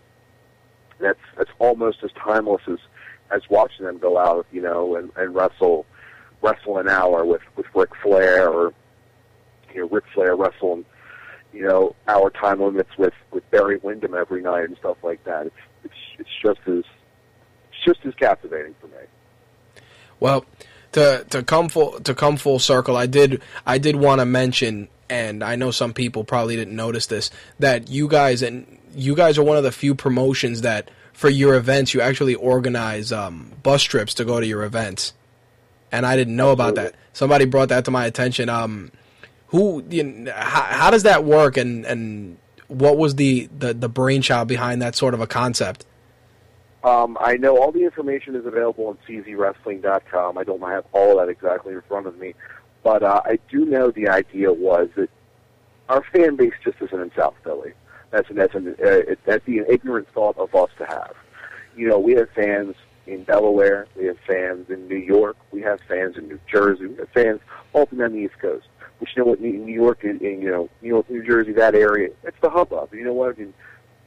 [1.00, 2.80] that's that's almost as timeless as
[3.32, 5.86] as watching them go out, you know, and, and wrestle
[6.42, 8.74] wrestle an hour with with Ric Flair or
[9.74, 10.86] you know Ric Flair wrestling
[11.54, 15.48] you know hour time limits with with Barry Windham every night and stuff like that.
[15.48, 16.84] It's it's it's just as
[17.70, 19.04] it's just as captivating for me.
[20.20, 20.46] Well,
[20.94, 24.88] to to come full to come full circle, I did I did want to mention,
[25.10, 29.38] and I know some people probably didn't notice this, that you guys and you guys
[29.38, 33.84] are one of the few promotions that for your events you actually organize um, bus
[33.84, 35.14] trips to go to your events,
[35.92, 36.96] and I didn't know about that.
[37.14, 38.48] Somebody brought that to my attention.
[38.48, 38.92] Um,
[39.52, 42.38] who you know, how, how does that work, and and
[42.68, 45.86] what was the, the the brainchild behind that sort of a concept?
[46.84, 50.38] Um, I know all the information is available on czwrestling.com.
[50.38, 52.34] I don't have all that exactly in front of me,
[52.82, 55.10] but uh, I do know the idea was that
[55.90, 57.74] our fan base just isn't in South Philly.
[58.10, 61.14] That's an, that's an, uh, the ignorant thought of us to have.
[61.76, 62.76] You know, we have fans
[63.06, 66.98] in Delaware, we have fans in New York, we have fans in New Jersey, we
[66.98, 67.42] have fans
[67.74, 68.68] all down the East Coast.
[69.02, 71.54] Which you know what, New New York and, and you know, New York, New Jersey,
[71.54, 72.94] that area, it's the hubbub.
[72.94, 73.36] You know what?
[73.36, 73.54] I mean,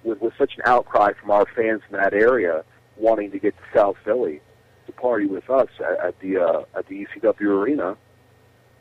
[0.04, 2.64] with, with such an outcry from our fans in that area
[2.96, 4.40] wanting to get to South Philly
[4.86, 7.96] to party with us at, at the uh, at the ECW arena,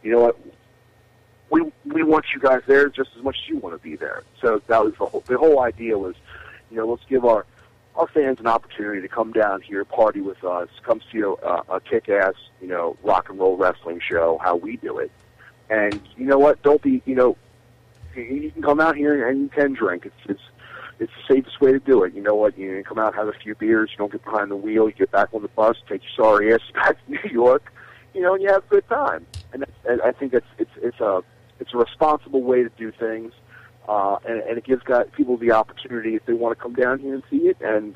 [0.03, 0.37] you know what?
[1.49, 4.21] We we want you guys there just as much as you want to be there.
[4.39, 6.15] So that was the whole the whole idea was,
[6.69, 7.47] you know, let's give our
[7.95, 11.79] our fans an opportunity to come down here, party with us, come see a, a
[11.79, 15.11] kick-ass, you know, rock and roll wrestling show, how we do it.
[15.73, 16.61] And you know what?
[16.61, 17.35] Don't be, you know,
[18.15, 20.05] you can come out here and you can drink.
[20.05, 20.41] It's it's
[20.99, 22.13] it's the safest way to do it.
[22.13, 22.55] You know what?
[22.59, 23.89] You can come out, have a few beers.
[23.91, 24.87] You don't get behind the wheel.
[24.87, 27.73] You get back on the bus, take your sorry ass back to New York.
[28.13, 29.25] You know, and you have a good time.
[29.51, 31.23] And, that's, and I think that's it's it's a
[31.59, 33.33] it's a responsible way to do things,
[33.89, 36.99] uh, and, and it gives guys, people the opportunity if they want to come down
[36.99, 37.95] here and see it and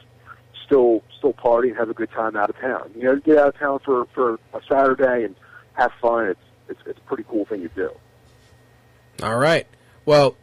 [0.66, 2.90] still still party and have a good time out of town.
[2.96, 5.36] You know, get out of town for for a Saturday and
[5.74, 6.26] have fun.
[6.26, 7.92] It's it's it's a pretty cool thing to do.
[9.24, 9.68] All right.
[10.06, 10.36] Well,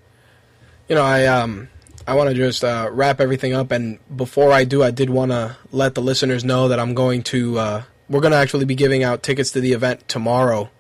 [0.89, 1.69] you know, I um
[2.07, 5.31] I want to just uh, wrap everything up, and before I do, I did want
[5.31, 9.03] to let the listeners know that I'm going to uh, we're gonna actually be giving
[9.03, 10.71] out tickets to the event tomorrow.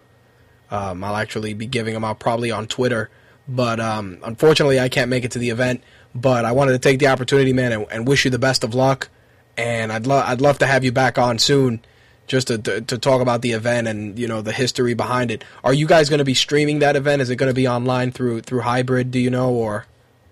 [0.70, 3.10] Um, I'll actually be giving them out probably on Twitter,
[3.48, 5.82] but um, unfortunately, I can't make it to the event.
[6.14, 8.74] But I wanted to take the opportunity, man, and, and wish you the best of
[8.74, 9.08] luck.
[9.56, 11.80] And I'd love I'd love to have you back on soon,
[12.26, 15.44] just to, to to talk about the event and you know the history behind it.
[15.62, 17.22] Are you guys going to be streaming that event?
[17.22, 19.10] Is it going to be online through through hybrid?
[19.10, 19.86] Do you know or?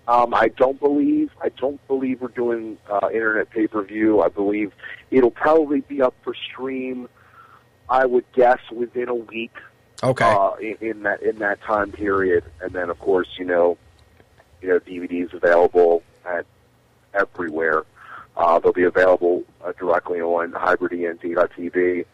[0.07, 4.21] Um, I don't believe I don't believe we're doing uh, internet pay per view.
[4.21, 4.73] I believe
[5.11, 7.07] it'll probably be up for stream.
[7.89, 9.53] I would guess within a week.
[10.01, 10.25] Okay.
[10.25, 13.77] Uh, in, in that in that time period, and then of course you know,
[14.61, 16.45] you know DVDs available at
[17.13, 17.83] everywhere.
[18.35, 22.05] Uh, they'll be available uh, directly on hybrident.tv,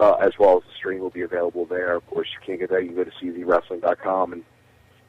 [0.00, 1.94] uh, as well as the stream will be available there.
[1.94, 2.82] Of course, you can't get that.
[2.82, 4.44] You can go to czwrestling.com and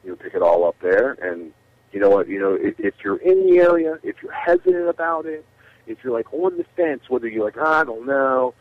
[0.04, 1.12] you know, pick it all up there.
[1.12, 1.52] And
[1.92, 2.28] you know what?
[2.28, 5.44] You know, if, if you're in the area, if you're hesitant about it,
[5.86, 8.54] if you're like on the fence, whether you're like, I don't know,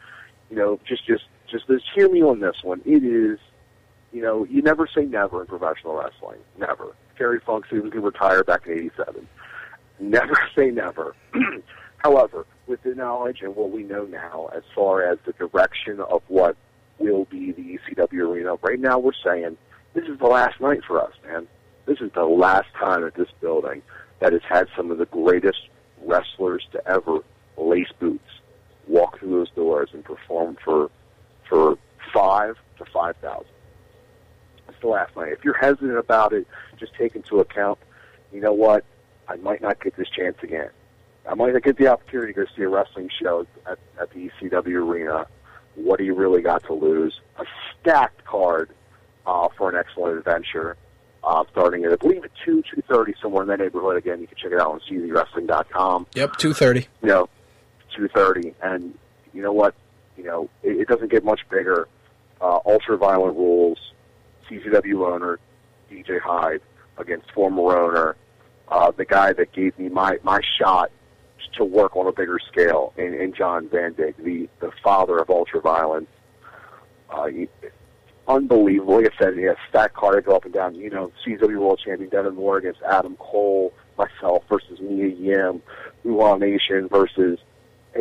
[0.50, 2.82] you know, just just just just hear me on this one.
[2.86, 3.40] It is,
[4.12, 6.40] you know, you never say never in professional wrestling.
[6.58, 6.96] Never.
[7.18, 9.28] Terry Funk said he was going to retire back in '87.
[10.00, 11.16] Never say never.
[11.98, 16.22] However, with the knowledge and what we know now, as far as the direction of
[16.28, 16.56] what
[16.98, 19.58] will be the ECW arena, right now we're saying
[19.94, 21.48] this is the last night for us, man.
[21.86, 23.82] This is the last time at this building
[24.20, 25.68] that has had some of the greatest
[26.04, 27.20] wrestlers to ever
[27.58, 28.30] lace boots,
[28.88, 30.90] walk through those doors, and perform for
[31.48, 31.78] for
[32.14, 33.52] five to five thousand.
[34.68, 35.32] It's the last night.
[35.32, 36.48] If you're hesitant about it,
[36.78, 37.80] just take into account.
[38.32, 38.86] You know what?
[39.30, 40.70] I might not get this chance again.
[41.30, 44.30] I might not get the opportunity to go see a wrestling show at, at the
[44.42, 45.28] ECW arena.
[45.76, 47.20] What do you really got to lose?
[47.38, 47.46] A
[47.80, 48.72] stacked card
[49.26, 50.76] uh, for an excellent adventure.
[51.24, 53.98] Uh, starting at I believe at two two thirty somewhere in that neighborhood.
[53.98, 56.08] Again, you can check it out on czwrestling.com.
[56.16, 56.88] Yep, two thirty.
[57.02, 57.30] You know,
[57.96, 58.98] two thirty, and
[59.34, 59.76] you know what?
[60.18, 61.88] You know, it, it doesn't get much bigger.
[62.42, 63.78] Uh, Ultra violent rules.
[64.50, 65.40] CZW owner
[65.92, 66.62] DJ Hyde
[66.98, 68.16] against former owner,
[68.70, 70.92] uh, the guy that gave me my my shot
[71.54, 75.62] to work on a bigger scale, in, in John Zandig, the the father of ultra
[75.62, 76.10] violence.
[77.10, 77.50] Uh, he,
[78.28, 79.02] unbelievable.
[79.02, 80.76] Like I said, he has stack card to go up and down.
[80.76, 85.62] You know, CW World Champion Devon Moore against Adam Cole, myself versus Mia Yim,
[86.06, 87.40] Uhaa Nation versus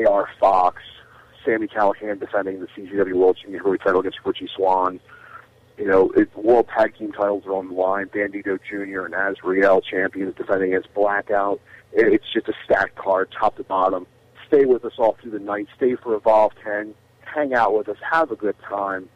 [0.07, 0.83] AR Fox,
[1.45, 5.01] Sami Callihan defending the CZW World Champion Heavyweight title against Richie Swann.
[5.79, 8.07] You know, it, World Tag Team titles are on the line.
[8.07, 9.05] Bandido Jr.
[9.05, 11.61] and Azrieal champions defending against Blackout.
[11.93, 14.07] It, it's just a stacked card, top to bottom.
[14.49, 15.69] Stay with us all through the night.
[15.77, 16.95] Stay for Evolve 10.
[17.21, 17.97] Hang out with us.
[18.11, 19.09] Have a good time.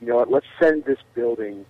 [0.00, 0.30] You know what?
[0.30, 1.66] Let's send this building.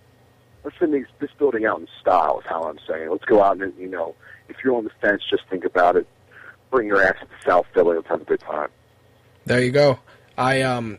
[0.63, 2.41] Let's send these, this building out in style.
[2.41, 3.09] Is how I'm saying.
[3.11, 4.15] Let's go out and you know,
[4.49, 6.07] if you're on the fence, just think about it.
[6.71, 7.97] Bring your ass to South Philly.
[7.97, 8.69] Let's have a good time.
[9.47, 9.99] There you go.
[10.37, 10.99] I um,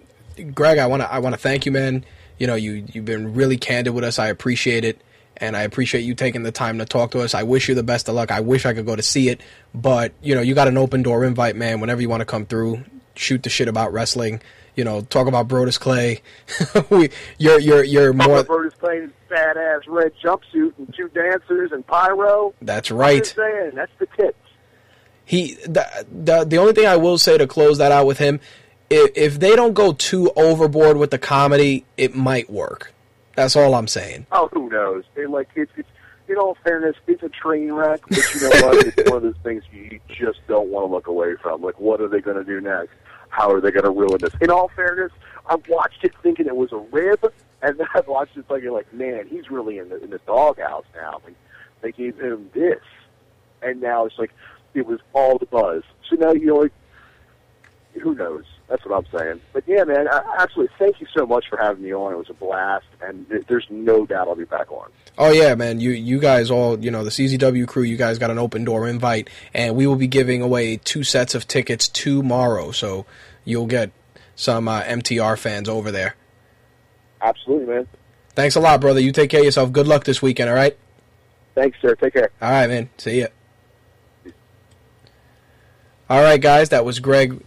[0.53, 2.05] Greg, I want to I want to thank you, man.
[2.37, 4.19] You know, you you've been really candid with us.
[4.19, 5.01] I appreciate it,
[5.37, 7.33] and I appreciate you taking the time to talk to us.
[7.33, 8.31] I wish you the best of luck.
[8.31, 9.41] I wish I could go to see it,
[9.73, 11.79] but you know, you got an open door invite, man.
[11.79, 12.83] Whenever you want to come through,
[13.15, 14.41] shoot the shit about wrestling.
[14.75, 16.21] You know, talk about Brodus Clay.
[16.89, 18.37] we, you're you're you're more.
[18.37, 22.53] Roberta's playing his fat ass red jumpsuit and two dancers and pyro.
[22.61, 23.25] That's right.
[23.25, 24.37] saying, that's the tits.
[25.23, 28.41] he the, the the only thing I will say to close that out with him,
[28.89, 32.93] if, if they don't go too overboard with the comedy, it might work.
[33.35, 34.27] That's all I'm saying.
[34.31, 35.03] Oh, who knows?
[35.15, 35.89] They like it's, it's
[36.27, 38.87] in all fairness, it's a train wreck, but you know what?
[38.87, 41.61] it's one of those things you just don't want to look away from.
[41.61, 42.93] Like, what are they going to do next?
[43.29, 44.33] How are they going to ruin this?
[44.41, 45.11] In all fairness,
[45.47, 47.31] I've watched it thinking it was a rib,
[47.61, 50.85] and then I've watched it thinking like, man, he's really in the in the doghouse
[50.95, 51.21] now.
[51.23, 51.35] Like,
[51.81, 52.81] they gave him this,
[53.61, 54.31] and now it's like
[54.73, 55.83] it was all the buzz.
[56.09, 56.73] So now you know, like,
[58.01, 58.43] who knows?
[58.67, 59.41] That's what I'm saying.
[59.53, 60.75] But yeah, man, I, absolutely.
[60.79, 62.13] Thank you so much for having me on.
[62.13, 64.89] It was a blast, and th- there's no doubt I'll be back on.
[65.17, 65.79] Oh yeah, man.
[65.79, 67.83] You you guys all you know the CZW crew.
[67.83, 71.35] You guys got an open door invite, and we will be giving away two sets
[71.35, 72.71] of tickets tomorrow.
[72.71, 73.05] So
[73.43, 73.91] you'll get
[74.35, 76.15] some uh, MTR fans over there.
[77.21, 77.87] Absolutely, man.
[78.35, 78.99] Thanks a lot, brother.
[78.99, 79.71] You take care of yourself.
[79.71, 80.49] Good luck this weekend.
[80.49, 80.77] All right.
[81.53, 81.95] Thanks, sir.
[81.95, 82.31] Take care.
[82.41, 82.89] All right, man.
[82.97, 83.27] See ya.
[86.09, 86.69] All right, guys.
[86.69, 87.41] That was Greg.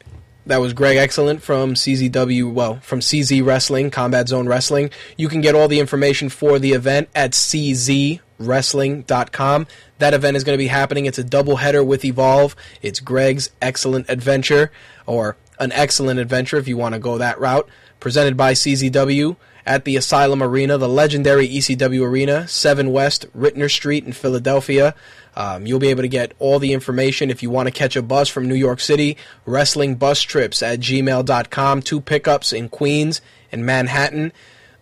[0.49, 2.51] That was Greg Excellent from CZW.
[2.51, 4.89] Well, from CZ Wrestling, Combat Zone Wrestling.
[5.19, 9.67] You can get all the information for the event at czwrestling.com.
[9.99, 11.05] That event is going to be happening.
[11.05, 12.57] It's a double header with Evolve.
[12.81, 14.73] It's Greg's Excellent Adventure,
[15.05, 17.69] or an Excellent Adventure if you want to go that route.
[18.01, 24.05] Presented by CZW at the Asylum Arena, the legendary ECW Arena, 7 West, Ritner Street
[24.05, 24.95] in Philadelphia.
[25.37, 28.03] Um, you'll be able to get all the information if you want to catch a
[28.03, 29.17] bus from New York City.
[29.45, 31.83] Wrestling bus trips at gmail.com.
[31.83, 33.21] Two pickups in Queens
[33.53, 34.33] and Manhattan.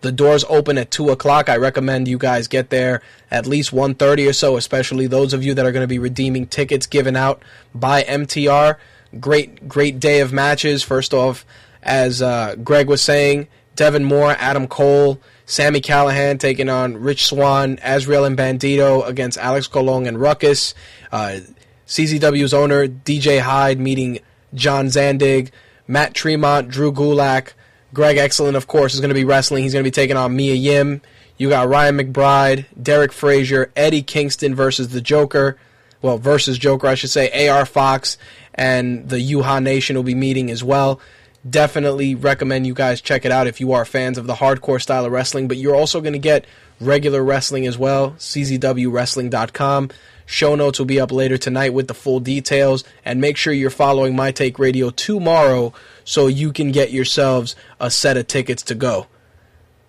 [0.01, 1.49] The doors open at two o'clock.
[1.49, 5.53] I recommend you guys get there at least 1.30 or so, especially those of you
[5.55, 7.41] that are going to be redeeming tickets given out
[7.75, 8.77] by MTR.
[9.19, 10.81] Great, great day of matches.
[10.81, 11.45] First off,
[11.83, 17.77] as uh, Greg was saying, Devon Moore, Adam Cole, Sami Callihan taking on Rich Swann,
[17.77, 20.73] Azrieal and Bandido against Alex Colon and Ruckus.
[21.11, 21.39] Uh,
[21.87, 24.19] CZW's owner, DJ Hyde, meeting
[24.53, 25.51] John Zandig,
[25.87, 27.53] Matt Tremont, Drew Gulak,
[27.93, 29.63] Greg Excellent, of course, is going to be wrestling.
[29.63, 31.01] He's going to be taking on Mia Yim.
[31.37, 35.57] You got Ryan McBride, Derek Frazier, Eddie Kingston versus the Joker.
[36.01, 37.47] Well, versus Joker, I should say.
[37.47, 38.17] AR Fox
[38.53, 40.99] and the Uhaa Nation will be meeting as well.
[41.47, 45.05] Definitely recommend you guys check it out if you are fans of the hardcore style
[45.05, 45.47] of wrestling.
[45.47, 46.45] But you're also going to get
[46.79, 48.11] regular wrestling as well.
[48.11, 49.89] CZWWrestling.com.
[50.25, 52.83] Show notes will be up later tonight with the full details.
[53.05, 57.89] And make sure you're following My Take Radio tomorrow so you can get yourselves a
[57.91, 59.07] set of tickets to go.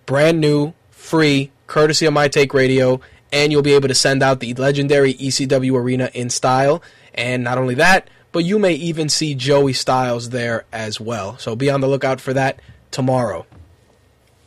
[0.05, 4.39] Brand new, free, courtesy of My Take Radio, and you'll be able to send out
[4.39, 6.81] the legendary ECW arena in style.
[7.13, 11.37] And not only that, but you may even see Joey Styles there as well.
[11.37, 12.59] So be on the lookout for that
[12.91, 13.45] tomorrow.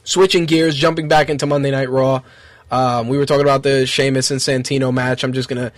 [0.05, 2.23] Switching gears, jumping back into Monday Night Raw.
[2.71, 5.23] Um, we were talking about the Sheamus and Santino match.
[5.23, 5.73] I'm just gonna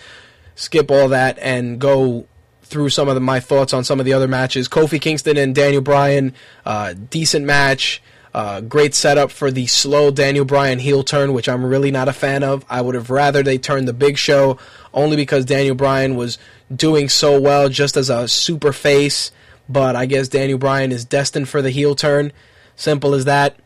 [0.55, 2.27] skip all that and go
[2.63, 4.69] through some of the, my thoughts on some of the other matches.
[4.69, 6.33] Kofi Kingston and Daniel Bryan,
[6.65, 8.03] uh, decent match.
[8.35, 12.13] Uh, great setup for the slow Daniel Bryan heel turn, which I'm really not a
[12.13, 12.65] fan of.
[12.69, 14.59] I would have rather they turned the Big Show,
[14.93, 16.37] only because Daniel Bryan was
[16.75, 19.31] doing so well just as a super face.
[19.69, 22.33] But I guess Daniel Bryan is destined for the heel turn.
[22.75, 23.57] Simple as that.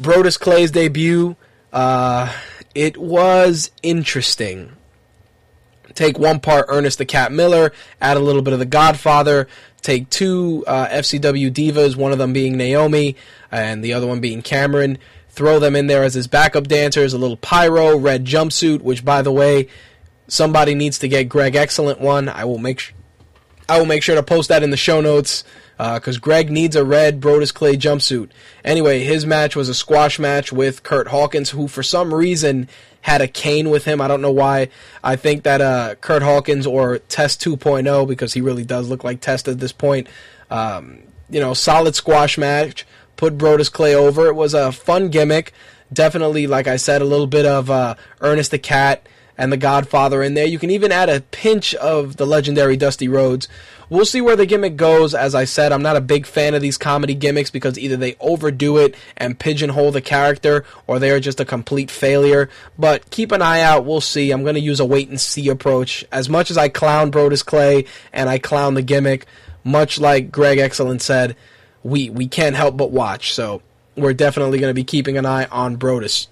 [0.00, 1.36] Brodus Clay's debut,
[1.70, 2.34] uh,
[2.74, 4.72] it was interesting.
[5.94, 9.48] Take one part Ernest the Cat Miller, add a little bit of The Godfather.
[9.82, 13.16] Take two uh, FCW divas, one of them being Naomi
[13.50, 14.98] and the other one being Cameron.
[15.30, 17.12] Throw them in there as his backup dancers.
[17.12, 19.68] A little pyro, red jumpsuit, which by the way,
[20.28, 22.28] somebody needs to get Greg Excellent one.
[22.28, 22.94] I will make
[23.68, 25.44] I will make sure to post that in the show notes
[25.94, 28.28] because uh, Greg needs a red Brodus Clay jumpsuit.
[28.62, 32.68] Anyway, his match was a squash match with Kurt Hawkins, who for some reason
[33.00, 33.98] had a cane with him.
[33.98, 34.68] I don't know why.
[35.02, 39.22] I think that uh, Kurt Hawkins or Test 2.0, because he really does look like
[39.22, 40.06] Test at this point,
[40.50, 40.98] um,
[41.30, 42.86] you know, solid squash match.
[43.16, 44.26] Put Brodus Clay over.
[44.26, 45.54] It was a fun gimmick.
[45.90, 49.06] Definitely, like I said, a little bit of uh, Ernest the Cat
[49.40, 50.44] and the Godfather in there.
[50.44, 53.48] You can even add a pinch of the legendary Dusty Rhodes.
[53.88, 55.14] We'll see where the gimmick goes.
[55.14, 58.16] As I said, I'm not a big fan of these comedy gimmicks because either they
[58.20, 62.50] overdo it and pigeonhole the character or they are just a complete failure.
[62.78, 63.86] But keep an eye out.
[63.86, 64.30] We'll see.
[64.30, 66.04] I'm going to use a wait and see approach.
[66.12, 69.24] As much as I clown Brodus Clay and I clown the gimmick,
[69.64, 71.34] much like Greg Excellent said,
[71.82, 73.32] we, we can't help but watch.
[73.32, 73.62] So
[73.96, 76.26] we're definitely going to be keeping an eye on Brodus.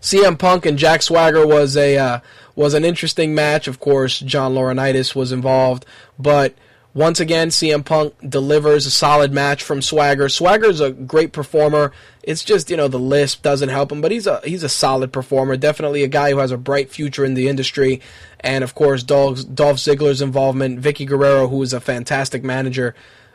[0.00, 2.20] CM Punk and Jack Swagger was a uh,
[2.54, 3.68] was an interesting match.
[3.68, 5.86] Of course, John Laurinaitis was involved,
[6.18, 6.54] but
[6.94, 10.28] once again, CM Punk delivers a solid match from Swagger.
[10.28, 11.92] Swagger's a great performer.
[12.22, 15.12] It's just you know the lisp doesn't help him, but he's a he's a solid
[15.12, 15.56] performer.
[15.56, 18.00] Definitely a guy who has a bright future in the industry.
[18.40, 22.94] And of course, Dolph, Dolph Ziggler's involvement, Vickie Guerrero, who is a fantastic manager.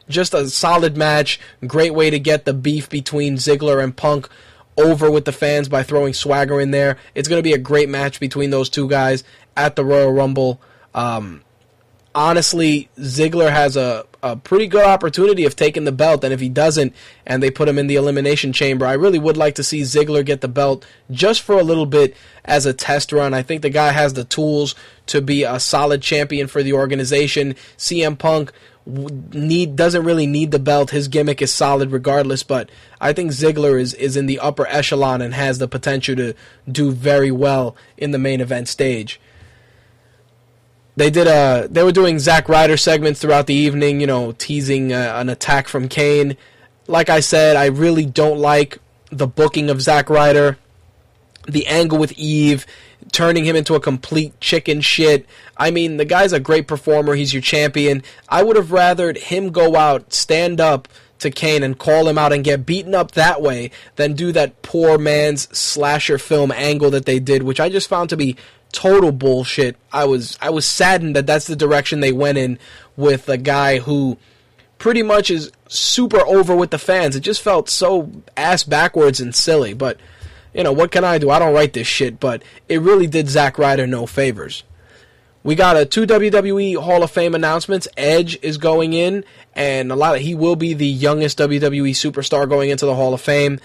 [0.09, 1.39] Just a solid match.
[1.65, 4.27] Great way to get the beef between Ziggler and Punk
[4.77, 6.97] over with the fans by throwing Swagger in there.
[7.15, 9.23] It's going to be a great match between those two guys
[9.55, 10.61] at the Royal Rumble.
[10.93, 11.43] Um,
[12.15, 16.49] honestly, Ziggler has a, a pretty good opportunity of taking the belt, and if he
[16.49, 16.93] doesn't,
[17.25, 20.25] and they put him in the Elimination Chamber, I really would like to see Ziggler
[20.25, 23.33] get the belt just for a little bit as a test run.
[23.33, 24.75] I think the guy has the tools
[25.07, 27.55] to be a solid champion for the organization.
[27.77, 28.51] CM Punk
[28.85, 30.89] need doesn't really need the belt.
[30.89, 32.69] His gimmick is solid regardless, but
[32.99, 36.33] I think Ziggler is is in the upper echelon and has the potential to
[36.69, 39.19] do very well in the main event stage.
[40.95, 44.93] They did a they were doing Zack Ryder segments throughout the evening, you know, teasing
[44.93, 46.37] uh, an attack from Kane.
[46.87, 48.79] Like I said, I really don't like
[49.09, 50.57] the booking of Zack Ryder.
[51.47, 52.65] The angle with Eve
[53.11, 55.25] turning him into a complete chicken shit.
[55.57, 57.15] I mean, the guy's a great performer.
[57.15, 58.03] He's your champion.
[58.29, 60.87] I would have rathered him go out, stand up
[61.19, 64.61] to Kane and call him out and get beaten up that way than do that
[64.61, 68.35] poor man's slasher film angle that they did, which I just found to be
[68.71, 69.77] total bullshit.
[69.91, 72.59] I was I was saddened that that's the direction they went in
[72.97, 74.17] with a guy who
[74.77, 77.15] pretty much is super over with the fans.
[77.15, 79.73] It just felt so ass backwards and silly.
[79.73, 79.97] But
[80.53, 81.29] you know what can I do?
[81.29, 84.63] I don't write this shit, but it really did Zack Ryder no favors.
[85.43, 87.87] We got a two WWE Hall of Fame announcements.
[87.97, 92.47] Edge is going in, and a lot of he will be the youngest WWE superstar
[92.47, 93.59] going into the Hall of Fame.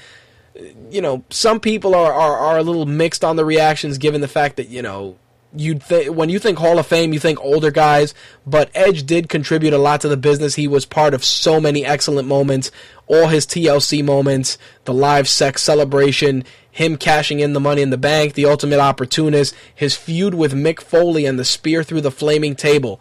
[0.90, 4.28] You know, some people are, are, are a little mixed on the reactions, given the
[4.28, 5.18] fact that you know
[5.58, 8.14] you'd th- when you think Hall of Fame, you think older guys,
[8.46, 10.54] but Edge did contribute a lot to the business.
[10.54, 12.70] He was part of so many excellent moments,
[13.06, 17.98] all his TLC moments, the live sex celebration, him cashing in the money in the
[17.98, 22.54] bank, the ultimate opportunist, his feud with Mick Foley and the spear through the flaming
[22.54, 23.00] table.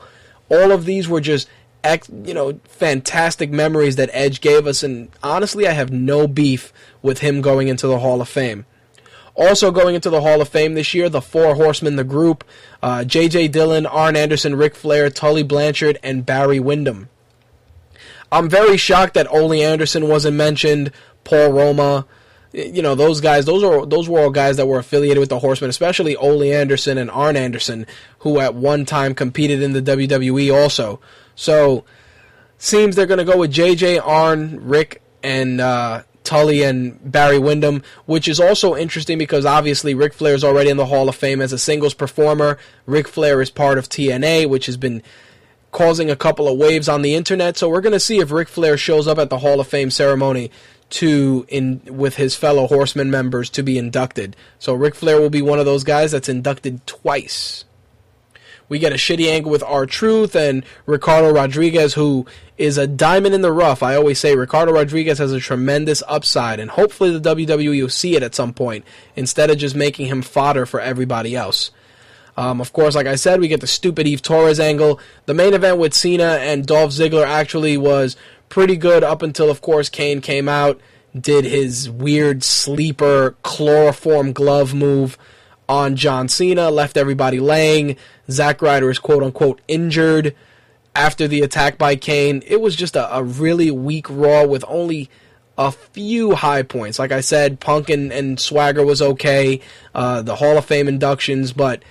[0.49, 1.47] All of these were just
[1.83, 6.73] ex- you know fantastic memories that Edge gave us and honestly I have no beef
[7.01, 8.65] with him going into the Hall of Fame.
[9.37, 12.43] Also going into the Hall of Fame this year, the Four Horsemen, the group,
[12.81, 13.49] uh, J.J.
[13.49, 17.09] Dillon, Arn Anderson, Ric Flair, Tully Blanchard, and Barry Windham.
[18.31, 20.91] I'm very shocked that Ole Anderson wasn't mentioned,
[21.23, 22.07] Paul Roma,
[22.53, 25.39] you know those guys those are those were all guys that were affiliated with the
[25.39, 27.85] horsemen especially ole anderson and arn anderson
[28.19, 30.99] who at one time competed in the wwe also
[31.35, 31.83] so
[32.57, 37.81] seems they're going to go with jj arn rick and uh, tully and barry windham
[38.05, 41.39] which is also interesting because obviously Ric flair is already in the hall of fame
[41.39, 45.01] as a singles performer Ric flair is part of tna which has been
[45.71, 48.49] causing a couple of waves on the internet so we're going to see if Ric
[48.49, 50.51] flair shows up at the hall of fame ceremony
[50.89, 54.35] to in with his fellow horseman members to be inducted.
[54.59, 57.65] So Ric Flair will be one of those guys that's inducted twice.
[58.69, 62.25] We get a shitty angle with R-Truth and Ricardo Rodriguez, who
[62.57, 63.81] is a diamond in the rough.
[63.81, 68.15] I always say Ricardo Rodriguez has a tremendous upside, and hopefully the WWE will see
[68.15, 68.83] it at some point
[69.15, 71.71] instead of just making him fodder for everybody else.
[72.35, 74.99] Um, of course, like I said, we get the stupid Eve Torres angle.
[75.25, 78.15] The main event with Cena and Dolph Ziggler actually was
[78.49, 80.79] pretty good up until, of course, Kane came out,
[81.19, 85.17] did his weird sleeper chloroform glove move
[85.69, 87.97] on John Cena, left everybody laying.
[88.29, 90.35] Zack Ryder is quote unquote injured
[90.95, 92.43] after the attack by Kane.
[92.47, 95.09] It was just a, a really weak Raw with only
[95.57, 96.99] a few high points.
[96.99, 99.61] Like I said, Punk and, and Swagger was okay,
[99.95, 101.83] uh, the Hall of Fame inductions, but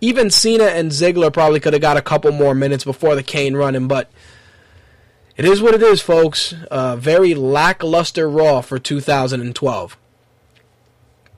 [0.00, 3.54] even Cena and Ziggler probably could have got a couple more minutes before the Kane
[3.54, 4.10] running, but
[5.36, 6.54] it is what it is, folks.
[6.70, 9.96] Uh, very lackluster Raw for 2012.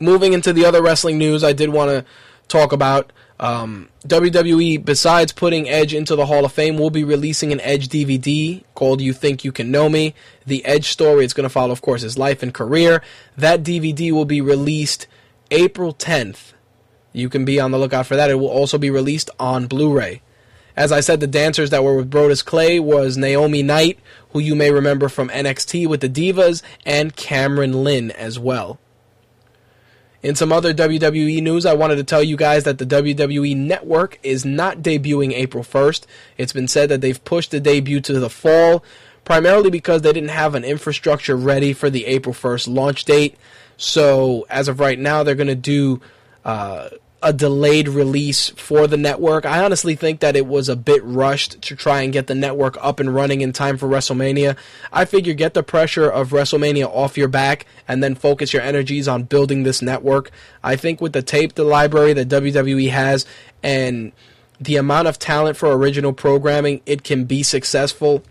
[0.01, 2.05] Moving into the other wrestling news, I did want to
[2.49, 4.85] talk about um, WWE.
[4.85, 9.01] Besides putting Edge into the Hall of Fame, will be releasing an Edge DVD called
[9.01, 10.15] "You Think You Can Know Me."
[10.47, 11.25] The Edge story.
[11.25, 13.03] It's going to follow, of course, his life and career.
[13.37, 15.07] That DVD will be released
[15.51, 16.53] April 10th.
[17.12, 18.31] You can be on the lookout for that.
[18.31, 20.21] It will also be released on Blu-ray.
[20.77, 24.01] As I said, the dancers that were with Brodus Clay was Naomi Knight,
[24.31, 28.81] who you may remember from NXT with the Divas, and Cameron Lynn as well.
[30.24, 34.18] In some other WWE news, I wanted to tell you guys that the WWE Network
[34.22, 36.06] is not debuting April 1st.
[36.38, 38.82] It's been said that they've pushed the debut to the fall,
[39.26, 43.36] primarily because they didn't have an infrastructure ready for the April 1st launch date.
[43.76, 46.01] So, as of right now, they're going to do
[46.42, 46.88] uh,
[47.24, 49.46] a delayed release for the network.
[49.46, 52.76] I honestly think that it was a bit rushed to try and get the network
[52.82, 54.59] up and running in time for WrestleMania.
[54.92, 59.09] I figure get the pressure of WrestleMania off your back and then focus your energies
[59.09, 60.30] on building this network.
[60.62, 63.24] I think with the tape, the library that WWE has,
[63.62, 64.12] and
[64.60, 68.22] the amount of talent for original programming, it can be successful.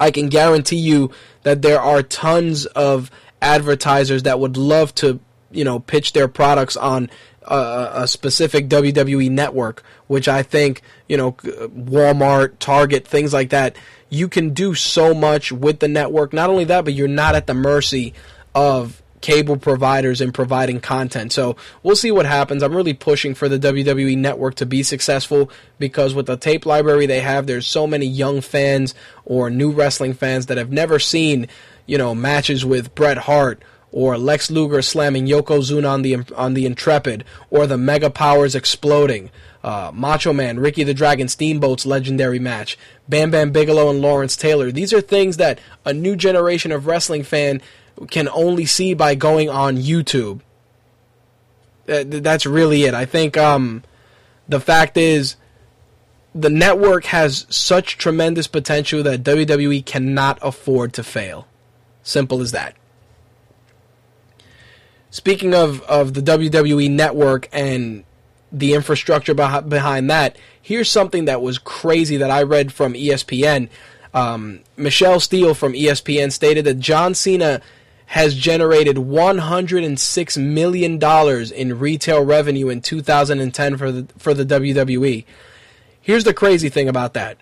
[0.00, 1.10] I can guarantee you
[1.42, 3.10] that there are tons of
[3.42, 5.20] advertisers that would love to,
[5.50, 7.10] you know, pitch their products on
[7.46, 13.76] a, a specific WWE network, which I think, you know, Walmart, Target, things like that,
[14.08, 16.32] you can do so much with the network.
[16.32, 18.14] Not only that, but you're not at the mercy
[18.54, 21.32] of cable providers in providing content.
[21.32, 22.62] So we'll see what happens.
[22.62, 27.06] I'm really pushing for the WWE network to be successful because with the tape library
[27.06, 28.94] they have, there's so many young fans
[29.24, 31.48] or new wrestling fans that have never seen,
[31.86, 33.62] you know, matches with Bret Hart
[33.92, 39.30] or Lex Luger slamming Yokozuna on the on the Intrepid, or the Mega Powers exploding,
[39.62, 42.78] uh, Macho Man, Ricky the Dragon Steamboat's legendary match,
[43.08, 44.72] Bam Bam Bigelow and Lawrence Taylor.
[44.72, 47.60] These are things that a new generation of wrestling fan
[48.10, 50.40] can only see by going on YouTube.
[51.84, 52.94] That's really it.
[52.94, 53.82] I think um,
[54.48, 55.36] the fact is
[56.34, 61.46] the network has such tremendous potential that WWE cannot afford to fail.
[62.02, 62.74] Simple as that.
[65.12, 68.02] Speaking of, of the WWE network and
[68.50, 73.68] the infrastructure behind that, here's something that was crazy that I read from ESPN.
[74.14, 77.60] Um, Michelle Steele from ESPN stated that John Cena
[78.06, 85.26] has generated 106 million dollars in retail revenue in 2010 for the for the WWE.
[86.00, 87.36] Here's the crazy thing about that.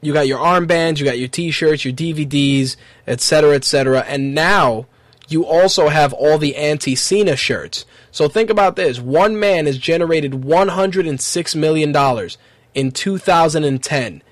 [0.00, 2.76] You got your armbands, you got your t-shirts, your DVDs,
[3.08, 4.86] etc., etc., and now
[5.28, 7.84] you also have all the anti-Cena shirts.
[8.10, 8.98] So think about this.
[8.98, 12.38] One man has generated 106 million dollars
[12.74, 14.22] in 2010.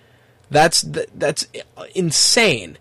[0.50, 1.46] That's that's
[1.94, 2.78] insane.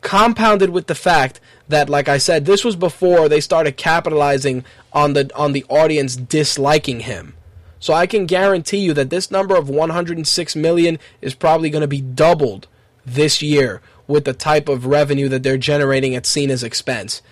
[0.00, 5.12] Compounded with the fact that like I said, this was before they started capitalizing on
[5.12, 7.34] the on the audience disliking him.
[7.78, 11.88] So I can guarantee you that this number of 106 million is probably going to
[11.88, 12.68] be doubled
[13.04, 17.22] this year with the type of revenue that they're generating at Cena's expense.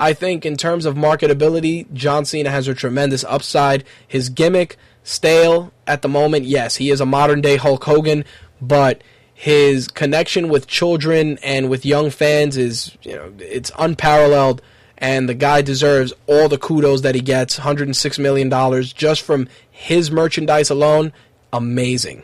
[0.00, 3.84] I think in terms of marketability, John Cena has a tremendous upside.
[4.08, 8.24] His gimmick, stale at the moment, yes, he is a modern day Hulk Hogan,
[8.62, 9.02] but
[9.34, 14.62] his connection with children and with young fans is, you know, it's unparalleled
[14.96, 17.58] and the guy deserves all the kudos that he gets.
[17.58, 21.12] $106 million just from his merchandise alone.
[21.52, 22.22] Amazing.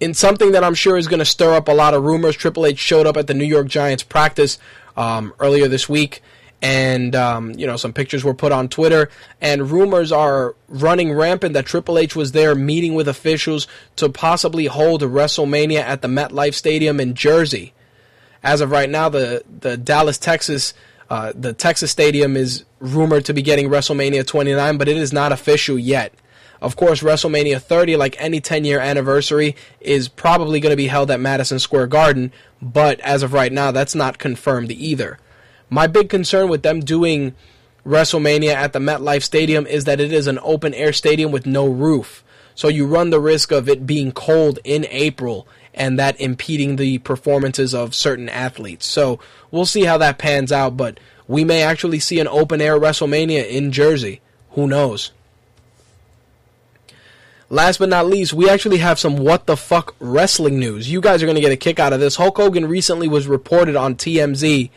[0.00, 2.64] In something that I'm sure is going to stir up a lot of rumors, Triple
[2.64, 4.58] H showed up at the New York Giants practice
[5.00, 6.22] um, earlier this week,
[6.62, 9.10] and um, you know some pictures were put on Twitter,
[9.40, 13.66] and rumors are running rampant that Triple H was there meeting with officials
[13.96, 17.72] to possibly hold a WrestleMania at the MetLife Stadium in Jersey
[18.42, 20.74] as of right now, the the Dallas, Texas,
[21.08, 25.32] uh, the Texas Stadium is rumored to be getting WrestleMania 29, but it is not
[25.32, 26.14] official yet.
[26.60, 31.10] Of course, WrestleMania 30, like any 10 year anniversary, is probably going to be held
[31.10, 35.18] at Madison Square Garden, but as of right now, that's not confirmed either.
[35.70, 37.34] My big concern with them doing
[37.86, 41.66] WrestleMania at the MetLife Stadium is that it is an open air stadium with no
[41.66, 42.22] roof.
[42.54, 46.98] So you run the risk of it being cold in April and that impeding the
[46.98, 48.84] performances of certain athletes.
[48.84, 49.20] So
[49.50, 53.48] we'll see how that pans out, but we may actually see an open air WrestleMania
[53.48, 54.20] in Jersey.
[54.50, 55.12] Who knows?
[57.50, 60.90] Last but not least, we actually have some what the fuck wrestling news.
[60.90, 62.16] You guys are going to get a kick out of this.
[62.16, 64.70] Hulk Hogan recently was reported on TMZ.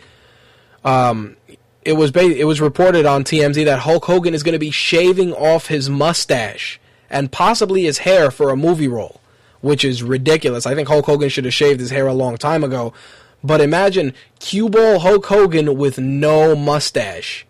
[0.84, 1.38] Um,
[1.84, 4.72] it was ba- it was reported on TMZ that Hulk Hogan is going to be
[4.72, 6.80] shaving off his mustache
[7.10, 9.22] and possibly his hair for a movie role
[9.64, 10.66] which is ridiculous.
[10.66, 12.94] I think Hulk Hogan should have shaved his hair a long time ago.
[13.42, 17.46] But imagine cue ball Hulk Hogan with no mustache.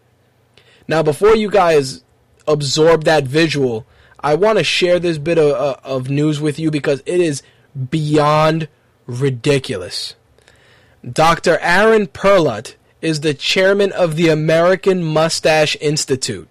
[0.88, 2.04] Now, before you guys
[2.48, 3.88] absorb that visual,
[4.24, 7.44] I want to share this bit of, uh, of news with you because it is
[7.90, 8.70] beyond
[9.06, 10.16] ridiculous.
[11.10, 11.58] Dr.
[11.60, 16.50] Aaron Perlut is the chairman of the American Mustache Institute.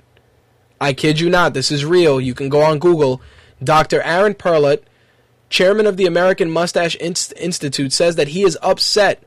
[0.79, 2.21] I kid you not, this is real.
[2.21, 3.23] You can go on Google.
[3.65, 4.03] Dr.
[4.03, 4.83] Aaron Perlut,
[5.49, 9.23] chairman of the American Mustache Inst- Institute, says that he is upset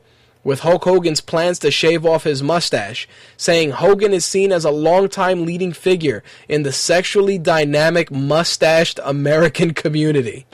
[0.46, 4.70] with Hulk Hogan's plans to shave off his mustache, saying Hogan is seen as a
[4.70, 10.46] longtime leading figure in the sexually dynamic mustached American community.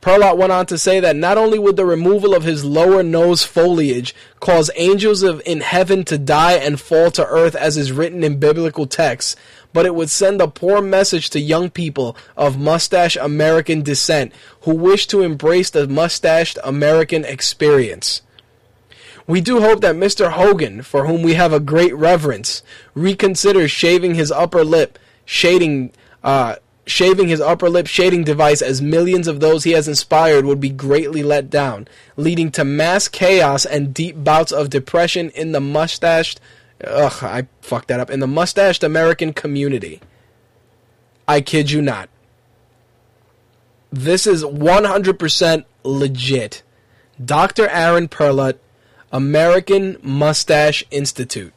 [0.00, 3.44] Perlut went on to say that not only would the removal of his lower nose
[3.44, 8.24] foliage cause angels of in heaven to die and fall to earth as is written
[8.24, 9.36] in biblical texts,
[9.74, 14.32] but it would send a poor message to young people of mustache American descent
[14.62, 18.22] who wish to embrace the mustached American experience.
[19.26, 20.32] We do hope that Mr.
[20.32, 22.62] Hogan, for whom we have a great reverence,
[22.94, 25.92] reconsiders shaving his upper lip, shading,
[26.22, 26.56] uh,
[26.86, 30.68] shaving his upper lip shading device as millions of those he has inspired would be
[30.68, 36.40] greatly let down, leading to mass chaos and deep bouts of depression in the mustached
[36.86, 38.10] Ugh, I fucked that up.
[38.10, 40.00] In the mustached American community.
[41.26, 42.08] I kid you not.
[43.90, 46.62] This is 100% legit.
[47.24, 47.68] Dr.
[47.68, 48.58] Aaron Perlut,
[49.14, 51.52] American Mustache Institute.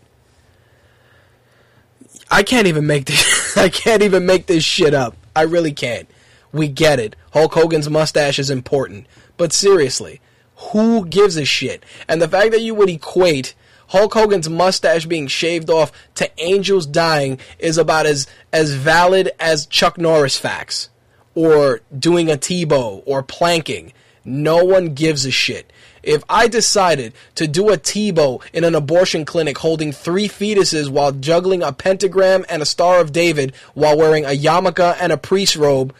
[2.29, 5.17] I can't even make this I can't even make this shit up.
[5.35, 6.07] I really can't.
[6.51, 7.15] We get it.
[7.33, 9.07] Hulk Hogan's mustache is important.
[9.37, 10.21] But seriously,
[10.71, 11.83] who gives a shit?
[12.07, 13.55] And the fact that you would equate
[13.87, 19.65] Hulk Hogan's mustache being shaved off to angels dying is about as as valid as
[19.65, 20.89] Chuck Norris facts
[21.33, 23.93] or doing a Tebow or planking.
[24.23, 25.73] No one gives a shit.
[26.03, 31.11] If I decided to do a Tebow in an abortion clinic holding three fetuses while
[31.11, 35.55] juggling a pentagram and a Star of David while wearing a yarmulke and a priest
[35.55, 35.93] robe,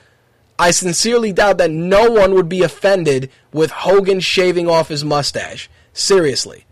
[0.60, 5.70] I sincerely doubt that no one would be offended with Hogan shaving off his mustache.
[5.94, 6.66] Seriously.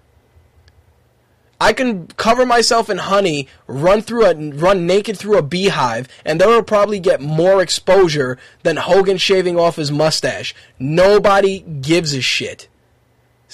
[1.59, 6.39] I can cover myself in honey, run through a run naked through a beehive, and
[6.41, 10.53] that will probably get more exposure than Hogan shaving off his mustache.
[10.77, 12.67] Nobody gives a shit.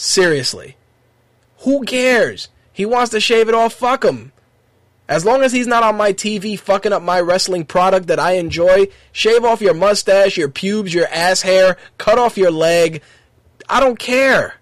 [0.01, 0.77] Seriously.
[1.59, 2.49] Who cares?
[2.73, 4.31] He wants to shave it off, fuck him.
[5.07, 8.31] As long as he's not on my TV fucking up my wrestling product that I
[8.31, 13.03] enjoy, shave off your mustache, your pubes, your ass hair, cut off your leg.
[13.69, 14.55] I don't care.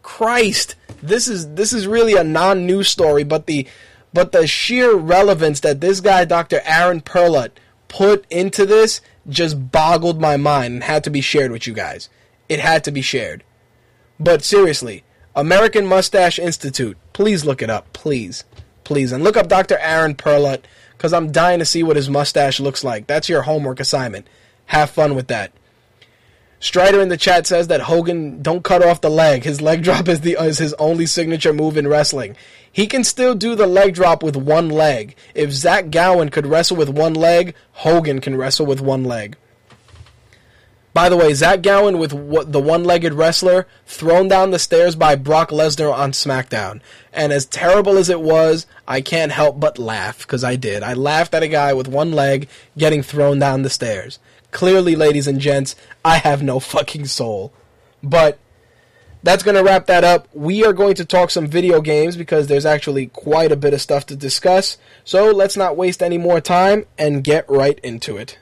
[0.00, 3.66] Christ, this is this is really a non-news story, but the
[4.14, 6.62] but the sheer relevance that this guy Dr.
[6.64, 7.50] Aaron Perlut
[7.88, 12.08] put into this just boggled my mind and had to be shared with you guys.
[12.48, 13.44] It had to be shared.
[14.22, 15.02] But seriously,
[15.34, 18.44] American Mustache Institute, please look it up, please.
[18.84, 19.78] Please and look up Dr.
[19.78, 20.60] Aaron Perlut
[20.98, 23.08] cuz I'm dying to see what his mustache looks like.
[23.08, 24.28] That's your homework assignment.
[24.66, 25.50] Have fun with that.
[26.60, 29.42] Strider in the chat says that Hogan don't cut off the leg.
[29.42, 32.36] His leg drop is the is his only signature move in wrestling.
[32.70, 35.16] He can still do the leg drop with one leg.
[35.34, 39.36] If Zach Gowen could wrestle with one leg, Hogan can wrestle with one leg.
[40.94, 42.10] By the way, Zach Gowen with
[42.52, 46.82] the one-legged wrestler thrown down the stairs by Brock Lesnar on SmackDown.
[47.14, 50.82] And as terrible as it was, I can't help but laugh because I did.
[50.82, 52.46] I laughed at a guy with one leg
[52.76, 54.18] getting thrown down the stairs.
[54.50, 55.74] Clearly, ladies and gents,
[56.04, 57.54] I have no fucking soul.
[58.02, 58.38] But
[59.22, 60.28] that's going to wrap that up.
[60.34, 63.80] We are going to talk some video games because there's actually quite a bit of
[63.80, 64.76] stuff to discuss.
[65.04, 68.38] So let's not waste any more time and get right into it.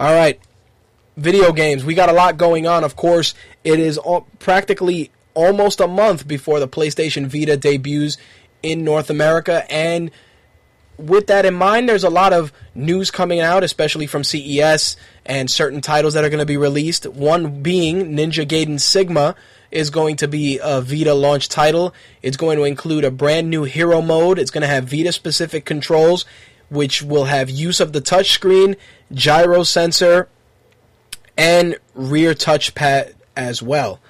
[0.00, 0.40] All right.
[1.18, 1.84] Video games.
[1.84, 2.84] We got a lot going on.
[2.84, 8.16] Of course, it is all, practically almost a month before the PlayStation Vita debuts
[8.62, 9.70] in North America.
[9.70, 10.10] And
[10.96, 14.96] with that in mind, there's a lot of news coming out, especially from CES
[15.26, 17.04] and certain titles that are going to be released.
[17.06, 19.34] One being Ninja Gaiden Sigma
[19.70, 21.92] is going to be a Vita launch title.
[22.22, 24.38] It's going to include a brand new hero mode.
[24.38, 26.24] It's going to have Vita specific controls
[26.70, 28.76] which will have use of the touchscreen,
[29.12, 30.28] gyro sensor,
[31.36, 34.00] and rear touchpad as well.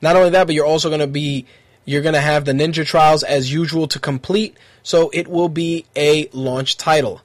[0.00, 1.46] Not only that, but you're also going to be
[1.84, 5.86] you're going to have the Ninja Trials as usual to complete, so it will be
[5.96, 7.22] a launch title.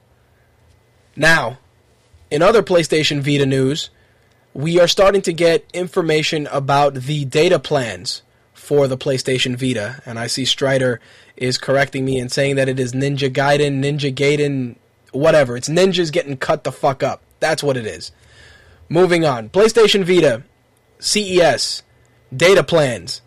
[1.14, 1.58] Now,
[2.30, 3.90] in other PlayStation Vita news,
[4.54, 8.22] we are starting to get information about the data plans
[8.54, 11.00] for the PlayStation Vita, and I see Strider
[11.36, 14.76] is correcting me and saying that it is Ninja Gaiden, Ninja Gaiden
[15.12, 15.56] whatever.
[15.56, 17.22] It's ninjas getting cut the fuck up.
[17.40, 18.12] That's what it is.
[18.88, 19.48] Moving on.
[19.48, 20.44] PlayStation Vita,
[20.98, 21.82] CES,
[22.34, 23.22] data plans.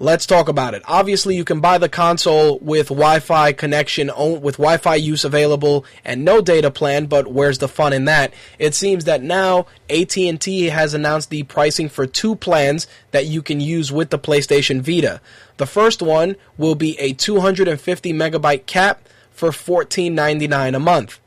[0.00, 0.82] Let's talk about it.
[0.86, 6.40] Obviously, you can buy the console with Wi-Fi connection, with Wi-Fi use available, and no
[6.40, 7.06] data plan.
[7.06, 8.32] But where's the fun in that?
[8.60, 13.60] It seems that now AT&T has announced the pricing for two plans that you can
[13.60, 15.20] use with the PlayStation Vita.
[15.56, 19.08] The first one will be a 250 megabyte cap
[19.38, 21.20] for $14.99 a month.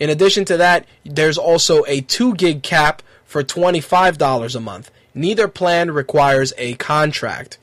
[0.00, 4.90] In addition to that, there's also a 2 gig cap for $25 a month.
[5.14, 7.58] Neither plan requires a contract.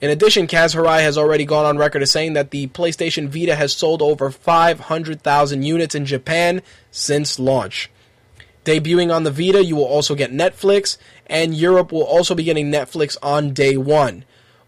[0.00, 3.72] In addition, Kaz has already gone on record as saying that the PlayStation Vita has
[3.72, 7.90] sold over 500,000 units in Japan since launch.
[8.64, 12.70] Debuting on the Vita, you will also get Netflix, and Europe will also be getting
[12.70, 14.24] Netflix on day one.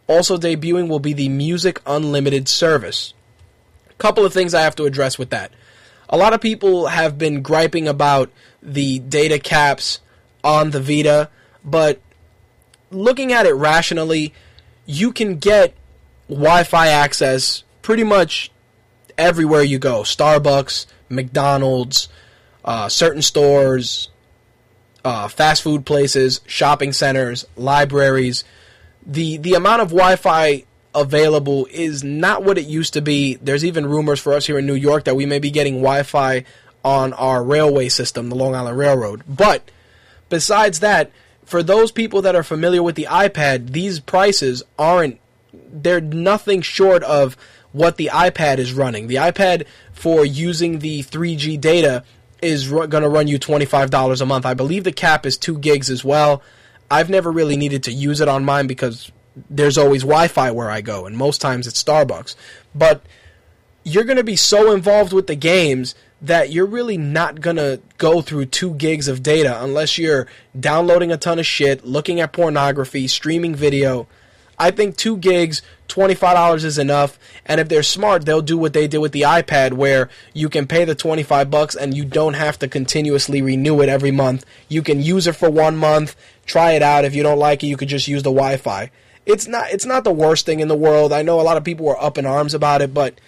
[0.07, 3.13] Also debuting will be the Music Unlimited service
[3.99, 5.53] couple of things I have to address with that.
[6.09, 8.31] A lot of people have been griping about
[8.63, 10.01] the data caps
[10.43, 11.29] on the Vita,
[11.65, 12.01] but
[12.91, 14.33] looking at it rationally,
[14.87, 15.75] you can get
[16.29, 18.51] Wi Fi access pretty much
[19.19, 22.09] everywhere you go Starbucks, McDonald's,
[22.65, 24.09] uh, certain stores,
[25.05, 28.45] uh, fast food places, shopping centers, libraries.
[29.07, 33.37] The, the amount of Wi Fi available is not what it used to be.
[33.37, 36.03] There's even rumors for us here in New York that we may be getting Wi
[36.03, 36.45] Fi
[36.85, 39.23] on our railway system, the Long Island Railroad.
[39.29, 39.71] But
[40.29, 41.11] besides that,
[41.45, 45.19] for those people that are familiar with the iPad, these prices aren't,
[45.53, 47.37] they're nothing short of
[47.73, 49.07] what the iPad is running.
[49.07, 52.05] The iPad for using the 3G data
[52.43, 54.47] is r- going to run you $25 a month.
[54.47, 56.43] I believe the cap is 2 gigs as well.
[56.91, 59.11] I've never really needed to use it on mine because
[59.49, 62.35] there's always Wi-Fi where I go, and most times it's Starbucks.
[62.75, 63.03] But
[63.85, 68.21] you're going to be so involved with the games that you're really not gonna go
[68.21, 70.27] through two gigs of data unless you're
[70.59, 74.07] downloading a ton of shit, looking at pornography, streaming video.
[74.59, 77.17] I think two gigs, $25 is enough.
[77.47, 80.67] And if they're smart, they'll do what they did with the iPad where you can
[80.67, 84.45] pay the 25 bucks and you don't have to continuously renew it every month.
[84.69, 87.05] You can use it for one month, try it out.
[87.05, 88.91] If you don't like it, you could just use the Wi-Fi.
[89.29, 91.13] It's not, it's not the worst thing in the world.
[91.13, 93.21] I know a lot of people were up in arms about it, but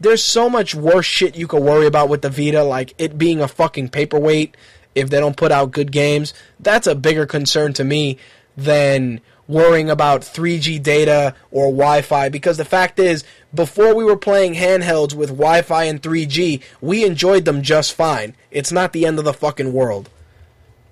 [0.00, 3.40] there's so much worse shit you could worry about with the Vita, like it being
[3.40, 4.56] a fucking paperweight
[4.94, 6.32] if they don't put out good games.
[6.58, 8.16] That's a bigger concern to me
[8.56, 13.22] than worrying about 3G data or Wi Fi because the fact is,
[13.52, 18.34] before we were playing handhelds with Wi Fi and 3G, we enjoyed them just fine.
[18.50, 20.08] It's not the end of the fucking world.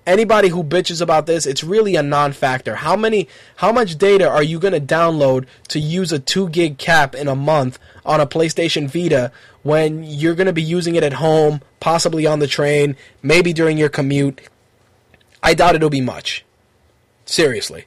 [0.05, 2.75] Anybody who bitches about this, it's really a non-factor.
[2.75, 6.77] How many, how much data are you going to download to use a two gig
[6.77, 11.03] cap in a month on a PlayStation Vita when you're going to be using it
[11.03, 14.41] at home, possibly on the train, maybe during your commute?
[15.43, 16.45] I doubt it'll be much.
[17.25, 17.85] Seriously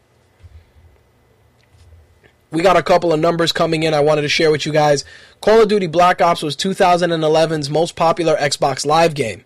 [2.55, 5.05] we got a couple of numbers coming in I wanted to share with you guys.
[5.41, 9.45] Call of Duty Black Ops was 2011's most popular Xbox Live game.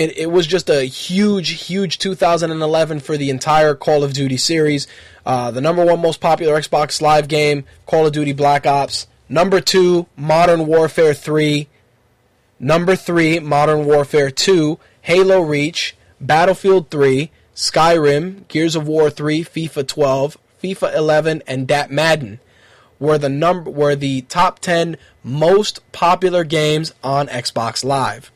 [0.00, 4.86] It, it was just a huge, huge 2011 for the entire Call of Duty series.
[5.26, 9.08] Uh, the number one most popular Xbox Live game, Call of Duty Black Ops.
[9.28, 11.68] Number two, Modern Warfare 3.
[12.58, 19.86] Number three, Modern Warfare 2, Halo Reach, Battlefield 3, Skyrim, Gears of War 3, FIFA
[19.86, 22.40] 12, FIFA 11, and Dat Madden
[22.98, 28.32] were the number were the top 10 most popular games on Xbox Live.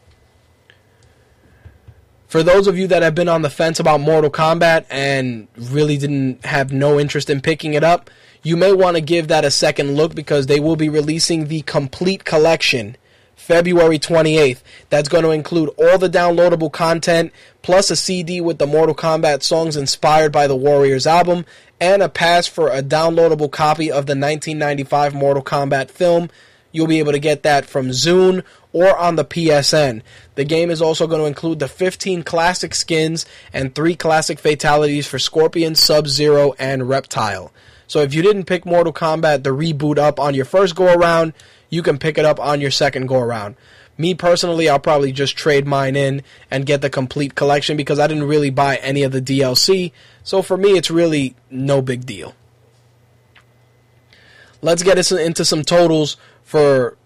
[2.35, 5.97] For those of you that have been on the fence about Mortal Kombat and really
[5.97, 8.11] didn't have no interest in picking it up,
[8.43, 11.61] you may want to give that a second look because they will be releasing the
[11.61, 12.97] complete collection
[13.37, 14.63] February 28th.
[14.91, 17.33] That's going to include all the downloadable content,
[17.63, 21.45] plus a CD with the Mortal Kombat songs inspired by the Warriors album,
[21.81, 26.31] and a pass for a downloadable copy of the 1995 Mortal Kombat film.
[26.73, 28.43] You'll be able to get that from Zune
[28.75, 30.03] or on the PSN.
[30.35, 35.07] The game is also going to include the 15 classic skins and 3 classic fatalities
[35.07, 37.53] for Scorpion, Sub Zero, and Reptile.
[37.87, 41.33] So if you didn't pick Mortal Kombat the reboot up on your first go around,
[41.71, 43.55] you can pick it up on your second go around.
[43.97, 48.09] Me personally, I'll probably just trade mine in and get the complete collection because I
[48.09, 49.93] didn't really buy any of the DLC.
[50.25, 52.35] So for me, it's really no big deal.
[54.63, 56.97] Let's get into some totals for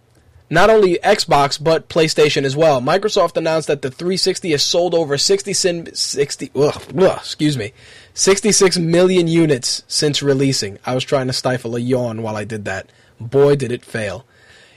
[0.51, 2.81] not only Xbox but PlayStation as well.
[2.81, 7.73] Microsoft announced that the 360 has sold over 60, 60 ugh, ugh, excuse me,
[8.15, 10.79] 66 million units since releasing.
[10.85, 12.91] I was trying to stifle a yawn while I did that.
[13.21, 14.25] Boy, did it fail.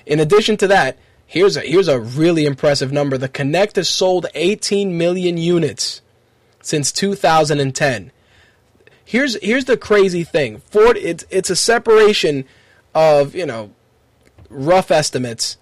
[0.05, 3.17] In addition to that, here's a here's a really impressive number.
[3.17, 6.01] The Kinect has sold 18 million units
[6.61, 8.11] since 2010.
[9.05, 10.59] Here's here's the crazy thing.
[10.69, 12.45] Ford it's it's a separation
[12.93, 13.71] of, you know,
[14.49, 15.57] rough estimates.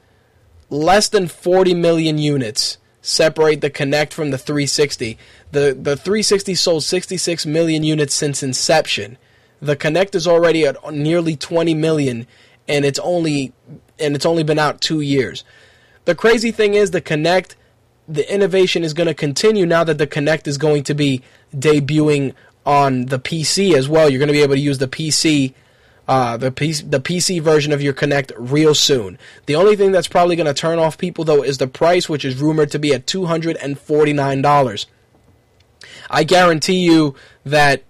[0.70, 5.18] Less than 40 million units separate the Kinect from the 360.
[5.52, 9.18] The the 360 sold 66 million units since inception.
[9.62, 12.28] The Kinect is already at nearly 20 million
[12.68, 13.54] and it's only
[13.98, 15.44] and it's only been out 2 years.
[16.06, 17.56] The crazy thing is the Kinect
[18.08, 21.22] the innovation is going to continue now that the Kinect is going to be
[21.56, 22.34] debuting
[22.66, 24.10] on the PC as well.
[24.10, 25.54] You're going to be able to use the PC
[26.10, 29.20] uh, the PC, the PC version of your Kinect real soon.
[29.46, 32.26] The only thing that's probably going to turn off people though is the price, which
[32.26, 34.88] is rumored to be at two hundred and forty nine dollars.
[36.10, 37.14] I guarantee you
[37.46, 37.84] that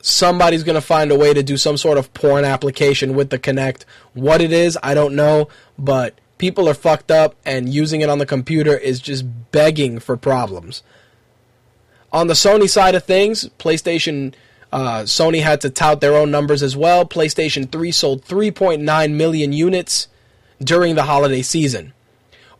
[0.00, 3.38] somebody's going to find a way to do some sort of porn application with the
[3.38, 3.84] Kinect.
[4.14, 5.48] What it is, I don't know,
[5.78, 10.16] but people are fucked up, and using it on the computer is just begging for
[10.16, 10.82] problems.
[12.10, 14.32] On the Sony side of things, PlayStation
[14.72, 17.04] uh, Sony had to tout their own numbers as well.
[17.04, 20.08] PlayStation 3 sold 3.9 million units
[20.62, 21.92] during the holiday season.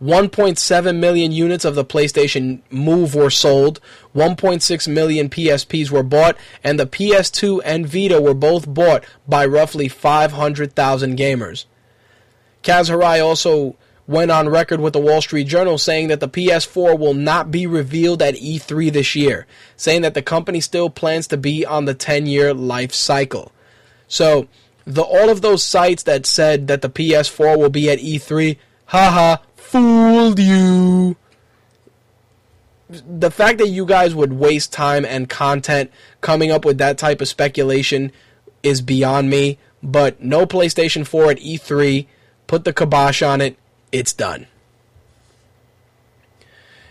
[0.03, 3.81] 1.7 million units of the PlayStation Move were sold.
[4.15, 9.89] 1.6 million PSPs were bought, and the PS2 and Vita were both bought by roughly
[9.89, 11.65] 500,000 gamers.
[12.63, 13.77] Kaz Hirai also
[14.07, 17.67] went on record with the Wall Street Journal saying that the PS4 will not be
[17.67, 19.47] revealed at E3 this year,
[19.77, 23.53] saying that the company still plans to be on the 10 year life cycle.
[24.09, 24.49] So,
[24.85, 28.57] the all of those sites that said that the PS4 will be at E3,
[28.87, 31.17] haha, fooled you.
[32.89, 37.21] The fact that you guys would waste time and content coming up with that type
[37.21, 38.13] of speculation
[38.63, 42.07] is beyond me, but no PlayStation 4 at E3,
[42.47, 43.59] put the kibosh on it,
[43.99, 44.47] it's done.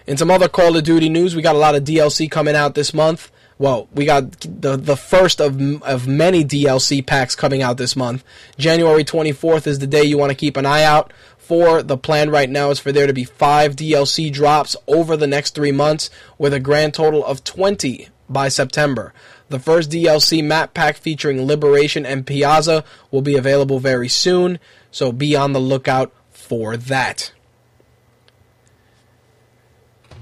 [0.07, 2.76] In some other Call of Duty news, we got a lot of DLC coming out
[2.76, 3.32] this month.
[3.57, 8.23] Well, we got the the first of of many DLC packs coming out this month.
[8.57, 11.82] January 24th is the day you want to keep an eye out for.
[11.82, 15.56] The plan right now is for there to be 5 DLC drops over the next
[15.56, 19.14] 3 months with a grand total of 20 by September.
[19.48, 24.60] The first DLC map pack featuring Liberation and Piazza will be available very soon,
[24.91, 26.11] so be on the lookout
[26.45, 27.31] for that.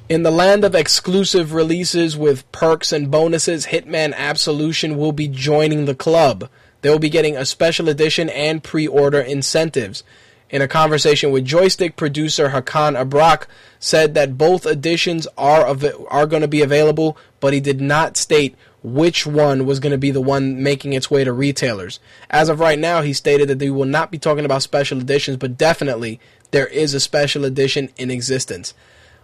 [0.09, 5.85] In the land of exclusive releases with perks and bonuses, Hitman Absolution will be joining
[5.85, 6.49] the club.
[6.81, 10.03] They will be getting a special edition and pre order incentives.
[10.49, 13.47] In a conversation with Joystiq, producer Hakan Abrak
[13.79, 18.17] said that both editions are, av- are going to be available, but he did not
[18.17, 21.99] state which one was going to be the one making its way to retailers.
[22.29, 25.37] As of right now, he stated that they will not be talking about special editions,
[25.37, 26.19] but definitely
[26.51, 28.73] there is a special edition in existence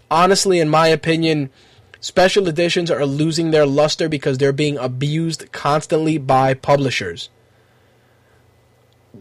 [0.10, 1.49] honestly, in my opinion,
[1.99, 7.30] special editions are losing their luster because they're being abused constantly by publishers.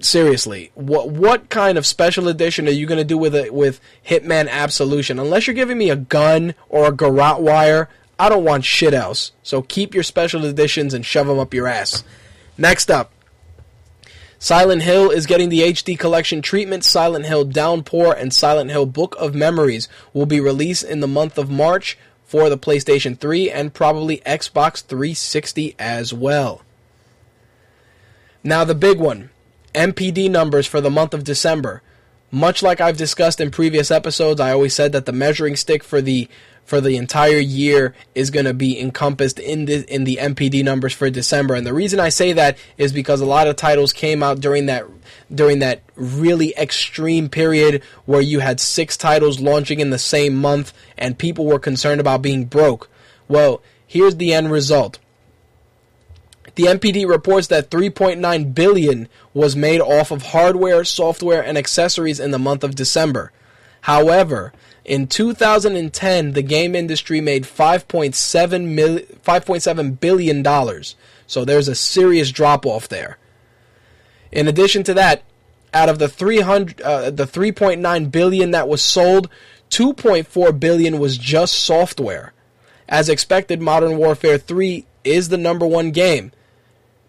[0.01, 3.81] Seriously, what what kind of special edition are you going to do with it with
[4.07, 5.19] Hitman Absolution?
[5.19, 9.33] Unless you're giving me a gun or a garrote wire, I don't want shit else.
[9.43, 12.03] So keep your special editions and shove them up your ass.
[12.57, 13.13] Next up,
[14.41, 16.85] Silent Hill is getting the HD collection treatment.
[16.85, 21.39] Silent Hill Downpour and Silent Hill Book of Memories will be released in the month
[21.39, 26.63] of March for the PlayStation 3 and probably Xbox 360 as well.
[28.45, 29.31] Now, the big one
[29.75, 31.83] NPD numbers for the month of December.
[32.31, 36.01] Much like I've discussed in previous episodes, I always said that the measuring stick for
[36.01, 36.29] the
[36.69, 40.93] for the entire year is going to be encompassed in the in the NPD numbers
[40.93, 41.55] for December.
[41.55, 44.67] And the reason I say that is because a lot of titles came out during
[44.67, 44.85] that
[45.35, 50.75] during that really extreme period where you had six titles launching in the same month
[50.99, 52.91] and people were concerned about being broke.
[53.29, 54.99] Well, here's the end result.
[56.55, 62.31] The NPD reports that 3.9 billion was made off of hardware, software, and accessories in
[62.31, 63.33] the month of December.
[63.83, 64.53] However,
[64.85, 70.97] in 2010, the game industry made 5.7 mil- 5.7 billion dollars.
[71.27, 73.19] So there's a serious drop off there.
[74.33, 75.23] In addition to that,
[75.75, 79.29] out of the 300 uh, the 3.9 billion that was sold,
[79.71, 82.33] 2.4 billion was just software.
[82.89, 86.33] As expected, Modern Warfare 3 is the number 1 game.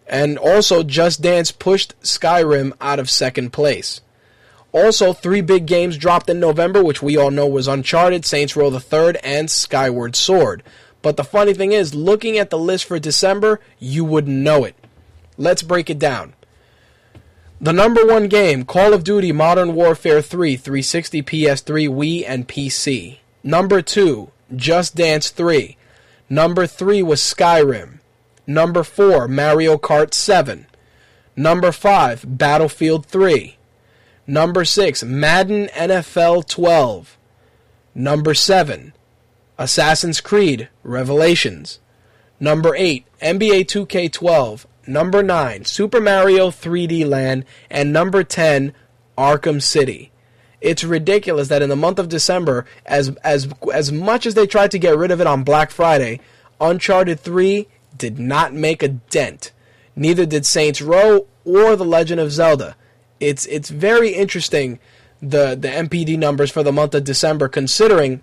[0.06, 4.02] And also Just Dance pushed Skyrim out of second place.
[4.72, 8.70] Also, three big games dropped in November, which we all know was Uncharted, Saints Row
[8.70, 10.62] the Third, and Skyward Sword.
[11.02, 14.76] But the funny thing is, looking at the list for December, you wouldn't know it.
[15.38, 16.34] Let's break it down.
[17.62, 23.18] The number one game, Call of Duty Modern Warfare 3, 360, PS3, Wii, and PC.
[23.44, 25.78] Number two, Just Dance 3.
[26.30, 28.00] Number three was Skyrim.
[28.46, 30.68] Number four, Mario Kart 7.
[31.36, 33.58] Number five, Battlefield 3.
[34.30, 37.18] Number 6, Madden NFL 12.
[37.96, 38.94] Number 7,
[39.58, 41.80] Assassin's Creed Revelations.
[42.40, 44.68] Number 8, NBA 2K12.
[44.86, 47.44] Number 9, Super Mario 3D Land.
[47.72, 48.72] And number 10,
[49.18, 50.12] Arkham City.
[50.62, 54.70] It's ridiculous that in the month of December, as as as much as they tried
[54.70, 56.20] to get rid of it on Black Friday,
[56.62, 59.54] Uncharted 3 did not make a dent.
[59.96, 62.76] Neither did Saints Row or The Legend of Zelda
[63.20, 64.80] it's it's very interesting
[65.22, 68.22] the the NPD numbers for the month of December, considering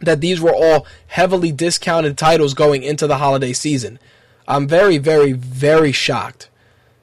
[0.00, 3.98] that these were all heavily discounted titles going into the holiday season.
[4.46, 6.48] I'm very, very, very shocked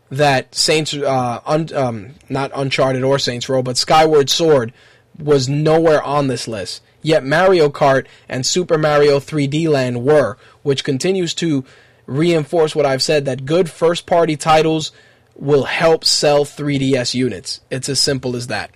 [0.09, 4.73] that Saints, uh, un, um, not Uncharted or Saints Row, but Skyward Sword
[5.17, 6.81] was nowhere on this list.
[7.01, 11.63] Yet Mario Kart and Super Mario 3D Land were, which continues to
[12.07, 14.91] reinforce what I've said that good first party titles
[15.35, 17.61] will help sell 3DS units.
[17.69, 18.71] It's as simple as that.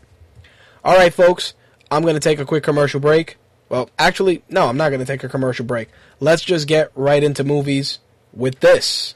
[0.83, 1.53] All right, folks,
[1.91, 3.37] I'm going to take a quick commercial break.
[3.69, 5.89] Well, actually, no, I'm not going to take a commercial break.
[6.19, 7.99] Let's just get right into movies
[8.33, 9.15] with this.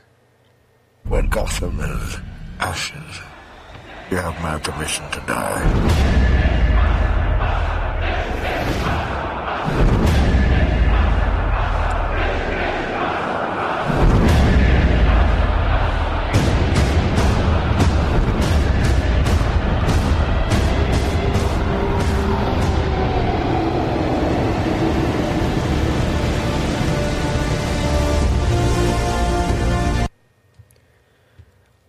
[1.03, 2.17] When Gotham is
[2.59, 3.19] ashes,
[4.09, 6.52] you have my permission to die.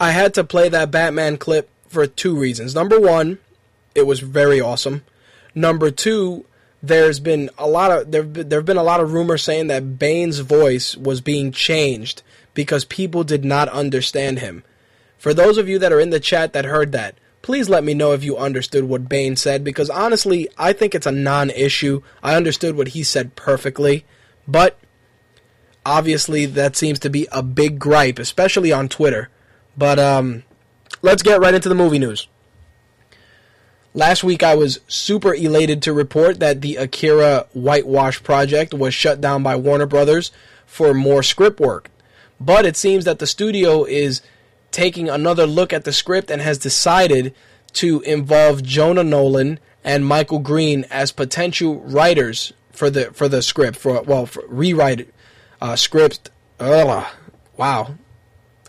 [0.01, 2.75] I had to play that Batman clip for two reasons.
[2.75, 3.39] Number one,
[3.95, 5.05] it was very awesome.
[5.55, 6.45] Number two,
[6.83, 9.99] there's been a lot of there there have been a lot of rumors saying that
[9.99, 12.23] Bane's voice was being changed
[12.53, 14.65] because people did not understand him.
[15.17, 17.95] For those of you that are in the chat that heard that, please let me
[17.95, 22.03] know if you understood what Bane said because honestly, I think it's a non-issue.
[22.23, 24.05] I understood what he said perfectly,
[24.47, 24.79] but
[25.87, 29.31] obviously that seems to be a big gripe, especially on Twitter.
[29.77, 30.43] But um
[31.03, 32.29] let's get right into the movie news.
[33.97, 39.21] Last week, I was super elated to report that the Akira Whitewash project was shut
[39.21, 40.33] down by Warner Brothers
[40.67, 41.91] for more script work.
[42.41, 44.21] But it seems that the studio is
[44.73, 47.33] taking another look at the script and has decided
[47.75, 53.77] to involve Jonah Nolan and Michael Green as potential writers for the for the script
[53.77, 55.09] for well for rewrite
[55.61, 56.31] uh, script.
[56.59, 57.07] Ugh,
[57.57, 57.95] wow,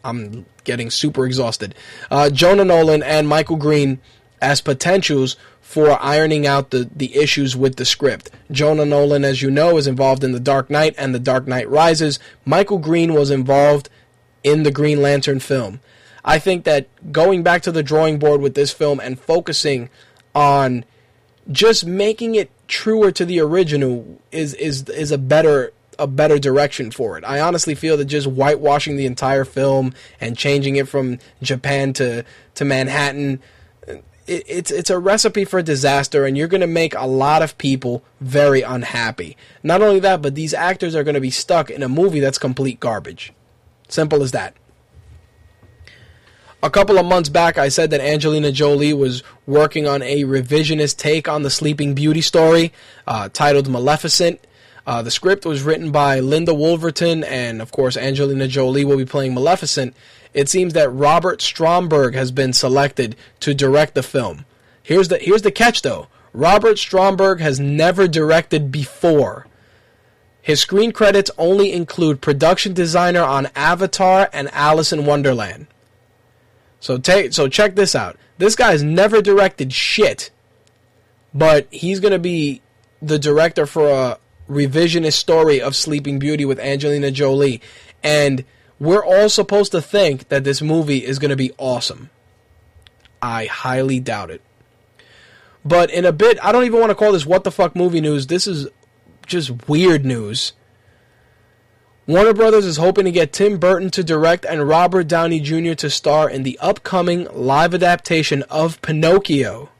[0.03, 1.73] I'm getting super exhausted.
[2.11, 3.99] Uh, Jonah Nolan and Michael Green
[4.41, 8.29] as potentials for ironing out the, the issues with the script.
[8.51, 11.69] Jonah Nolan, as you know, is involved in The Dark Knight and The Dark Knight
[11.69, 12.19] Rises.
[12.45, 13.89] Michael Green was involved
[14.43, 15.79] in the Green Lantern film.
[16.23, 19.89] I think that going back to the drawing board with this film and focusing
[20.33, 20.85] on
[21.51, 26.91] just making it truer to the original is is is a better a better direction
[26.91, 27.23] for it.
[27.23, 32.23] I honestly feel that just whitewashing the entire film and changing it from Japan to
[32.55, 33.41] to Manhattan
[34.27, 37.57] it, it's it's a recipe for disaster, and you're going to make a lot of
[37.57, 39.37] people very unhappy.
[39.63, 42.37] Not only that, but these actors are going to be stuck in a movie that's
[42.37, 43.33] complete garbage.
[43.87, 44.55] Simple as that.
[46.63, 50.97] A couple of months back, I said that Angelina Jolie was working on a revisionist
[50.97, 52.73] take on the Sleeping Beauty story
[53.05, 54.39] uh, titled Maleficent.
[54.85, 59.05] Uh, the script was written by Linda Woolverton, and of course, Angelina Jolie will be
[59.05, 59.95] playing Maleficent.
[60.33, 64.45] It seems that Robert Stromberg has been selected to direct the film.
[64.83, 66.07] Here's the here's the catch, though.
[66.33, 69.47] Robert Stromberg has never directed before.
[70.41, 75.65] His screen credits only include production designer on Avatar and Alice in Wonderland.
[76.79, 78.17] So take so check this out.
[78.37, 80.29] This guy's never directed shit,
[81.33, 82.61] but he's gonna be
[83.01, 84.17] the director for a
[84.49, 87.61] revisionist story of Sleeping Beauty with Angelina Jolie,
[88.03, 88.43] and
[88.79, 92.09] we're all supposed to think that this movie is gonna be awesome.
[93.21, 94.41] I highly doubt it.
[95.63, 98.01] But in a bit, I don't even want to call this what the fuck movie
[98.01, 98.27] news.
[98.27, 98.67] This is
[99.25, 100.53] just weird news.
[102.07, 105.73] Warner Brothers is hoping to get Tim Burton to direct and Robert Downey Jr.
[105.73, 109.71] to star in the upcoming live adaptation of Pinocchio.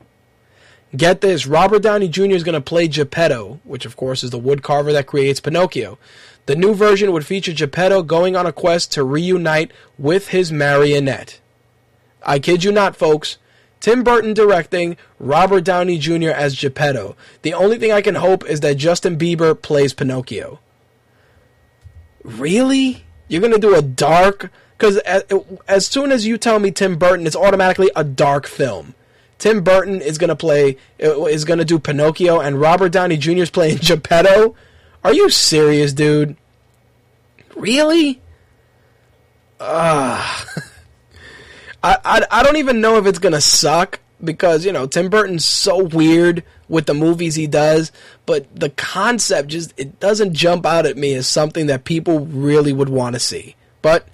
[0.96, 2.36] Get this, Robert Downey Jr.
[2.36, 5.98] is going to play Geppetto, which of course is the woodcarver that creates Pinocchio.
[6.46, 11.40] The new version would feature Geppetto going on a quest to reunite with his marionette.
[12.24, 13.38] I kid you not, folks.
[13.80, 16.30] Tim Burton directing, Robert Downey Jr.
[16.30, 17.16] as Geppetto.
[17.42, 20.60] The only thing I can hope is that Justin Bieber plays Pinocchio.
[22.24, 23.06] Really?
[23.28, 24.52] You're gonna do a dark?
[24.78, 25.24] Because as,
[25.68, 28.94] as soon as you tell me Tim Burton, it's automatically a dark film.
[29.38, 33.32] Tim Burton is gonna play uh, is gonna do Pinocchio, and Robert Downey Jr.
[33.32, 34.56] is playing Geppetto.
[35.04, 36.36] Are you serious, dude?
[37.56, 38.22] Really?
[39.60, 40.46] Ah.
[40.56, 40.64] Ugh.
[41.84, 45.46] I, I I don't even know if it's gonna suck because you know Tim Burton's
[45.46, 47.92] so weird with the movies he does,
[48.26, 52.74] but the concept just it doesn't jump out at me as something that people really
[52.74, 53.56] would want to see.
[53.84, 54.08] But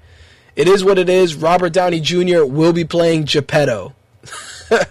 [0.55, 1.35] it is what it is.
[1.35, 2.43] Robert Downey Jr.
[2.43, 3.93] will be playing Geppetto.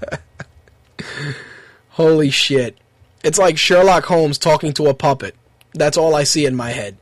[1.91, 2.77] Holy shit.
[3.23, 5.35] It's like Sherlock Holmes talking to a puppet.
[5.75, 6.97] That's all I see in my head.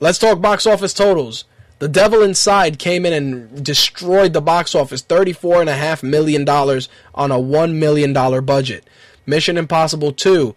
[0.00, 1.44] Let's talk box office totals.
[1.80, 7.74] The Devil Inside came in and destroyed the box office $34.5 million on a $1
[7.74, 8.12] million
[8.44, 8.84] budget.
[9.26, 10.56] Mission Impossible 2,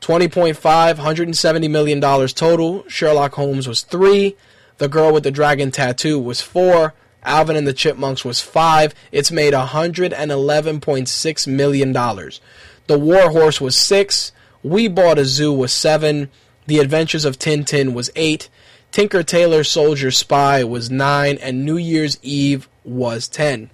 [0.00, 2.88] 20.5, $170 million total.
[2.88, 4.36] Sherlock Holmes was 3.
[4.78, 6.94] The Girl with the Dragon Tattoo was 4.
[7.26, 8.94] Alvin and the Chipmunks was 5.
[9.12, 11.92] It's made $111.6 million.
[11.92, 14.32] The War Horse was 6.
[14.62, 16.30] We Bought a Zoo was 7.
[16.66, 18.48] The Adventures of Tintin was 8.
[18.92, 21.38] Tinker Tailor Soldier Spy was 9.
[21.38, 23.70] And New Year's Eve was 10.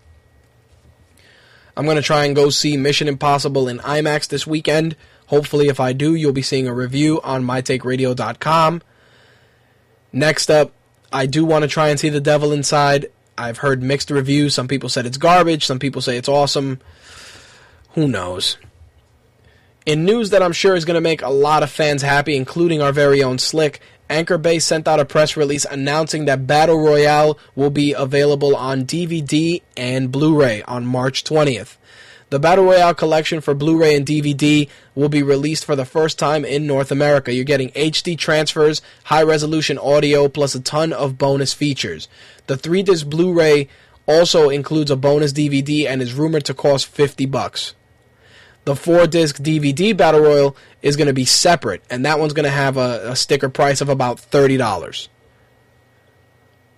[1.77, 4.97] I'm going to try and go see Mission Impossible in IMAX this weekend.
[5.27, 8.83] Hopefully, if I do, you'll be seeing a review on mytakeradio.com.
[10.13, 10.73] Next up,
[11.11, 13.07] I do want to try and see The Devil Inside.
[13.43, 14.55] I've heard mixed reviews.
[14.55, 16.81] Some people said it's garbage, some people say it's awesome.
[17.95, 18.57] Who knows?
[19.85, 22.81] In news that I'm sure is going to make a lot of fans happy, including
[22.81, 27.37] our very own Slick, Anchor Bay sent out a press release announcing that Battle Royale
[27.57, 31.77] will be available on DVD and Blu ray on March 20th.
[32.33, 36.47] The Battle Royale collection for Blu-ray and DVD will be released for the first time
[36.47, 37.31] in North America.
[37.31, 42.09] You're getting HD transfers, high-resolution audio, plus a ton of bonus features.
[42.47, 43.69] The 3-disc Blu-ray
[44.07, 47.75] also includes a bonus DVD and is rumored to cost 50 bucks.
[48.65, 52.51] The 4-disc DVD Battle Royale is going to be separate, and that one's going to
[52.51, 55.09] have a, a sticker price of about $30.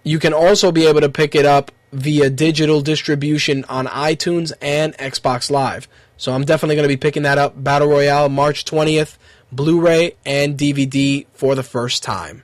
[0.03, 4.97] You can also be able to pick it up via digital distribution on iTunes and
[4.99, 5.89] Xbox Live.
[6.17, 7.63] So I'm definitely going to be picking that up.
[7.63, 9.17] Battle Royale, March 20th,
[9.53, 12.43] Blu ray and DVD for the first time.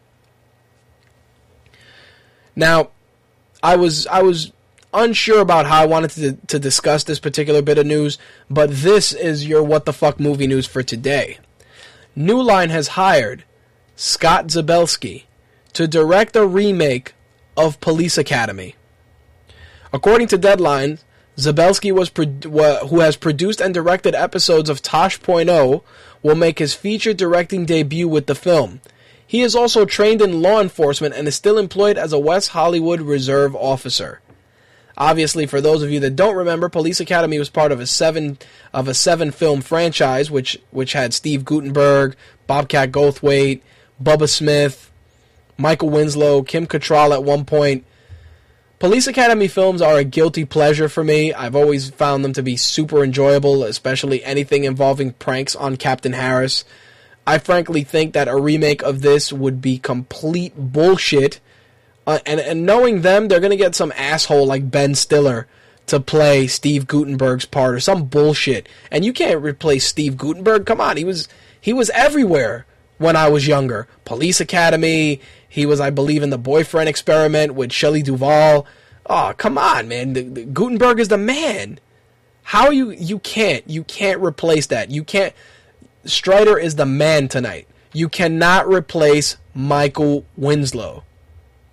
[2.55, 2.91] Now,
[3.63, 4.53] I was I was
[4.93, 8.19] unsure about how I wanted to, to discuss this particular bit of news,
[8.49, 11.39] but this is your what the fuck movie news for today.
[12.15, 13.45] New Line has hired
[13.97, 15.25] Scott Zabielski
[15.73, 17.15] to direct a remake
[17.57, 18.75] of Police Academy.
[19.93, 20.99] According to Deadline,
[21.37, 25.83] Zabielski was pro- who has produced and directed episodes of Tosh.0
[26.23, 28.81] will make his feature directing debut with the film.
[29.27, 33.01] He is also trained in law enforcement and is still employed as a West Hollywood
[33.01, 34.21] Reserve officer.
[34.99, 38.39] Obviously, for those of you that don't remember, Police Academy was part of a seven
[38.75, 43.63] of a seven film franchise, which which had Steve Guttenberg, Bobcat Goldthwait,
[44.03, 44.91] Bubba Smith,
[45.57, 47.85] Michael Winslow, Kim Cattrall at one point.
[48.81, 51.33] Police Academy films are a guilty pleasure for me.
[51.33, 56.65] I've always found them to be super enjoyable, especially anything involving pranks on Captain Harris.
[57.25, 61.41] I frankly think that a remake of this would be complete bullshit
[62.11, 65.47] uh, and and knowing them, they're gonna get some asshole like Ben Stiller
[65.87, 68.69] to play Steve Guttenberg's part or some bullshit.
[68.91, 70.67] And you can't replace Steve Guttenberg.
[70.67, 71.29] Come on, he was
[71.61, 72.67] he was everywhere
[72.99, 73.87] when I was younger.
[74.05, 75.21] Police Academy.
[75.51, 78.67] He was, I believe, in the Boyfriend Experiment with Shelley Duvall.
[79.05, 80.13] Oh, come on, man.
[80.13, 81.81] The, the, Guttenberg is the man.
[82.45, 84.93] How you you can't you can't replace that.
[84.93, 85.35] You can't.
[86.05, 87.67] Strider is the man tonight.
[87.93, 91.03] You cannot replace Michael Winslow.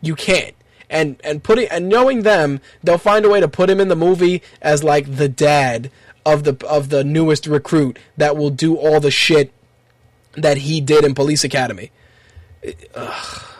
[0.01, 0.55] You can't.
[0.89, 3.95] And and putting and knowing them, they'll find a way to put him in the
[3.95, 5.91] movie as like the dad
[6.25, 9.53] of the of the newest recruit that will do all the shit
[10.33, 11.91] that he did in Police Academy.
[12.95, 13.56] Ugh.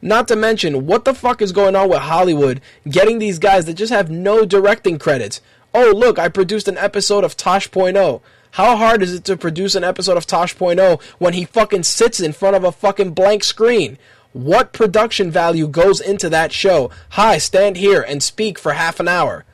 [0.00, 3.74] Not to mention, what the fuck is going on with Hollywood getting these guys that
[3.74, 5.40] just have no directing credits?
[5.74, 8.20] Oh, look, I produced an episode of Tosh.0.
[8.52, 12.32] How hard is it to produce an episode of Tosh.0 when he fucking sits in
[12.32, 13.98] front of a fucking blank screen?
[14.32, 16.90] What production value goes into that show?
[17.10, 19.44] Hi, stand here and speak for half an hour.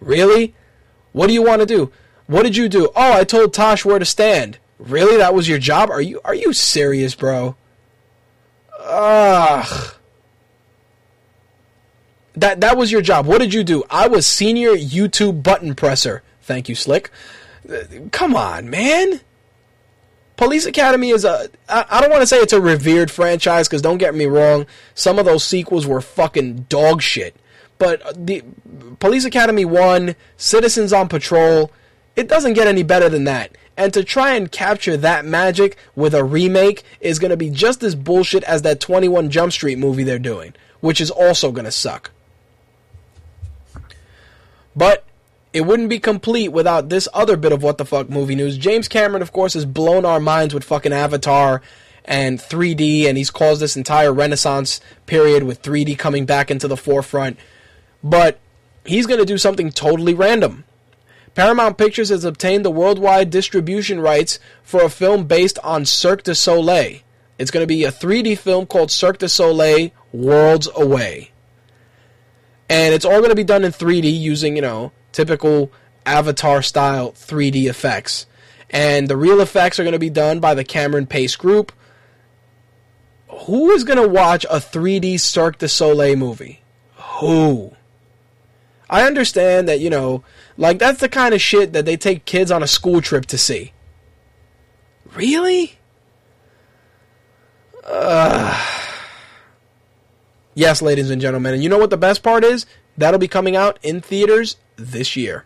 [0.00, 0.54] Really?
[1.12, 1.92] What do you want to do?
[2.26, 2.90] What did you do?
[2.96, 4.58] Oh, I told Tosh where to stand.
[4.78, 5.16] Really?
[5.18, 5.90] That was your job?
[5.90, 7.56] Are you are you serious, bro?
[8.84, 9.94] Ugh.
[12.34, 13.26] That that was your job.
[13.26, 13.84] What did you do?
[13.90, 16.22] I was senior YouTube button presser.
[16.40, 17.10] Thank you, Slick.
[18.10, 19.20] Come on, man.
[20.36, 21.48] Police Academy is a.
[21.68, 24.66] I, I don't want to say it's a revered franchise because don't get me wrong,
[24.94, 27.36] some of those sequels were fucking dog shit.
[27.78, 28.42] But the
[28.98, 31.70] Police Academy 1, Citizens on Patrol,
[32.16, 33.56] it doesn't get any better than that.
[33.76, 37.82] And to try and capture that magic with a remake is going to be just
[37.82, 41.70] as bullshit as that 21 Jump Street movie they're doing, which is also going to
[41.70, 42.10] suck.
[44.76, 45.04] But
[45.52, 48.56] it wouldn't be complete without this other bit of what the fuck movie news.
[48.56, 51.62] James Cameron, of course, has blown our minds with fucking Avatar
[52.04, 56.76] and 3D, and he's caused this entire renaissance period with 3D coming back into the
[56.76, 57.38] forefront.
[58.02, 58.40] But
[58.84, 60.64] he's going to do something totally random.
[61.34, 66.34] Paramount Pictures has obtained the worldwide distribution rights for a film based on Cirque du
[66.34, 67.00] Soleil.
[67.38, 71.30] It's going to be a 3D film called Cirque du Soleil Worlds Away.
[72.68, 75.72] And it's all going to be done in 3D using, you know, typical
[76.04, 78.26] Avatar style 3D effects.
[78.70, 81.72] And the real effects are going to be done by the Cameron Pace Group.
[83.46, 86.62] Who is going to watch a 3D Cirque du Soleil movie?
[86.96, 87.72] Who?
[88.88, 90.22] I understand that, you know,
[90.56, 93.38] like that's the kind of shit that they take kids on a school trip to
[93.38, 93.72] see.
[95.14, 95.78] Really?
[97.84, 98.58] Uh,
[100.54, 101.54] yes, ladies and gentlemen.
[101.54, 102.66] And you know what the best part is?
[102.96, 105.44] That'll be coming out in theaters this year.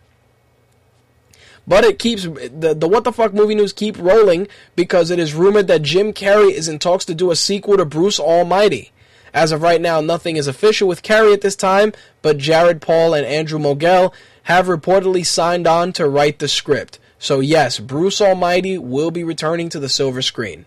[1.67, 4.47] But it keeps the the what the fuck movie news keep rolling
[4.77, 7.85] because it is rumored that Jim Carrey is in talks to do a sequel to
[7.85, 8.93] Bruce Almighty.
[9.35, 11.93] As of right now, nothing is official with Carrey at this time,
[12.23, 14.15] but Jared Paul and Andrew Mogel
[14.47, 17.01] have reportedly signed on to write the script.
[17.19, 20.67] So yes, Bruce Almighty will be returning to the silver screen.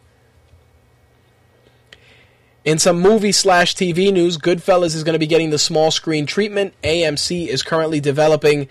[2.65, 6.25] In some movie slash TV news, Goodfellas is going to be getting the small screen
[6.25, 6.73] treatment.
[6.83, 8.67] AMC is currently developing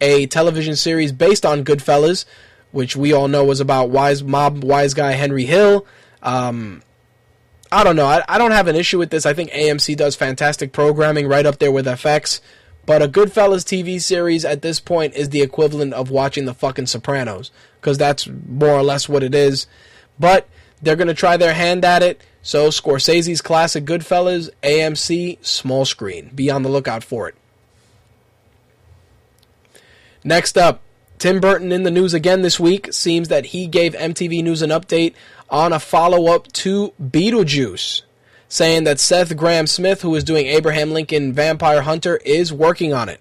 [0.00, 2.24] a television series based on Goodfellas,
[2.70, 5.84] which we all know was about wise mob wise guy Henry Hill.
[6.22, 6.82] Um,
[7.72, 8.06] I don't know.
[8.06, 9.26] I, I don't have an issue with this.
[9.26, 12.40] I think AMC does fantastic programming right up there with FX.
[12.84, 16.86] But a Goodfellas TV series at this point is the equivalent of watching the fucking
[16.86, 17.50] Sopranos,
[17.80, 19.66] because that's more or less what it is.
[20.18, 20.48] But
[20.80, 22.20] they're going to try their hand at it.
[22.42, 26.30] So Scorsese's classic Goodfellas, AMC, small screen.
[26.34, 27.36] Be on the lookout for it.
[30.24, 30.82] Next up,
[31.18, 32.92] Tim Burton in the news again this week.
[32.92, 35.14] Seems that he gave MTV News an update
[35.48, 38.02] on a follow up to Beetlejuice,
[38.52, 43.18] saying that Seth Grahame-Smith, who is doing Abraham Lincoln Vampire Hunter, is working on it.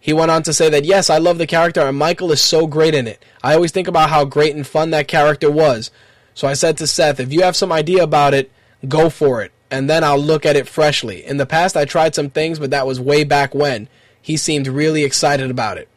[0.00, 2.66] He went on to say that, yes, I love the character and Michael is so
[2.66, 3.22] great in it.
[3.42, 5.90] I always think about how great and fun that character was.
[6.32, 8.50] So I said to Seth, if you have some idea about it,
[8.88, 11.22] go for it, and then I'll look at it freshly.
[11.22, 13.86] In the past, I tried some things, but that was way back when.
[14.22, 15.90] He seemed really excited about it.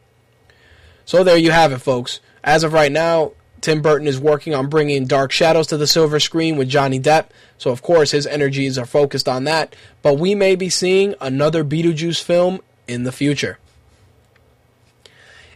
[1.06, 2.20] So there you have it, folks.
[2.44, 6.18] As of right now, Tim Burton is working on bringing Dark Shadows to the silver
[6.20, 7.26] screen with Johnny Depp.
[7.58, 9.76] So, of course, his energies are focused on that.
[10.02, 13.58] But we may be seeing another Beetlejuice film in the future.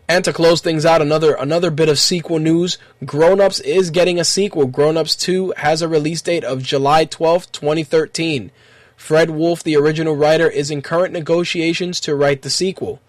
[0.06, 2.76] And to close things out, another another bit of sequel news.
[3.06, 4.66] Grown Ups is getting a sequel.
[4.66, 8.50] Grown Ups 2 has a release date of July 12th, 2013.
[8.96, 13.00] Fred Wolf, the original writer, is in current negotiations to write the sequel.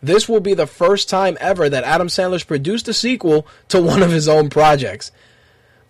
[0.00, 4.02] This will be the first time ever that Adam Sandler's produced a sequel to one
[4.02, 5.10] of his own projects.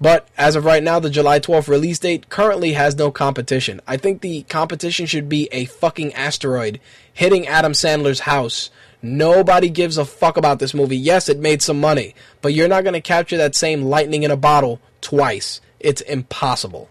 [0.00, 3.80] But as of right now, the July 12th release date currently has no competition.
[3.86, 6.80] I think the competition should be a fucking asteroid
[7.12, 8.70] hitting Adam Sandler's house
[9.00, 10.96] Nobody gives a fuck about this movie.
[10.96, 14.30] Yes, it made some money, but you're not going to capture that same lightning in
[14.30, 15.60] a bottle twice.
[15.78, 16.90] It's impossible.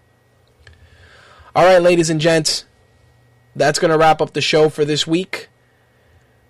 [1.54, 2.64] All right, ladies and gents,
[3.54, 5.48] that's going to wrap up the show for this week.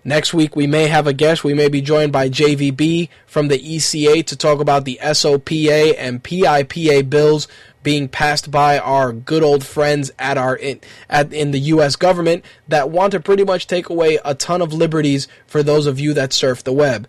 [0.09, 1.43] Next week, we may have a guest.
[1.43, 6.23] We may be joined by JVB from the ECA to talk about the SOPA and
[6.23, 7.47] PIPA bills
[7.83, 10.81] being passed by our good old friends at our in,
[11.11, 11.95] at in the U.S.
[11.95, 15.99] government that want to pretty much take away a ton of liberties for those of
[15.99, 17.07] you that surf the web.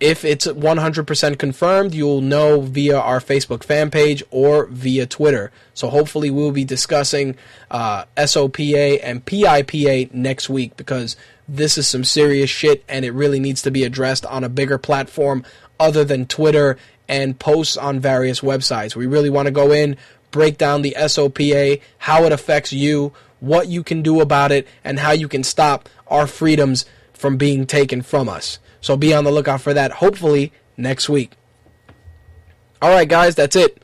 [0.00, 5.52] If it's 100% confirmed, you'll know via our Facebook fan page or via Twitter.
[5.74, 7.36] So hopefully we'll be discussing
[7.70, 11.16] uh, SOPA and PIPA next week because
[11.50, 14.78] this is some serious shit and it really needs to be addressed on a bigger
[14.78, 15.44] platform
[15.80, 16.76] other than Twitter
[17.08, 18.94] and posts on various websites.
[18.94, 19.96] We really want to go in,
[20.30, 25.00] break down the SOPA, how it affects you, what you can do about it, and
[25.00, 28.60] how you can stop our freedoms from being taken from us.
[28.80, 31.32] So be on the lookout for that, hopefully, next week.
[32.80, 33.82] All right, guys, that's it.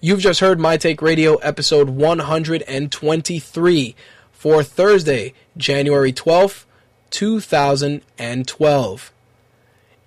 [0.00, 3.96] You've just heard My Take Radio episode 123
[4.32, 6.64] for Thursday, January 12th,
[7.12, 9.12] 2012.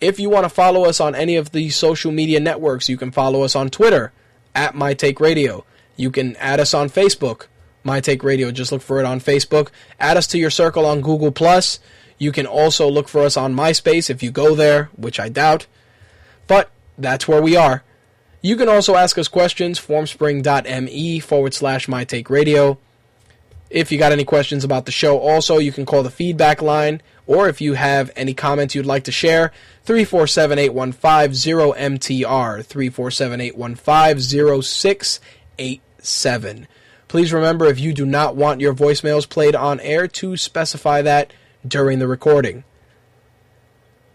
[0.01, 3.11] If you want to follow us on any of the social media networks, you can
[3.11, 4.11] follow us on Twitter
[4.53, 5.63] at My Take Radio.
[5.95, 7.45] You can add us on Facebook,
[7.83, 8.51] My Take Radio.
[8.51, 9.69] Just look for it on Facebook.
[9.99, 11.79] Add us to your circle on Google Plus.
[12.17, 15.67] You can also look for us on MySpace if you go there, which I doubt.
[16.47, 17.83] But that's where we are.
[18.41, 22.77] You can also ask us questions, formspring.me forward slash My Take Radio.
[23.69, 27.01] If you got any questions about the show, also, you can call the feedback line,
[27.25, 29.51] or if you have any comments you'd like to share,
[29.83, 36.67] 347 815 0MTR, 347 815 0687.
[37.07, 41.33] Please remember if you do not want your voicemails played on air to specify that
[41.67, 42.63] during the recording.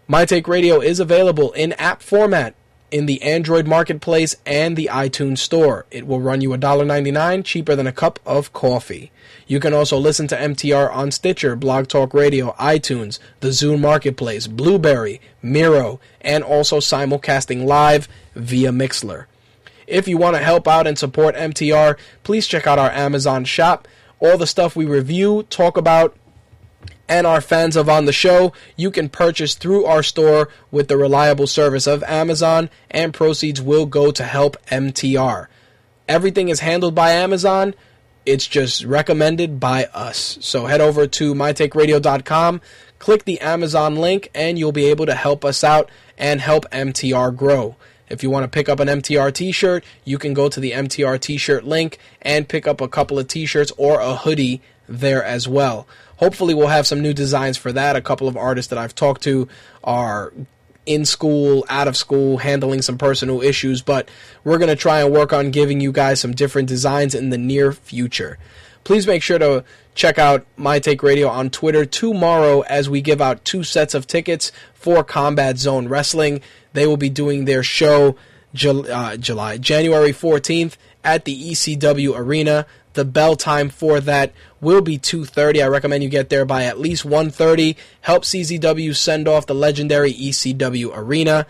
[0.07, 2.55] My Take Radio is available in app format
[2.91, 5.85] in the Android Marketplace and the iTunes Store.
[5.89, 9.11] It will run you $1.99, cheaper than a cup of coffee.
[9.51, 14.47] You can also listen to MTR on Stitcher, Blog Talk Radio, iTunes, the Zune Marketplace,
[14.47, 19.25] Blueberry, Miro, and also simulcasting live via Mixlr.
[19.87, 23.89] If you want to help out and support MTR, please check out our Amazon shop.
[24.21, 26.15] All the stuff we review, talk about,
[27.09, 30.95] and are fans of on the show, you can purchase through our store with the
[30.95, 35.47] reliable service of Amazon, and proceeds will go to help MTR.
[36.07, 37.73] Everything is handled by Amazon.
[38.25, 40.37] It's just recommended by us.
[40.41, 42.61] So head over to mytakeradio.com,
[42.99, 47.35] click the Amazon link, and you'll be able to help us out and help MTR
[47.35, 47.75] grow.
[48.09, 50.71] If you want to pick up an MTR t shirt, you can go to the
[50.71, 54.61] MTR t shirt link and pick up a couple of t shirts or a hoodie
[54.87, 55.87] there as well.
[56.17, 57.95] Hopefully, we'll have some new designs for that.
[57.95, 59.47] A couple of artists that I've talked to
[59.83, 60.33] are
[60.85, 64.09] in school, out of school, handling some personal issues, but
[64.43, 67.37] we're going to try and work on giving you guys some different designs in the
[67.37, 68.37] near future.
[68.83, 73.21] Please make sure to check out My Take Radio on Twitter tomorrow as we give
[73.21, 76.41] out two sets of tickets for Combat Zone Wrestling.
[76.73, 78.15] They will be doing their show
[78.53, 82.65] Jul- uh, July January 14th at the ECW Arena.
[82.93, 85.61] The bell time for that will be 2:30.
[85.61, 87.75] I recommend you get there by at least 1:30.
[88.01, 91.45] Help CZW send off the legendary ECW Arena.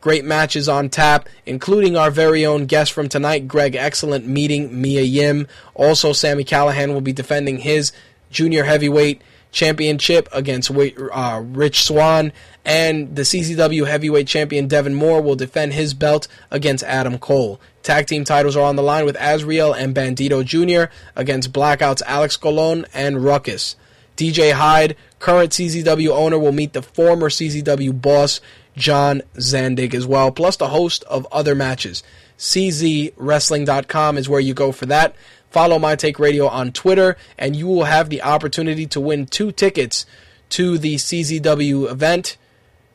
[0.00, 5.02] Great matches on tap, including our very own guest from tonight, Greg Excellent, meeting Mia
[5.02, 5.46] Yim.
[5.74, 7.92] Also, Sami Callihan will be defending his
[8.30, 9.22] junior heavyweight
[9.52, 12.32] championship against uh, Rich Swann,
[12.64, 17.60] and the CZW heavyweight champion Devon Moore will defend his belt against Adam Cole.
[17.82, 20.92] Tag team titles are on the line with Azrieal and Bandido Jr.
[21.16, 23.76] against Blackouts Alex Colon and Ruckus.
[24.16, 28.40] DJ Hyde, current CZW owner, will meet the former CZW boss
[28.76, 32.02] John Zandig as well, plus the host of other matches.
[32.38, 35.14] CZWrestling.com is where you go for that.
[35.50, 39.52] Follow My Take Radio on Twitter, and you will have the opportunity to win two
[39.52, 40.06] tickets
[40.50, 42.36] to the CZW event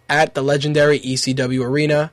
[0.09, 2.11] at the legendary ECW Arena,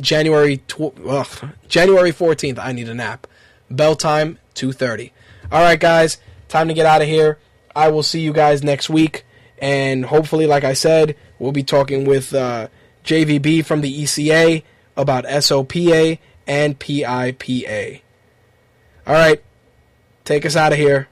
[0.00, 2.58] January tw- ugh, January 14th.
[2.58, 3.26] I need a nap.
[3.70, 5.10] Bell time 2:30.
[5.50, 7.38] All right, guys, time to get out of here.
[7.74, 9.24] I will see you guys next week,
[9.58, 12.68] and hopefully, like I said, we'll be talking with uh,
[13.04, 14.62] JVB from the ECA
[14.96, 18.00] about SOPA and PIPA.
[19.06, 19.42] All right,
[20.24, 21.08] take us out of here.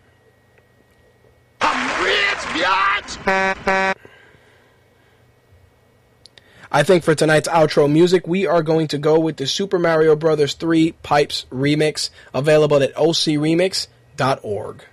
[1.61, 3.97] I'm rich, biatch!
[6.75, 10.17] I think for tonight's outro music, we are going to go with the Super Mario
[10.17, 10.55] Bros.
[10.55, 14.85] 3 Pipes remix, available at ocremix.org.